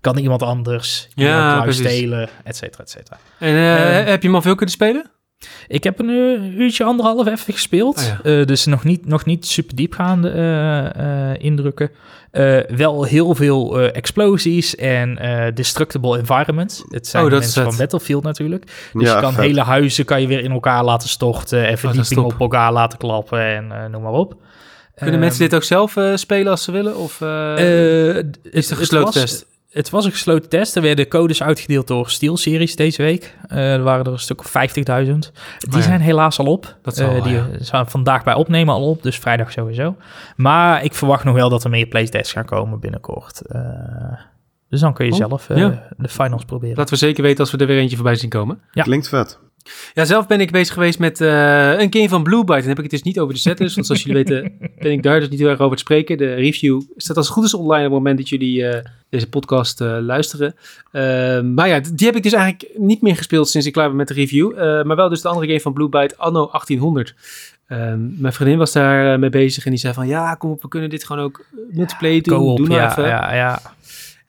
kan 0.00 0.18
iemand 0.18 0.42
anders 0.42 1.08
Ja, 1.14 1.60
precies. 1.62 1.86
stelen, 1.86 2.28
et 2.44 2.56
cetera, 2.56 2.82
et 2.82 2.90
cetera. 2.90 3.18
En 3.38 3.48
eh, 3.54 3.98
Ehm, 3.98 4.06
heb 4.08 4.20
je 4.20 4.26
hem 4.26 4.36
al 4.36 4.42
veel 4.42 4.54
kunnen 4.54 4.74
spelen? 4.74 5.10
Ik 5.68 5.84
heb 5.84 5.98
een 5.98 6.08
eh, 6.08 6.58
uurtje, 6.58 6.84
anderhalf 6.84 7.26
even 7.26 7.52
gespeeld. 7.54 7.96
Oh 8.24 8.32
Eh, 8.40 8.46
dus 8.46 8.64
nog 8.66 8.84
niet, 8.84 9.06
nog 9.06 9.24
niet 9.24 9.46
super 9.46 9.76
diepgaande 9.76 10.30
eh, 10.30 11.30
eh, 11.30 11.36
indrukken. 11.38 11.90
Eh, 12.30 12.58
wel 12.68 13.04
heel 13.04 13.34
veel 13.34 13.80
eh, 13.80 13.96
explosies 13.96 14.76
en 14.76 15.18
eh, 15.18 15.54
destructible 15.54 16.18
environment. 16.18 16.84
Het 16.88 17.06
zijn 17.06 17.24
Oh, 17.24 17.30
mensen 17.30 17.64
van. 17.64 17.76
Battlefield 17.76 18.22
natuurlijk. 18.22 18.64
Dus 18.92 19.08
Ja, 19.08 19.14
je 19.14 19.20
kan 19.20 19.32
vet. 19.32 19.44
hele 19.44 19.60
huizen 19.60 20.04
kan 20.04 20.20
je 20.20 20.26
weer 20.26 20.40
in 20.44 20.50
elkaar 20.50 20.84
laten 20.84 21.08
storten. 21.08 21.66
En 21.66 21.72
is 21.72 21.80
verdiepingen 21.80 22.22
top. 22.24 22.32
op 22.32 22.40
elkaar 22.40 22.72
laten 22.72 22.98
klappen 22.98 23.40
en 23.40 23.72
eh, 23.72 23.86
noem 23.90 24.02
maar 24.02 24.12
op. 24.12 24.30
Kunnen 24.94 25.14
Ehm, 25.14 25.20
mensen 25.24 25.40
dit 25.40 25.54
ook 25.54 25.62
zelf 25.62 25.96
eh, 25.96 26.16
spelen 26.16 26.50
als 26.50 26.64
ze 26.64 26.72
willen? 26.72 26.96
Of, 26.96 27.20
is 27.20 27.24
het 28.52 28.70
een 28.70 28.76
gesloten 28.76 29.04
was- 29.04 29.14
test? 29.14 29.46
Het 29.70 29.90
was 29.90 30.04
een 30.04 30.10
gesloten 30.10 30.48
test. 30.48 30.76
Er 30.76 30.82
werden 30.82 31.08
codes 31.08 31.42
uitgedeeld 31.42 31.86
door 31.86 32.10
SteelSeries 32.10 32.76
deze 32.76 33.02
week. 33.02 33.36
Eh, 33.48 33.72
er 33.72 33.82
waren 33.82 34.04
er 34.04 34.12
een 34.12 34.18
stuk 34.18 34.40
of 34.40 34.48
50.000. 34.50 35.32
Die 35.58 35.76
ja. 35.76 35.80
zijn 35.80 36.00
helaas 36.00 36.38
al 36.38 36.46
op. 36.46 36.76
Dat 36.82 36.96
zal 36.96 37.06
Eh, 37.08 37.12
wel, 37.12 37.22
die 37.22 37.32
ja. 37.34 37.46
zijn 37.58 37.86
vandaag 37.86 38.24
bij 38.24 38.34
opnemen 38.34 38.74
al 38.74 38.88
op, 38.88 39.02
dus 39.02 39.18
vrijdag 39.18 39.52
sowieso. 39.52 39.96
Maar 40.36 40.84
ik 40.84 40.94
verwacht 40.94 41.24
nog 41.24 41.34
wel 41.34 41.48
dat 41.48 41.64
er 41.64 41.70
meer 41.70 41.86
playtests 41.86 42.32
gaan 42.32 42.44
komen 42.44 42.80
binnenkort. 42.80 43.40
Eh, 43.46 43.60
dus 44.68 44.80
dan 44.80 44.94
kun 44.94 45.06
je 45.06 45.12
Oh, 45.12 45.18
zelf 45.18 45.50
eh, 45.50 45.56
ja. 45.56 45.88
de 45.96 46.08
finals 46.08 46.44
proberen. 46.44 46.76
Laten 46.76 46.92
we 46.94 46.98
zeker 47.00 47.22
weten 47.22 47.40
als 47.40 47.50
we 47.50 47.58
er 47.58 47.66
weer 47.66 47.78
eentje 47.78 47.96
voorbij 47.96 48.14
zien 48.14 48.30
komen. 48.30 48.60
Ja. 48.72 48.82
Klinkt 48.82 49.08
vet. 49.08 49.38
Ja, 49.94 50.04
zelf 50.04 50.26
ben 50.26 50.40
ik 50.40 50.50
bezig 50.50 50.74
geweest 50.74 50.98
met 50.98 51.20
uh, 51.20 51.78
een 51.78 51.92
game 51.92 52.08
van 52.08 52.22
Blue 52.22 52.44
Byte. 52.44 52.60
Dan 52.60 52.68
heb 52.68 52.76
ik 52.76 52.82
het 52.82 52.90
dus 52.90 53.02
niet 53.02 53.18
over 53.18 53.34
de 53.34 53.40
settlers, 53.40 53.74
want 53.74 53.86
zoals 53.86 54.02
jullie 54.02 54.22
weten 54.24 54.52
ben 54.78 54.92
ik 54.92 55.02
daar 55.02 55.20
dus 55.20 55.28
niet 55.28 55.38
heel 55.38 55.48
erg 55.48 55.60
over 55.60 55.76
te 55.76 55.82
spreken. 55.82 56.18
De 56.18 56.34
review 56.34 56.80
staat 56.96 57.16
als 57.16 57.26
het 57.26 57.34
goed 57.34 57.44
is 57.44 57.54
online 57.54 57.86
op 57.86 57.92
het 57.92 57.92
moment 57.92 58.18
dat 58.18 58.28
jullie 58.28 58.60
uh, 58.60 58.74
deze 59.08 59.28
podcast 59.28 59.80
uh, 59.80 59.96
luisteren. 60.00 60.54
maar 61.54 61.68
ja, 61.68 61.80
die 61.94 62.06
heb 62.06 62.16
ik 62.16 62.22
dus 62.22 62.32
eigenlijk 62.32 62.78
niet 62.78 63.02
meer 63.02 63.16
gespeeld 63.16 63.48
sinds 63.48 63.66
ik 63.66 63.72
klaar 63.72 63.88
ben 63.88 63.96
met 63.96 64.08
de 64.08 64.14
review. 64.14 64.56
maar 64.84 64.96
wel 64.96 65.08
dus 65.08 65.20
de 65.20 65.28
andere 65.28 65.46
game 65.46 65.60
van 65.60 65.72
Blue 65.72 65.88
Byte, 65.88 66.16
Anno 66.16 66.48
1800. 66.50 67.14
Um, 67.72 68.14
mijn 68.18 68.32
vriendin 68.32 68.58
was 68.58 68.72
daar 68.72 69.18
mee 69.18 69.30
bezig 69.30 69.64
en 69.64 69.70
die 69.70 69.80
zei 69.80 69.94
van 69.94 70.06
ja, 70.06 70.34
kom 70.34 70.50
op, 70.50 70.62
we 70.62 70.68
kunnen 70.68 70.90
dit 70.90 71.04
gewoon 71.04 71.24
ook 71.24 71.44
multiplayer 71.70 72.22
doen. 72.22 72.56
Doe 72.56 72.68
nou 72.68 72.80
ja, 72.80 72.90
even. 72.90 73.06
Ja, 73.06 73.34
ja. 73.34 73.60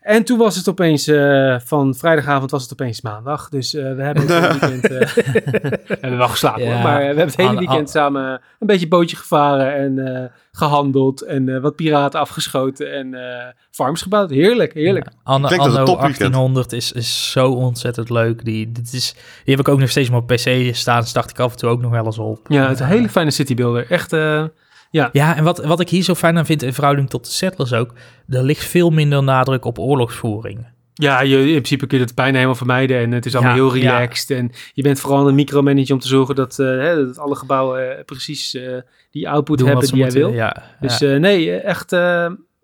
En 0.02 0.24
toen 0.24 0.38
was 0.38 0.56
het 0.56 0.70
opeens, 0.70 1.08
uh, 1.08 1.56
van 1.60 1.96
vrijdagavond 1.96 2.52
was 2.52 2.64
het 2.64 2.72
opeens 2.72 3.02
maandag. 3.02 3.50
Dus 3.50 3.74
uh, 3.74 3.96
we 3.96 4.02
hebben 4.02 4.28
het 4.28 4.34
hele 4.34 4.48
weekend, 4.60 4.92
uh, 4.92 5.00
we 5.00 5.98
hebben 6.00 6.18
wel 6.18 6.28
geslapen 6.28 6.64
ja. 6.64 6.74
hoor, 6.74 6.82
maar 6.82 7.00
we 7.00 7.06
hebben 7.06 7.26
het 7.26 7.36
hele 7.36 7.58
weekend 7.58 7.90
samen 7.90 8.42
een 8.60 8.68
beetje 8.68 8.88
bootje 8.88 9.16
gevaren 9.16 9.76
en 9.76 10.32
gehandeld 10.52 11.22
en 11.22 11.62
wat 11.62 11.76
piraten 11.76 12.20
afgeschoten 12.20 12.94
en 12.94 13.16
farms 13.72 14.02
gebouwd. 14.02 14.30
Heerlijk, 14.30 14.74
heerlijk. 14.74 15.06
Ja. 15.06 15.12
Anno, 15.24 15.48
Anno 15.48 15.86
1800 15.86 16.72
is, 16.72 16.92
is 16.92 17.32
zo 17.32 17.52
ontzettend 17.52 18.10
leuk. 18.10 18.46
Die, 18.46 18.72
dit 18.72 18.94
is, 18.94 19.14
die 19.14 19.56
heb 19.56 19.60
ik 19.60 19.68
ook 19.68 19.80
nog 19.80 19.90
steeds 19.90 20.10
maar 20.10 20.20
op 20.20 20.28
PC 20.28 20.70
staan, 20.76 21.04
start 21.04 21.30
ik 21.30 21.40
af 21.40 21.52
en 21.52 21.58
toe 21.58 21.70
ook 21.70 21.82
nog 21.82 21.92
wel 21.92 22.06
eens 22.06 22.18
op. 22.18 22.46
Ja, 22.48 22.64
het 22.64 22.74
is 22.74 22.80
een 22.80 22.86
hele 22.86 23.10
fijne 23.10 23.32
citybuilder. 23.32 23.92
Echt... 23.92 24.16
Ja, 24.92 25.10
ja 25.12 25.36
en 25.36 25.44
wat, 25.44 25.66
wat 25.66 25.80
ik 25.80 25.90
hier 25.90 26.04
zo 26.04 26.16
fijn 26.16 26.38
aan 26.38 26.46
vind 26.46 26.64
in 26.64 26.74
verhouding 26.74 27.10
tot 27.10 27.26
de 27.26 27.32
settlers 27.32 27.74
ook, 27.74 27.94
er 28.30 28.44
ligt 28.44 28.66
veel 28.66 28.90
minder 28.90 29.24
nadruk 29.24 29.66
op 29.66 29.80
oorlogsvoering. 29.80 30.68
Ja, 30.94 31.22
je, 31.22 31.38
in 31.38 31.52
principe 31.52 31.88
kun 31.88 31.98
je 31.98 32.04
het 32.04 32.16
bijna 32.16 32.34
helemaal 32.34 32.56
vermijden 32.56 32.98
en 32.98 33.12
het 33.12 33.26
is 33.26 33.36
allemaal 33.36 33.54
heel 33.54 33.74
relaxed. 33.74 34.28
Ja. 34.28 34.36
En 34.36 34.52
je 34.74 34.82
bent 34.82 35.00
vooral 35.00 35.28
een 35.28 35.36
micromanager 35.36 35.94
om 35.94 36.00
te 36.00 36.08
zorgen 36.08 36.36
dat, 36.36 36.60
uh, 36.60 36.68
hè, 36.68 37.06
dat 37.06 37.18
alle 37.18 37.36
gebouwen 37.36 37.98
uh, 37.98 38.04
precies 38.06 38.56
uh, 38.56 38.78
die 39.12 39.30
output 39.30 39.58
Doen 39.58 39.68
hebben 39.68 39.88
die 39.88 39.98
jij 39.98 40.12
wil. 40.12 40.34
Ja, 40.34 40.64
dus 40.80 41.00
nee, 41.00 41.52
echt, 41.52 41.92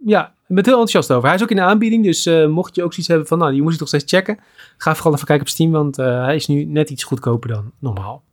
ja, 0.05 0.33
ik 0.47 0.55
ben 0.55 0.65
heel 0.65 0.79
enthousiast 0.79 1.11
over. 1.11 1.27
Hij 1.27 1.35
is 1.35 1.43
ook 1.43 1.49
in 1.49 1.55
de 1.55 1.61
aanbieding, 1.61 2.03
dus 2.03 2.25
mocht 2.47 2.75
je 2.75 2.83
ook 2.83 2.91
zoiets 2.91 3.07
hebben 3.07 3.27
van, 3.27 3.37
nou, 3.37 3.53
je 3.53 3.61
moet 3.61 3.71
het 3.71 3.79
nog 3.79 3.89
steeds 3.89 4.05
checken. 4.07 4.39
Ga 4.77 4.95
vooral 4.95 5.13
even 5.13 5.25
kijken 5.25 5.45
op 5.45 5.51
Steam, 5.51 5.71
want 5.71 5.95
hij 5.95 6.35
is 6.35 6.47
nu 6.47 6.63
net 6.63 6.89
iets 6.89 7.03
goedkoper 7.03 7.49
dan 7.49 7.71
normaal. 7.79 8.23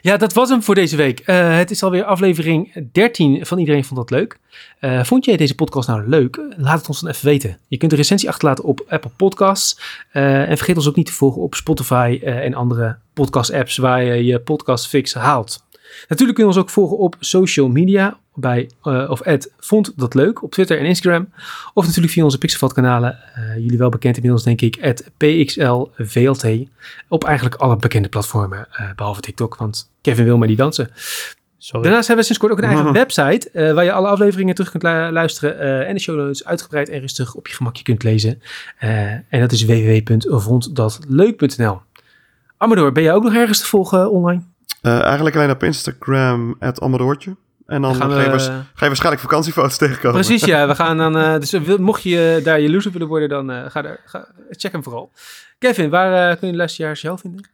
Ja, 0.00 0.16
dat 0.16 0.32
was 0.32 0.48
hem 0.48 0.62
voor 0.62 0.74
deze 0.74 0.96
week. 0.96 1.22
Uh, 1.26 1.56
het 1.56 1.70
is 1.70 1.82
alweer 1.82 2.04
aflevering 2.04 2.88
13 2.92 3.46
van 3.46 3.58
Iedereen 3.58 3.84
Vond 3.84 4.00
Dat 4.00 4.10
Leuk. 4.10 4.38
Uh, 4.80 5.04
vond 5.04 5.24
jij 5.24 5.36
deze 5.36 5.54
podcast 5.54 5.88
nou 5.88 6.08
leuk? 6.08 6.40
Laat 6.56 6.78
het 6.78 6.88
ons 6.88 7.00
dan 7.00 7.10
even 7.10 7.26
weten. 7.26 7.58
Je 7.68 7.76
kunt 7.76 7.92
een 7.92 7.98
recensie 7.98 8.28
achterlaten 8.28 8.64
op 8.64 8.84
Apple 8.88 9.10
Podcasts. 9.16 9.80
Uh, 10.12 10.48
en 10.48 10.56
vergeet 10.56 10.76
ons 10.76 10.88
ook 10.88 10.96
niet 10.96 11.06
te 11.06 11.12
volgen 11.12 11.42
op 11.42 11.54
Spotify 11.54 12.20
en 12.22 12.54
andere 12.54 12.96
podcast 13.12 13.52
apps 13.52 13.76
waar 13.76 14.04
je 14.04 14.24
je 14.24 14.40
podcast 14.40 14.88
fix 14.88 15.14
haalt. 15.14 15.66
Natuurlijk 16.08 16.38
kun 16.38 16.46
je 16.46 16.54
ons 16.54 16.60
ook 16.60 16.70
volgen 16.70 16.98
op 16.98 17.16
social 17.20 17.68
media 17.68 18.18
bij 18.40 18.70
uh, 18.82 19.10
of 19.10 19.20
vond 19.58 19.92
dat 19.96 20.14
leuk 20.14 20.42
op 20.42 20.52
Twitter 20.52 20.78
en 20.78 20.84
Instagram. 20.84 21.28
Of 21.74 21.86
natuurlijk 21.86 22.12
via 22.12 22.24
onze 22.24 22.38
Pixelvat 22.38 22.72
kanalen. 22.72 23.18
Uh, 23.38 23.56
jullie 23.56 23.78
wel 23.78 23.88
bekend 23.88 24.16
inmiddels 24.16 24.44
denk 24.44 24.60
ik, 24.60 24.78
at 24.82 25.10
PXLVLT. 25.16 26.68
Op 27.08 27.24
eigenlijk 27.24 27.56
alle 27.56 27.76
bekende 27.76 28.08
platformen, 28.08 28.68
uh, 28.72 28.90
behalve 28.96 29.20
TikTok, 29.20 29.56
want 29.56 29.90
Kevin 30.00 30.24
wil 30.24 30.38
maar 30.38 30.48
die 30.48 30.56
dansen. 30.56 30.90
Sorry. 31.58 31.82
Daarnaast 31.82 32.06
hebben 32.06 32.26
we 32.26 32.32
sinds 32.32 32.42
kort 32.42 32.52
ook 32.52 32.58
een 32.58 32.64
eigen 32.74 32.92
website 33.04 33.72
waar 33.74 33.84
je 33.84 33.92
alle 33.92 34.08
afleveringen 34.08 34.54
terug 34.54 34.70
kunt 34.70 34.82
luisteren 35.12 35.86
en 35.86 35.94
de 35.94 36.00
show 36.00 36.16
notes 36.16 36.44
uitgebreid 36.44 36.88
en 36.88 37.00
rustig 37.00 37.34
op 37.34 37.48
je 37.48 37.54
gemakje 37.54 37.82
kunt 37.82 38.02
lezen. 38.02 38.42
en 38.78 39.40
dat 39.40 39.52
is 39.52 39.64
www.vonddatleuk.nl. 39.64 41.80
Amador, 42.56 42.92
ben 42.92 43.02
jij 43.02 43.14
ook 43.14 43.22
nog 43.22 43.34
ergens 43.34 43.58
te 43.58 43.66
volgen 43.66 44.10
online? 44.10 44.42
eigenlijk 44.82 45.36
alleen 45.36 45.50
op 45.50 45.62
Instagram, 45.62 46.56
het 46.58 46.80
Amadoortje. 46.80 47.36
En 47.68 47.82
dan 47.82 47.94
gaan 47.94 48.08
we, 48.08 48.14
ga, 48.14 48.20
je, 48.20 48.38
ga, 48.38 48.64
je, 48.74 48.86
waarschijnlijk 48.86 49.22
vakantiefoto's 49.22 49.76
tegenkomen. 49.76 50.20
Precies, 50.20 50.44
ja. 50.44 50.66
We 50.66 50.74
gaan 50.74 50.96
dan, 50.96 51.16
uh, 51.16 51.38
dus 51.50 51.78
mocht 51.78 52.02
je 52.02 52.40
daar 52.44 52.60
jaloers 52.60 52.86
op 52.86 52.92
willen 52.92 53.08
worden, 53.08 53.28
dan 53.28 53.50
uh, 53.50 53.62
ga 53.68 53.82
daar, 53.82 54.00
ga, 54.04 54.28
check 54.50 54.72
hem 54.72 54.82
vooral. 54.82 55.12
Kevin, 55.58 55.90
waar 55.90 56.30
uh, 56.30 56.38
kun 56.38 56.46
je 56.46 56.52
de 56.52 56.58
luisteraars 56.58 57.00
jou 57.00 57.18
vinden? 57.18 57.50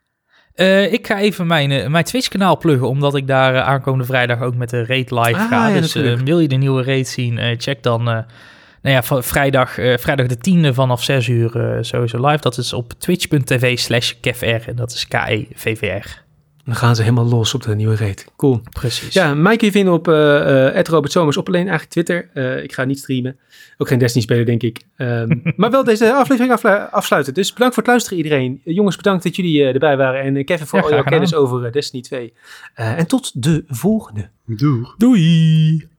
ik 0.92 1.06
ga 1.06 1.18
even 1.18 1.46
mijn, 1.46 1.90
mijn 1.90 2.04
Twitch-kanaal 2.04 2.58
pluggen, 2.58 2.88
omdat 2.88 3.14
ik 3.14 3.26
daar 3.26 3.60
aankomende 3.60 4.04
vrijdag 4.04 4.40
ook 4.40 4.54
met 4.54 4.70
de 4.70 4.84
Raid 4.86 5.10
live 5.10 5.34
ah, 5.34 5.48
ga. 5.48 5.68
Ja, 5.68 5.80
dus 5.80 5.92
wil 6.24 6.38
je 6.38 6.48
de 6.48 6.56
nieuwe 6.56 6.84
Raid 6.84 7.08
zien, 7.08 7.38
check 7.58 7.82
dan 7.82 8.02
nou 8.02 8.26
ja, 8.82 9.02
vrijdag, 9.22 9.70
vrijdag 9.74 10.26
de 10.26 10.36
tiende 10.36 10.74
vanaf 10.74 11.02
6 11.02 11.28
uur 11.28 11.78
sowieso 11.80 12.26
live. 12.26 12.40
Dat 12.40 12.58
is 12.58 12.72
op 12.72 12.92
twitch.tv 12.92 13.78
slash 13.78 14.12
kevr 14.20 14.68
en 14.68 14.76
dat 14.76 14.92
is 14.92 15.08
K-E-V-V-R. 15.08 16.23
Dan 16.64 16.74
gaan 16.74 16.96
ze 16.96 17.02
helemaal 17.02 17.28
los 17.28 17.54
op 17.54 17.62
de 17.62 17.74
nieuwe 17.74 17.94
reet. 17.94 18.26
Cool. 18.36 18.60
Precies. 18.70 19.14
Ja, 19.14 19.34
mij 19.34 19.56
kun 19.56 19.66
je 19.66 19.72
vinden 19.72 19.94
op 19.94 20.08
uh, 20.08 20.82
Robert 20.82 21.12
Somers 21.12 21.36
op 21.36 21.46
alleen 21.46 21.68
eigenlijk 21.68 21.90
Twitter. 21.90 22.30
Uh, 22.34 22.62
ik 22.62 22.72
ga 22.72 22.84
niet 22.84 22.98
streamen. 22.98 23.38
Ook 23.78 23.88
geen 23.88 23.98
Destiny 23.98 24.24
spelen, 24.24 24.46
denk 24.46 24.62
ik. 24.62 24.80
Um, 24.96 25.42
maar 25.56 25.70
wel 25.70 25.84
deze 25.84 26.12
aflevering 26.12 26.52
afsluiten. 26.90 27.34
Dus 27.34 27.52
bedankt 27.52 27.74
voor 27.74 27.82
het 27.82 27.92
luisteren 27.92 28.18
iedereen. 28.18 28.60
Jongens, 28.64 28.96
bedankt 28.96 29.22
dat 29.22 29.36
jullie 29.36 29.64
erbij 29.64 29.96
waren. 29.96 30.20
En 30.20 30.44
Kevin 30.44 30.66
voor 30.66 30.78
ja, 30.78 30.84
al 30.84 30.90
jouw 30.90 31.02
kennis 31.02 31.34
over 31.34 31.72
Destiny 31.72 32.02
2. 32.02 32.32
en 32.74 33.06
tot 33.06 33.42
de 33.42 33.64
volgende. 33.66 34.28
Doeg. 34.46 34.94
Doei. 34.96 35.92